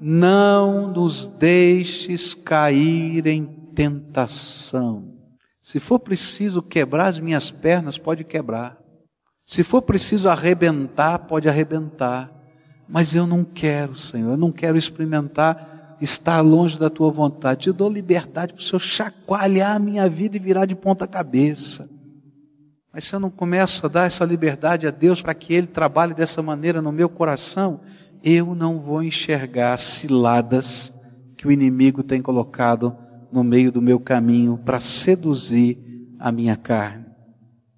não 0.01 0.91
nos 0.91 1.27
deixes 1.27 2.35
cair 2.35 3.27
em 3.27 3.45
tentação. 3.75 5.13
Se 5.61 5.79
for 5.79 5.99
preciso 6.01 6.63
quebrar 6.63 7.09
as 7.09 7.21
minhas 7.21 7.51
pernas, 7.51 7.99
pode 7.99 8.25
quebrar. 8.25 8.79
Se 9.45 9.63
for 9.63 9.83
preciso 9.83 10.29
arrebentar, 10.29 11.19
pode 11.21 11.49
arrebentar. 11.49 12.32
Mas 12.93 13.15
eu 13.15 13.27
não 13.27 13.43
quero, 13.43 13.97
Senhor, 13.97 14.33
eu 14.33 14.37
não 14.37 14.53
quero 14.53 14.77
experimentar 14.77 15.97
estar 15.99 16.43
longe 16.43 16.79
da 16.79 16.91
tua 16.91 17.11
vontade. 17.11 17.63
Te 17.63 17.73
dou 17.73 17.89
liberdade 17.91 18.53
para 18.53 18.61
o 18.61 18.63
Senhor 18.63 18.81
chacoalhar 18.81 19.77
a 19.77 19.79
minha 19.79 20.07
vida 20.11 20.37
e 20.37 20.39
virar 20.39 20.67
de 20.67 20.75
ponta 20.75 21.07
cabeça. 21.07 21.89
Mas 22.93 23.05
se 23.05 23.15
eu 23.15 23.21
não 23.21 23.31
começo 23.31 23.87
a 23.87 23.89
dar 23.89 24.05
essa 24.05 24.27
liberdade 24.27 24.87
a 24.87 24.91
Deus 24.91 25.23
para 25.23 25.33
que 25.33 25.55
Ele 25.55 25.67
trabalhe 25.67 26.13
dessa 26.13 26.43
maneira 26.43 26.83
no 26.83 26.93
meu 26.93 27.09
coração, 27.09 27.81
eu 28.23 28.55
não 28.55 28.79
vou 28.79 29.03
enxergar 29.03 29.79
ciladas 29.79 30.93
que 31.35 31.47
o 31.47 31.51
inimigo 31.51 32.03
tem 32.03 32.21
colocado 32.21 32.95
no 33.33 33.43
meio 33.43 33.73
do 33.73 33.81
meu 33.81 33.99
caminho 33.99 34.61
para 34.63 34.81
seduzir 34.81 35.79
a 36.19 36.31
minha 36.31 36.57
carne. 36.57 37.07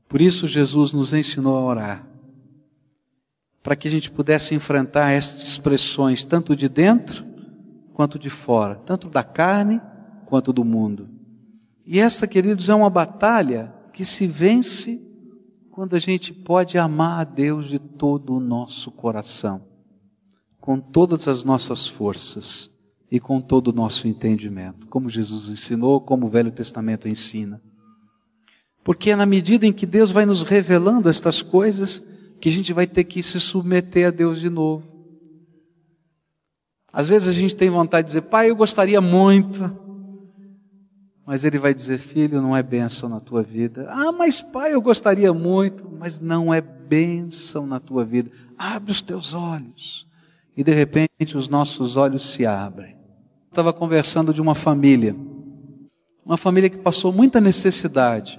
Por 0.08 0.20
isso 0.20 0.48
Jesus 0.48 0.92
nos 0.92 1.14
ensinou 1.14 1.56
a 1.56 1.64
orar, 1.64 2.06
para 3.64 3.74
que 3.74 3.88
a 3.88 3.90
gente 3.90 4.10
pudesse 4.10 4.54
enfrentar 4.54 5.10
estas 5.10 5.42
expressões 5.42 6.22
tanto 6.22 6.54
de 6.54 6.68
dentro 6.68 7.24
quanto 7.94 8.18
de 8.18 8.28
fora, 8.28 8.74
tanto 8.84 9.08
da 9.08 9.24
carne 9.24 9.80
quanto 10.26 10.52
do 10.52 10.62
mundo. 10.62 11.08
E 11.86 11.98
esta, 11.98 12.26
queridos, 12.26 12.68
é 12.68 12.74
uma 12.74 12.90
batalha 12.90 13.74
que 13.90 14.04
se 14.04 14.26
vence 14.26 15.00
quando 15.70 15.96
a 15.96 15.98
gente 15.98 16.30
pode 16.30 16.76
amar 16.76 17.20
a 17.20 17.24
Deus 17.24 17.70
de 17.70 17.78
todo 17.78 18.34
o 18.34 18.40
nosso 18.40 18.90
coração, 18.90 19.62
com 20.60 20.78
todas 20.78 21.26
as 21.26 21.42
nossas 21.42 21.86
forças 21.88 22.70
e 23.10 23.18
com 23.18 23.40
todo 23.40 23.68
o 23.68 23.72
nosso 23.72 24.06
entendimento, 24.06 24.86
como 24.88 25.08
Jesus 25.08 25.48
ensinou, 25.48 26.02
como 26.02 26.26
o 26.26 26.30
Velho 26.30 26.52
Testamento 26.52 27.08
ensina. 27.08 27.62
Porque 28.84 29.10
é 29.10 29.16
na 29.16 29.24
medida 29.24 29.66
em 29.66 29.72
que 29.72 29.86
Deus 29.86 30.10
vai 30.10 30.26
nos 30.26 30.42
revelando 30.42 31.08
estas 31.08 31.40
coisas 31.40 32.02
que 32.44 32.50
a 32.50 32.52
gente 32.52 32.74
vai 32.74 32.86
ter 32.86 33.04
que 33.04 33.22
se 33.22 33.40
submeter 33.40 34.08
a 34.08 34.10
Deus 34.10 34.38
de 34.38 34.50
novo. 34.50 34.84
Às 36.92 37.08
vezes 37.08 37.26
a 37.26 37.32
gente 37.32 37.56
tem 37.56 37.70
vontade 37.70 38.06
de 38.06 38.10
dizer, 38.10 38.20
pai, 38.28 38.50
eu 38.50 38.54
gostaria 38.54 39.00
muito, 39.00 39.74
mas 41.24 41.42
ele 41.42 41.58
vai 41.58 41.72
dizer: 41.72 41.96
Filho, 41.96 42.42
não 42.42 42.54
é 42.54 42.62
bênção 42.62 43.08
na 43.08 43.18
tua 43.18 43.42
vida. 43.42 43.86
Ah, 43.88 44.12
mas 44.12 44.42
pai, 44.42 44.74
eu 44.74 44.82
gostaria 44.82 45.32
muito, 45.32 45.90
mas 45.98 46.20
não 46.20 46.52
é 46.52 46.60
bênção 46.60 47.66
na 47.66 47.80
tua 47.80 48.04
vida. 48.04 48.30
Abre 48.58 48.92
os 48.92 49.00
teus 49.00 49.32
olhos. 49.32 50.06
E 50.54 50.62
de 50.62 50.74
repente 50.74 51.38
os 51.38 51.48
nossos 51.48 51.96
olhos 51.96 52.28
se 52.28 52.44
abrem. 52.44 52.94
Estava 53.48 53.72
conversando 53.72 54.34
de 54.34 54.42
uma 54.42 54.54
família, 54.54 55.16
uma 56.22 56.36
família 56.36 56.68
que 56.68 56.76
passou 56.76 57.10
muita 57.10 57.40
necessidade, 57.40 58.38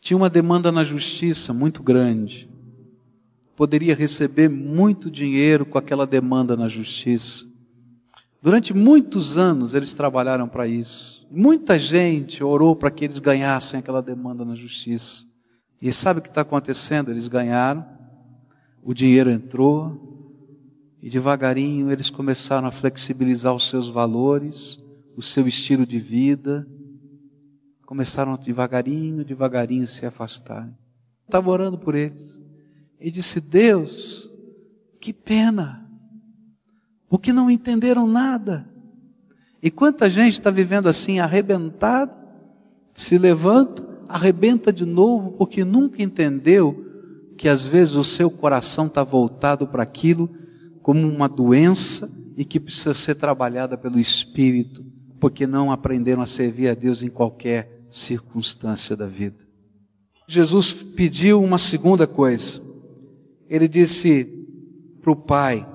tinha 0.00 0.16
uma 0.16 0.28
demanda 0.28 0.72
na 0.72 0.82
justiça 0.82 1.54
muito 1.54 1.80
grande, 1.80 2.52
poderia 3.56 3.94
receber 3.94 4.48
muito 4.48 5.10
dinheiro 5.10 5.64
com 5.64 5.78
aquela 5.78 6.06
demanda 6.06 6.56
na 6.56 6.68
justiça. 6.68 7.44
Durante 8.42 8.74
muitos 8.74 9.38
anos 9.38 9.74
eles 9.74 9.94
trabalharam 9.94 10.48
para 10.48 10.66
isso. 10.66 11.26
Muita 11.30 11.78
gente 11.78 12.44
orou 12.44 12.76
para 12.76 12.90
que 12.90 13.04
eles 13.04 13.18
ganhassem 13.18 13.80
aquela 13.80 14.02
demanda 14.02 14.44
na 14.44 14.54
justiça. 14.54 15.24
E 15.80 15.92
sabe 15.92 16.20
o 16.20 16.22
que 16.22 16.28
está 16.28 16.42
acontecendo? 16.42 17.10
Eles 17.10 17.28
ganharam, 17.28 17.86
o 18.82 18.92
dinheiro 18.92 19.30
entrou, 19.30 20.14
e 21.00 21.08
devagarinho 21.08 21.90
eles 21.90 22.10
começaram 22.10 22.68
a 22.68 22.70
flexibilizar 22.70 23.54
os 23.54 23.68
seus 23.68 23.88
valores, 23.88 24.78
o 25.16 25.22
seu 25.22 25.46
estilo 25.46 25.86
de 25.86 25.98
vida, 25.98 26.66
começaram 27.86 28.36
devagarinho, 28.36 29.24
devagarinho 29.24 29.86
se 29.86 30.04
afastar. 30.04 30.70
Estava 31.26 31.50
orando 31.50 31.78
por 31.78 31.94
eles. 31.94 32.43
E 33.04 33.10
disse: 33.10 33.38
Deus, 33.38 34.30
que 34.98 35.12
pena 35.12 35.84
porque 37.06 37.34
não 37.34 37.50
entenderam 37.50 38.06
nada. 38.08 38.66
E 39.62 39.70
quanta 39.70 40.08
gente 40.08 40.32
está 40.32 40.50
vivendo 40.50 40.88
assim, 40.88 41.20
arrebentado, 41.20 42.12
se 42.94 43.18
levanta, 43.18 43.86
arrebenta 44.08 44.72
de 44.72 44.86
novo, 44.86 45.32
porque 45.32 45.64
nunca 45.64 46.02
entendeu 46.02 46.84
que 47.36 47.46
às 47.46 47.64
vezes 47.64 47.94
o 47.94 48.02
seu 48.02 48.30
coração 48.30 48.86
está 48.86 49.04
voltado 49.04 49.68
para 49.68 49.82
aquilo 49.82 50.28
como 50.82 51.06
uma 51.06 51.28
doença 51.28 52.10
e 52.38 52.44
que 52.44 52.58
precisa 52.58 52.94
ser 52.94 53.16
trabalhada 53.16 53.76
pelo 53.76 54.00
Espírito, 54.00 54.82
porque 55.20 55.46
não 55.46 55.70
aprenderam 55.70 56.22
a 56.22 56.26
servir 56.26 56.68
a 56.68 56.74
Deus 56.74 57.02
em 57.02 57.10
qualquer 57.10 57.86
circunstância 57.90 58.96
da 58.96 59.06
vida. 59.06 59.38
Jesus 60.26 60.72
pediu 60.72 61.42
uma 61.42 61.58
segunda 61.58 62.06
coisa. 62.06 62.63
Ele 63.48 63.68
disse 63.68 64.24
para 65.00 65.12
o 65.12 65.16
Pai 65.16 65.66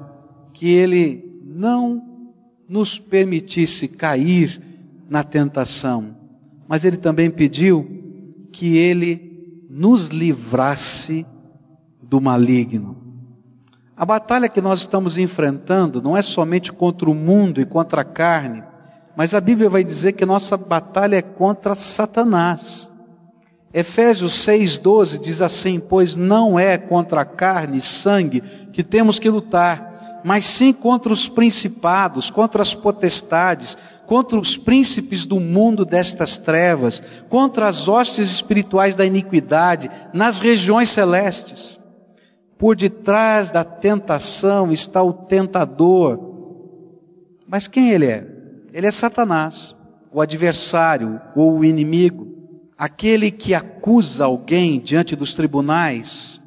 que 0.54 0.72
ele 0.72 1.42
não 1.44 2.02
nos 2.68 3.00
permitisse 3.00 3.88
cair 3.88 4.62
na 5.10 5.24
tentação, 5.24 6.16
mas 6.68 6.86
ele 6.86 6.98
também 6.98 7.30
pediu 7.32 7.88
que 8.52 8.78
ele 8.78 9.66
nos 9.70 10.10
livrasse 10.10 11.26
do 12.02 12.20
maligno. 12.20 12.98
A 13.96 14.06
batalha 14.06 14.48
que 14.48 14.62
nós 14.62 14.80
estamos 14.80 15.18
enfrentando 15.18 16.02
não 16.02 16.16
é 16.16 16.22
somente 16.22 16.72
contra 16.72 17.10
o 17.10 17.16
mundo 17.16 17.60
e 17.60 17.66
contra 17.66 18.02
a 18.02 18.06
carne, 18.06 18.64
mas 19.16 19.34
a 19.34 19.42
Bíblia 19.42 19.70
vai 19.70 19.84
dizer 19.84 20.14
que 20.14 20.26
nossa 20.26 20.56
batalha 20.56 21.18
é 21.18 21.22
contra 21.22 21.76
Satanás. 21.76 22.90
Efésios 23.74 24.34
6,12 24.46 25.20
diz 25.20 25.42
assim: 25.42 25.80
Pois 25.80 26.16
não 26.16 26.58
é 26.58 26.78
contra 26.78 27.24
carne 27.24 27.78
e 27.78 27.82
sangue 27.82 28.42
que 28.74 28.84
temos 28.84 29.20
que 29.20 29.30
lutar, 29.30 30.22
mas 30.24 30.46
sim 30.46 30.74
contra 30.74 31.14
os 31.14 31.30
principados, 31.30 32.30
contra 32.30 32.62
as 32.62 32.74
potestades, 32.74 33.78
contra 34.08 34.40
os 34.40 34.58
príncipes 34.58 35.26
do 35.26 35.40
mundo 35.40 35.86
destas 35.86 36.40
trevas, 36.40 37.02
contra 37.30 37.68
as 37.68 37.88
hostes 37.88 38.32
espirituais 38.32 38.96
da 38.96 39.06
iniquidade 39.06 39.90
nas 40.14 40.40
regiões 40.40 40.90
celestes. 40.90 41.80
Por 42.58 42.76
detrás 42.76 43.52
da 43.52 43.64
tentação 43.64 44.72
está 44.72 45.02
o 45.04 45.14
tentador. 45.14 46.20
Mas 47.48 47.68
quem 47.68 47.92
ele 47.92 48.08
é? 48.08 48.28
Ele 48.74 48.88
é 48.88 48.92
Satanás, 48.92 49.76
o 50.12 50.20
adversário 50.20 51.22
ou 51.36 51.60
o 51.60 51.66
inimigo, 51.66 52.39
aquele 52.80 53.30
que 53.30 53.54
acusa 53.54 54.24
alguém 54.24 54.80
diante 54.80 55.14
dos 55.14 55.36
tribunais, 55.36 56.40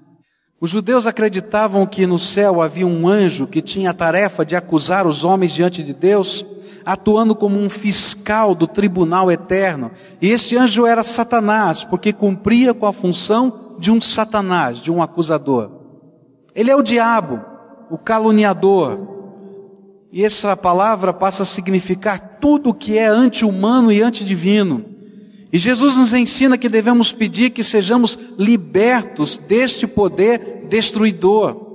os 0.58 0.70
judeus 0.70 1.06
acreditavam 1.06 1.84
que 1.84 2.06
no 2.06 2.18
céu 2.18 2.62
havia 2.62 2.86
um 2.86 3.06
anjo 3.06 3.46
que 3.46 3.60
tinha 3.60 3.90
a 3.90 3.94
tarefa 3.94 4.42
de 4.46 4.56
acusar 4.56 5.06
os 5.06 5.24
homens 5.24 5.52
diante 5.52 5.82
de 5.82 5.92
Deus, 5.92 6.42
atuando 6.86 7.34
como 7.34 7.60
um 7.60 7.68
fiscal 7.68 8.54
do 8.54 8.66
tribunal 8.66 9.30
eterno. 9.30 9.90
E 10.22 10.30
esse 10.30 10.56
anjo 10.56 10.86
era 10.86 11.02
Satanás, 11.02 11.84
porque 11.84 12.14
cumpria 12.14 12.72
com 12.72 12.86
a 12.86 12.92
função 12.94 13.76
de 13.78 13.90
um 13.90 14.00
Satanás, 14.00 14.78
de 14.78 14.90
um 14.90 15.02
acusador. 15.02 15.70
Ele 16.54 16.70
é 16.70 16.76
o 16.76 16.82
diabo, 16.82 17.40
o 17.90 17.98
caluniador. 17.98 19.06
E 20.10 20.24
essa 20.24 20.56
palavra 20.56 21.12
passa 21.12 21.42
a 21.42 21.46
significar 21.46 22.38
tudo 22.40 22.70
o 22.70 22.74
que 22.74 22.96
é 22.96 23.06
anti-humano 23.06 23.92
e 23.92 24.00
antidivino. 24.00 24.92
E 25.52 25.58
Jesus 25.58 25.96
nos 25.96 26.14
ensina 26.14 26.56
que 26.56 26.68
devemos 26.68 27.12
pedir 27.12 27.50
que 27.50 27.62
sejamos 27.62 28.18
libertos 28.38 29.36
deste 29.36 29.86
poder 29.86 30.64
destruidor. 30.66 31.72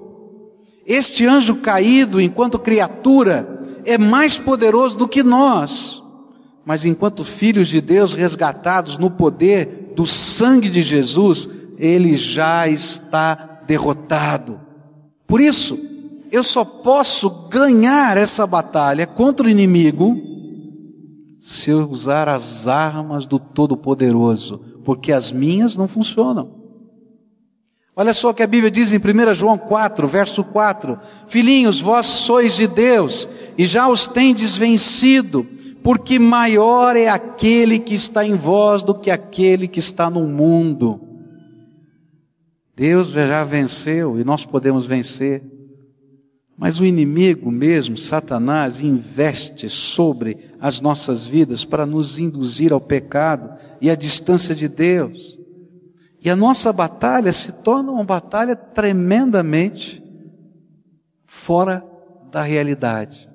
Este 0.84 1.28
anjo 1.28 1.58
caído, 1.58 2.20
enquanto 2.20 2.58
criatura, 2.58 3.82
é 3.86 3.98
mais 3.98 4.38
poderoso 4.38 4.98
do 4.98 5.08
que 5.08 5.22
nós. 5.22 6.02
Mas 6.66 6.86
enquanto 6.86 7.24
filhos 7.24 7.68
de 7.68 7.80
Deus 7.80 8.14
resgatados 8.14 8.98
no 8.98 9.12
poder 9.12 9.94
do 9.96 10.08
sangue 10.08 10.70
de 10.70 10.82
Jesus, 10.82 11.48
ele 11.78 12.18
já 12.18 12.68
está 12.68 13.62
derrotado. 13.68 14.60
Por 15.28 15.40
isso, 15.40 15.80
eu 16.32 16.44
só 16.44 16.66
posso 16.66 17.30
ganhar 17.48 18.18
essa 18.18 18.48
batalha 18.48 19.06
contra 19.06 19.46
o 19.46 19.50
inimigo 19.50 20.27
se 21.48 21.70
eu 21.70 21.90
usar 21.90 22.28
as 22.28 22.68
armas 22.68 23.26
do 23.26 23.40
Todo-Poderoso, 23.40 24.60
porque 24.84 25.14
as 25.14 25.32
minhas 25.32 25.78
não 25.78 25.88
funcionam. 25.88 26.52
Olha 27.96 28.14
só 28.14 28.32
o 28.32 28.34
que 28.34 28.44
a 28.44 28.48
Bíblia 28.48 28.70
diz 28.70 28.92
em 28.92 28.98
1 28.98 29.34
João 29.34 29.58
4, 29.58 30.06
verso 30.10 30.44
4: 30.44 31.00
Filhinhos, 31.26 31.80
vós 31.80 32.06
sois 32.06 32.58
de 32.58 32.68
Deus 32.68 33.30
e 33.58 33.66
já 33.66 33.88
os 33.88 34.08
tendes 34.08 34.58
vencido, 34.58 35.48
porque 35.82 36.20
maior 36.20 36.98
é 36.98 37.08
aquele 37.08 37.80
que 37.80 37.96
está 37.96 38.26
em 38.26 38.36
vós 38.36 38.84
do 38.84 38.94
que 38.94 39.10
aquele 39.10 39.70
que 39.70 39.80
está 39.80 40.10
no 40.10 40.28
mundo. 40.28 41.00
Deus 42.76 43.08
já 43.08 43.46
venceu 43.46 44.20
e 44.20 44.24
nós 44.26 44.46
podemos 44.46 44.86
vencer. 44.86 45.57
Mas 46.58 46.80
o 46.80 46.86
inimigo 46.86 47.52
mesmo, 47.52 47.96
Satanás, 47.96 48.82
investe 48.82 49.70
sobre 49.70 50.50
as 50.60 50.82
nossas 50.82 51.28
vidas 51.28 51.64
para 51.64 51.86
nos 51.86 52.18
induzir 52.18 52.74
ao 52.74 52.82
pecado 52.82 53.56
e 53.80 53.92
à 53.92 53.96
distância 53.96 54.56
de 54.56 54.68
Deus. 54.68 55.40
E 56.20 56.32
a 56.32 56.36
nossa 56.36 56.74
batalha 56.74 57.32
se 57.32 57.62
torna 57.62 57.92
uma 57.92 58.04
batalha 58.04 58.56
tremendamente 58.56 60.04
fora 61.28 61.86
da 62.32 62.42
realidade. 62.42 63.30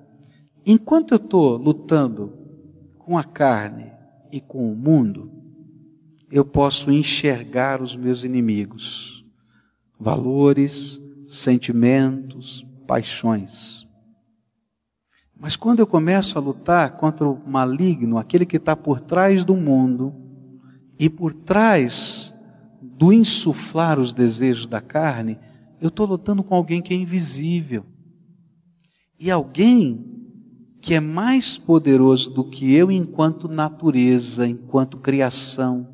Enquanto 0.66 1.12
eu 1.12 1.16
estou 1.16 1.56
lutando 1.56 2.32
com 2.98 3.16
a 3.16 3.22
carne 3.22 3.92
e 4.32 4.40
com 4.40 4.70
o 4.70 4.74
mundo, 4.74 5.30
eu 6.28 6.44
posso 6.44 6.90
enxergar 6.90 7.80
os 7.80 7.96
meus 7.96 8.24
inimigos, 8.24 9.24
valores, 9.98 11.00
sentimentos, 11.24 12.66
paixões. 12.92 13.88
Mas 15.34 15.56
quando 15.56 15.78
eu 15.78 15.86
começo 15.86 16.36
a 16.36 16.42
lutar 16.42 16.98
contra 16.98 17.26
o 17.26 17.40
maligno, 17.48 18.18
aquele 18.18 18.44
que 18.44 18.58
está 18.58 18.76
por 18.76 19.00
trás 19.00 19.46
do 19.46 19.56
mundo 19.56 20.14
e 20.98 21.08
por 21.08 21.32
trás 21.32 22.34
do 22.82 23.10
insuflar 23.10 23.98
os 23.98 24.12
desejos 24.12 24.66
da 24.66 24.82
carne, 24.82 25.38
eu 25.80 25.88
estou 25.88 26.04
lutando 26.04 26.44
com 26.44 26.54
alguém 26.54 26.82
que 26.82 26.92
é 26.92 26.96
invisível. 26.98 27.86
E 29.18 29.30
alguém 29.30 30.04
que 30.78 30.92
é 30.92 31.00
mais 31.00 31.56
poderoso 31.56 32.28
do 32.28 32.44
que 32.44 32.74
eu 32.74 32.92
enquanto 32.92 33.48
natureza, 33.48 34.46
enquanto 34.46 34.98
criação, 34.98 35.88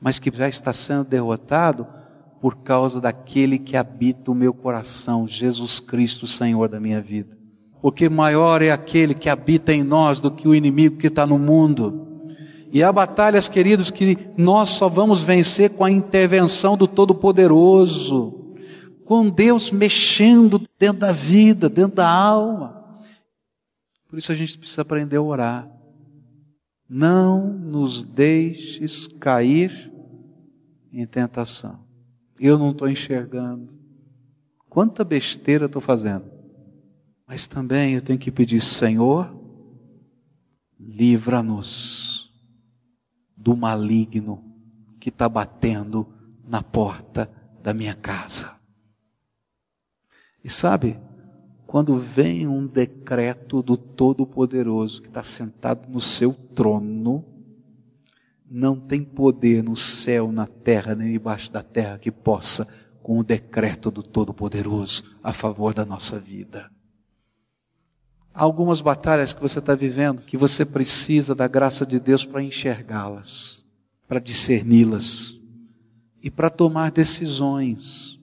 mas 0.00 0.20
que 0.20 0.30
já 0.30 0.48
está 0.48 0.72
sendo 0.72 1.08
derrotado 1.08 1.88
por 2.40 2.58
causa 2.58 3.00
daquele 3.00 3.58
que 3.58 3.76
habita 3.76 4.30
o 4.30 4.34
meu 4.34 4.54
coração, 4.54 5.26
Jesus 5.26 5.80
Cristo, 5.80 6.26
Senhor 6.26 6.68
da 6.68 6.78
minha 6.78 7.00
vida. 7.00 7.36
Porque 7.82 8.08
maior 8.08 8.62
é 8.62 8.70
aquele 8.70 9.14
que 9.14 9.28
habita 9.28 9.72
em 9.72 9.82
nós 9.82 10.20
do 10.20 10.30
que 10.30 10.46
o 10.46 10.54
inimigo 10.54 10.96
que 10.96 11.08
está 11.08 11.26
no 11.26 11.38
mundo. 11.38 12.06
E 12.72 12.82
há 12.82 12.92
batalhas, 12.92 13.48
queridos, 13.48 13.90
que 13.90 14.18
nós 14.36 14.70
só 14.70 14.88
vamos 14.88 15.20
vencer 15.20 15.70
com 15.70 15.84
a 15.84 15.90
intervenção 15.90 16.76
do 16.76 16.86
Todo-Poderoso, 16.86 18.54
com 19.04 19.30
Deus 19.30 19.70
mexendo 19.70 20.60
dentro 20.78 20.98
da 20.98 21.12
vida, 21.12 21.68
dentro 21.68 21.96
da 21.96 22.08
alma. 22.08 23.00
Por 24.08 24.18
isso 24.18 24.30
a 24.32 24.34
gente 24.34 24.58
precisa 24.58 24.82
aprender 24.82 25.16
a 25.16 25.22
orar. 25.22 25.68
Não 26.88 27.48
nos 27.52 28.04
deixes 28.04 29.06
cair 29.06 29.92
em 30.92 31.06
tentação 31.06 31.87
eu 32.38 32.58
não 32.58 32.70
estou 32.70 32.88
enxergando. 32.88 33.72
Quanta 34.68 35.04
besteira 35.04 35.66
estou 35.66 35.80
fazendo. 35.80 36.30
Mas 37.26 37.46
também 37.46 37.94
eu 37.94 38.02
tenho 38.02 38.18
que 38.18 38.30
pedir, 38.30 38.60
Senhor, 38.60 39.36
livra-nos 40.78 42.32
do 43.36 43.56
maligno 43.56 44.42
que 44.98 45.10
está 45.10 45.28
batendo 45.28 46.06
na 46.46 46.62
porta 46.62 47.30
da 47.62 47.74
minha 47.74 47.94
casa. 47.94 48.56
E 50.42 50.48
sabe, 50.48 50.98
quando 51.66 51.96
vem 51.96 52.46
um 52.46 52.66
decreto 52.66 53.62
do 53.62 53.76
Todo-Poderoso 53.76 55.02
que 55.02 55.08
está 55.08 55.22
sentado 55.22 55.88
no 55.88 56.00
seu 56.00 56.32
trono, 56.32 57.24
não 58.50 58.78
tem 58.78 59.02
poder 59.02 59.62
no 59.62 59.76
céu, 59.76 60.32
na 60.32 60.46
terra, 60.46 60.94
nem 60.94 61.12
debaixo 61.12 61.52
da 61.52 61.62
terra 61.62 61.98
que 61.98 62.10
possa, 62.10 62.66
com 63.02 63.18
o 63.18 63.24
decreto 63.24 63.90
do 63.90 64.02
Todo-Poderoso, 64.02 65.04
a 65.22 65.32
favor 65.32 65.74
da 65.74 65.84
nossa 65.84 66.18
vida. 66.18 66.70
Há 68.34 68.42
algumas 68.42 68.80
batalhas 68.80 69.32
que 69.32 69.40
você 69.40 69.58
está 69.58 69.74
vivendo 69.74 70.22
que 70.22 70.36
você 70.36 70.64
precisa 70.64 71.34
da 71.34 71.48
graça 71.48 71.84
de 71.84 71.98
Deus 71.98 72.24
para 72.24 72.42
enxergá-las, 72.42 73.64
para 74.06 74.20
discerni-las 74.20 75.34
e 76.22 76.30
para 76.30 76.48
tomar 76.48 76.90
decisões. 76.90 78.17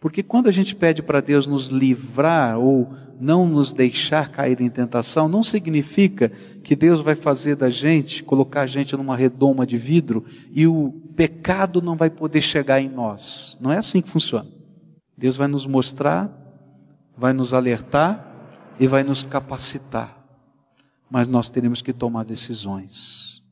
Porque 0.00 0.22
quando 0.22 0.48
a 0.48 0.52
gente 0.52 0.76
pede 0.76 1.02
para 1.02 1.20
Deus 1.20 1.46
nos 1.46 1.68
livrar 1.68 2.58
ou 2.58 2.94
não 3.20 3.48
nos 3.48 3.72
deixar 3.72 4.30
cair 4.30 4.60
em 4.60 4.70
tentação, 4.70 5.28
não 5.28 5.42
significa 5.42 6.30
que 6.62 6.76
Deus 6.76 7.00
vai 7.00 7.16
fazer 7.16 7.56
da 7.56 7.68
gente, 7.68 8.22
colocar 8.22 8.62
a 8.62 8.66
gente 8.66 8.96
numa 8.96 9.16
redoma 9.16 9.66
de 9.66 9.76
vidro 9.76 10.24
e 10.52 10.66
o 10.68 10.92
pecado 11.16 11.82
não 11.82 11.96
vai 11.96 12.10
poder 12.10 12.40
chegar 12.40 12.80
em 12.80 12.88
nós. 12.88 13.58
Não 13.60 13.72
é 13.72 13.78
assim 13.78 14.00
que 14.00 14.08
funciona. 14.08 14.48
Deus 15.16 15.36
vai 15.36 15.48
nos 15.48 15.66
mostrar, 15.66 16.32
vai 17.16 17.32
nos 17.32 17.52
alertar 17.52 18.24
e 18.78 18.86
vai 18.86 19.02
nos 19.02 19.24
capacitar. 19.24 20.16
Mas 21.10 21.26
nós 21.26 21.50
teremos 21.50 21.82
que 21.82 21.92
tomar 21.92 22.24
decisões. 22.24 23.42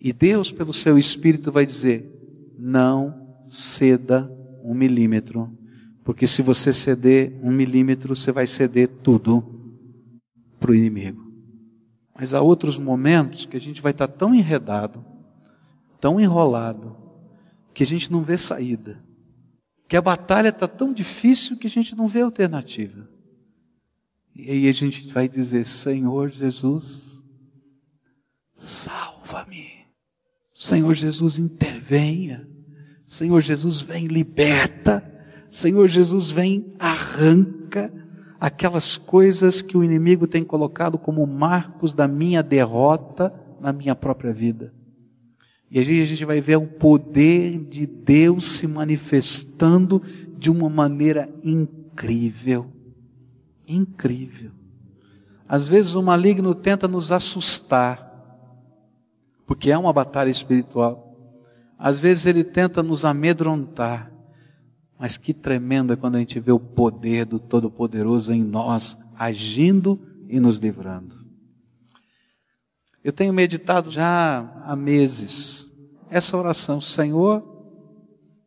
E 0.00 0.12
Deus, 0.12 0.50
pelo 0.50 0.72
seu 0.72 0.98
Espírito, 0.98 1.52
vai 1.52 1.64
dizer: 1.64 2.10
não 2.58 3.36
ceda 3.46 4.28
um 4.62 4.74
milímetro 4.74 5.50
porque 6.04 6.26
se 6.26 6.42
você 6.42 6.72
ceder 6.72 7.38
um 7.42 7.50
milímetro, 7.50 8.14
você 8.14 8.32
vai 8.32 8.46
ceder 8.46 8.88
tudo 8.88 9.44
para 10.58 10.72
o 10.72 10.74
inimigo. 10.74 11.32
Mas 12.14 12.34
há 12.34 12.40
outros 12.40 12.78
momentos 12.78 13.46
que 13.46 13.56
a 13.56 13.60
gente 13.60 13.80
vai 13.80 13.92
estar 13.92 14.08
tão 14.08 14.34
enredado, 14.34 15.04
tão 16.00 16.20
enrolado, 16.20 16.96
que 17.72 17.82
a 17.84 17.86
gente 17.86 18.10
não 18.10 18.22
vê 18.22 18.36
saída. 18.36 19.02
Que 19.88 19.96
a 19.96 20.02
batalha 20.02 20.48
está 20.48 20.66
tão 20.66 20.92
difícil 20.92 21.58
que 21.58 21.66
a 21.66 21.70
gente 21.70 21.94
não 21.94 22.08
vê 22.08 22.22
alternativa. 22.22 23.08
E 24.34 24.50
aí 24.50 24.68
a 24.68 24.72
gente 24.72 25.06
vai 25.08 25.28
dizer: 25.28 25.64
Senhor 25.66 26.30
Jesus, 26.30 27.22
salva-me. 28.54 29.70
Senhor 30.54 30.94
Jesus, 30.94 31.38
intervenha. 31.38 32.48
Senhor 33.12 33.42
Jesus, 33.42 33.82
vem, 33.82 34.06
liberta. 34.06 35.04
Senhor 35.50 35.86
Jesus 35.86 36.30
vem, 36.30 36.72
arranca 36.78 37.92
aquelas 38.40 38.96
coisas 38.96 39.60
que 39.60 39.76
o 39.76 39.84
inimigo 39.84 40.26
tem 40.26 40.42
colocado 40.42 40.96
como 40.96 41.26
marcos 41.26 41.92
da 41.92 42.08
minha 42.08 42.42
derrota 42.42 43.30
na 43.60 43.70
minha 43.70 43.94
própria 43.94 44.32
vida. 44.32 44.72
E 45.70 45.78
a 45.78 45.82
gente 45.82 46.24
vai 46.24 46.40
ver 46.40 46.56
o 46.56 46.66
poder 46.66 47.58
de 47.58 47.84
Deus 47.84 48.46
se 48.46 48.66
manifestando 48.66 50.02
de 50.38 50.50
uma 50.50 50.70
maneira 50.70 51.28
incrível. 51.44 52.72
Incrível. 53.68 54.52
Às 55.46 55.68
vezes 55.68 55.94
o 55.94 56.02
maligno 56.02 56.54
tenta 56.54 56.88
nos 56.88 57.12
assustar, 57.12 58.10
porque 59.46 59.70
é 59.70 59.76
uma 59.76 59.92
batalha 59.92 60.30
espiritual. 60.30 61.01
Às 61.84 61.98
vezes 61.98 62.26
ele 62.26 62.44
tenta 62.44 62.80
nos 62.80 63.04
amedrontar. 63.04 64.08
Mas 64.96 65.16
que 65.16 65.34
tremenda 65.34 65.96
quando 65.96 66.14
a 66.14 66.20
gente 66.20 66.38
vê 66.38 66.52
o 66.52 66.60
poder 66.60 67.24
do 67.24 67.40
Todo-Poderoso 67.40 68.32
em 68.32 68.40
nós, 68.40 68.96
agindo 69.18 70.00
e 70.28 70.38
nos 70.38 70.58
livrando. 70.58 71.16
Eu 73.02 73.12
tenho 73.12 73.32
meditado 73.32 73.90
já 73.90 74.62
há 74.64 74.76
meses 74.76 75.68
essa 76.08 76.36
oração, 76.36 76.80
Senhor, 76.80 77.42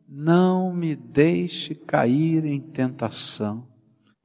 não 0.08 0.72
me 0.72 0.96
deixe 0.96 1.74
cair 1.74 2.42
em 2.46 2.58
tentação. 2.58 3.68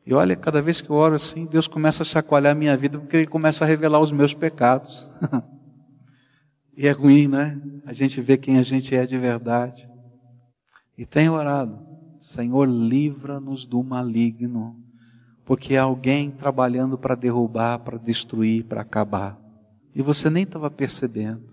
E 0.05 0.13
olha, 0.13 0.37
cada 0.37 0.61
vez 0.61 0.79
que 0.79 0.89
eu 0.89 0.95
oro 0.95 1.15
assim, 1.15 1.45
Deus 1.45 1.67
começa 1.67 2.03
a 2.03 2.05
chacoalhar 2.05 2.53
a 2.53 2.57
minha 2.57 2.77
vida, 2.77 2.97
porque 2.97 3.17
Ele 3.17 3.27
começa 3.27 3.65
a 3.65 3.67
revelar 3.67 3.99
os 3.99 4.13
meus 4.13 4.33
pecados. 4.33 5.11
e 6.81 6.87
é 6.87 6.91
ruim, 6.91 7.27
né? 7.27 7.61
A 7.85 7.93
gente 7.93 8.19
vê 8.21 8.35
quem 8.35 8.57
a 8.57 8.63
gente 8.63 8.95
é 8.95 9.05
de 9.05 9.15
verdade. 9.15 9.87
E 10.97 11.05
tenho 11.05 11.33
orado. 11.33 11.77
Senhor, 12.19 12.67
livra-nos 12.67 13.67
do 13.67 13.83
maligno, 13.83 14.75
porque 15.45 15.75
há 15.75 15.83
alguém 15.83 16.31
trabalhando 16.31 16.97
para 16.97 17.13
derrubar, 17.13 17.77
para 17.77 17.99
destruir, 17.99 18.63
para 18.63 18.81
acabar. 18.81 19.39
E 19.93 20.01
você 20.01 20.27
nem 20.27 20.41
estava 20.41 20.71
percebendo. 20.71 21.43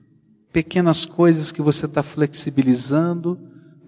Pequenas 0.50 1.04
coisas 1.04 1.52
que 1.52 1.60
você 1.60 1.84
está 1.84 2.02
flexibilizando, 2.02 3.38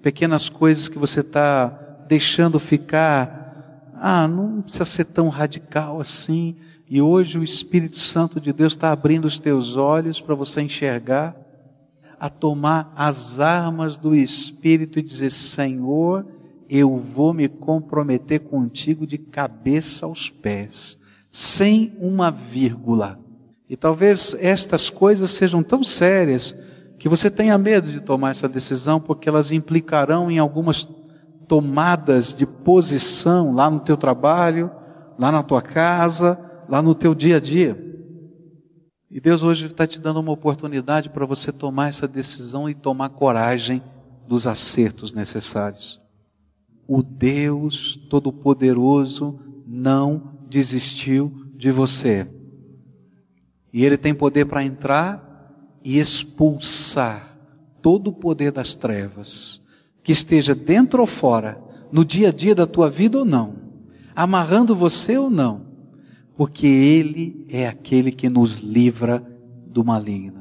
pequenas 0.02 0.50
coisas 0.50 0.90
que 0.90 0.98
você 0.98 1.20
está 1.20 1.68
deixando 2.06 2.60
ficar. 2.60 3.94
Ah, 3.94 4.28
não 4.28 4.60
precisa 4.60 4.84
ser 4.84 5.06
tão 5.06 5.30
radical 5.30 6.02
assim. 6.02 6.54
E 6.90 7.00
hoje 7.00 7.38
o 7.38 7.42
Espírito 7.44 8.00
Santo 8.00 8.40
de 8.40 8.52
Deus 8.52 8.72
está 8.72 8.90
abrindo 8.90 9.24
os 9.24 9.38
teus 9.38 9.76
olhos 9.76 10.20
para 10.20 10.34
você 10.34 10.60
enxergar, 10.60 11.36
a 12.18 12.28
tomar 12.28 12.92
as 12.96 13.38
armas 13.38 13.96
do 13.96 14.12
Espírito 14.12 14.98
e 14.98 15.02
dizer: 15.02 15.30
Senhor, 15.30 16.26
eu 16.68 16.96
vou 16.96 17.32
me 17.32 17.48
comprometer 17.48 18.40
contigo 18.40 19.06
de 19.06 19.18
cabeça 19.18 20.04
aos 20.04 20.28
pés, 20.28 20.98
sem 21.30 21.96
uma 22.00 22.28
vírgula. 22.28 23.20
E 23.68 23.76
talvez 23.76 24.34
estas 24.40 24.90
coisas 24.90 25.30
sejam 25.30 25.62
tão 25.62 25.84
sérias 25.84 26.56
que 26.98 27.08
você 27.08 27.30
tenha 27.30 27.56
medo 27.56 27.88
de 27.88 28.00
tomar 28.00 28.30
essa 28.30 28.48
decisão, 28.48 29.00
porque 29.00 29.28
elas 29.28 29.52
implicarão 29.52 30.28
em 30.28 30.40
algumas 30.40 30.88
tomadas 31.46 32.34
de 32.34 32.44
posição 32.44 33.52
lá 33.54 33.70
no 33.70 33.78
teu 33.78 33.96
trabalho, 33.96 34.72
lá 35.16 35.30
na 35.30 35.44
tua 35.44 35.62
casa, 35.62 36.49
lá 36.70 36.80
no 36.80 36.94
teu 36.94 37.14
dia 37.16 37.38
a 37.38 37.40
dia. 37.40 37.76
E 39.10 39.20
Deus 39.20 39.42
hoje 39.42 39.66
está 39.66 39.88
te 39.88 39.98
dando 39.98 40.20
uma 40.20 40.30
oportunidade 40.30 41.10
para 41.10 41.26
você 41.26 41.50
tomar 41.52 41.88
essa 41.88 42.06
decisão 42.06 42.70
e 42.70 42.74
tomar 42.76 43.08
coragem 43.08 43.82
dos 44.28 44.46
acertos 44.46 45.12
necessários. 45.12 46.00
O 46.86 47.02
Deus 47.02 47.96
Todo-Poderoso 48.08 49.40
não 49.66 50.38
desistiu 50.48 51.32
de 51.56 51.72
você. 51.72 52.28
E 53.72 53.84
Ele 53.84 53.96
tem 53.96 54.14
poder 54.14 54.46
para 54.46 54.62
entrar 54.62 55.26
e 55.82 55.98
expulsar 55.98 57.36
todo 57.82 58.10
o 58.10 58.12
poder 58.12 58.52
das 58.52 58.76
trevas, 58.76 59.60
que 60.04 60.12
esteja 60.12 60.54
dentro 60.54 61.00
ou 61.00 61.06
fora, 61.06 61.60
no 61.90 62.04
dia 62.04 62.28
a 62.28 62.32
dia 62.32 62.54
da 62.54 62.66
tua 62.66 62.88
vida 62.88 63.18
ou 63.18 63.24
não, 63.24 63.56
amarrando 64.14 64.74
você 64.74 65.18
ou 65.18 65.30
não 65.30 65.69
porque 66.36 66.66
Ele 66.66 67.44
é 67.48 67.66
aquele 67.66 68.10
que 68.12 68.28
nos 68.28 68.58
livra 68.58 69.18
do 69.66 69.84
maligno. 69.84 70.39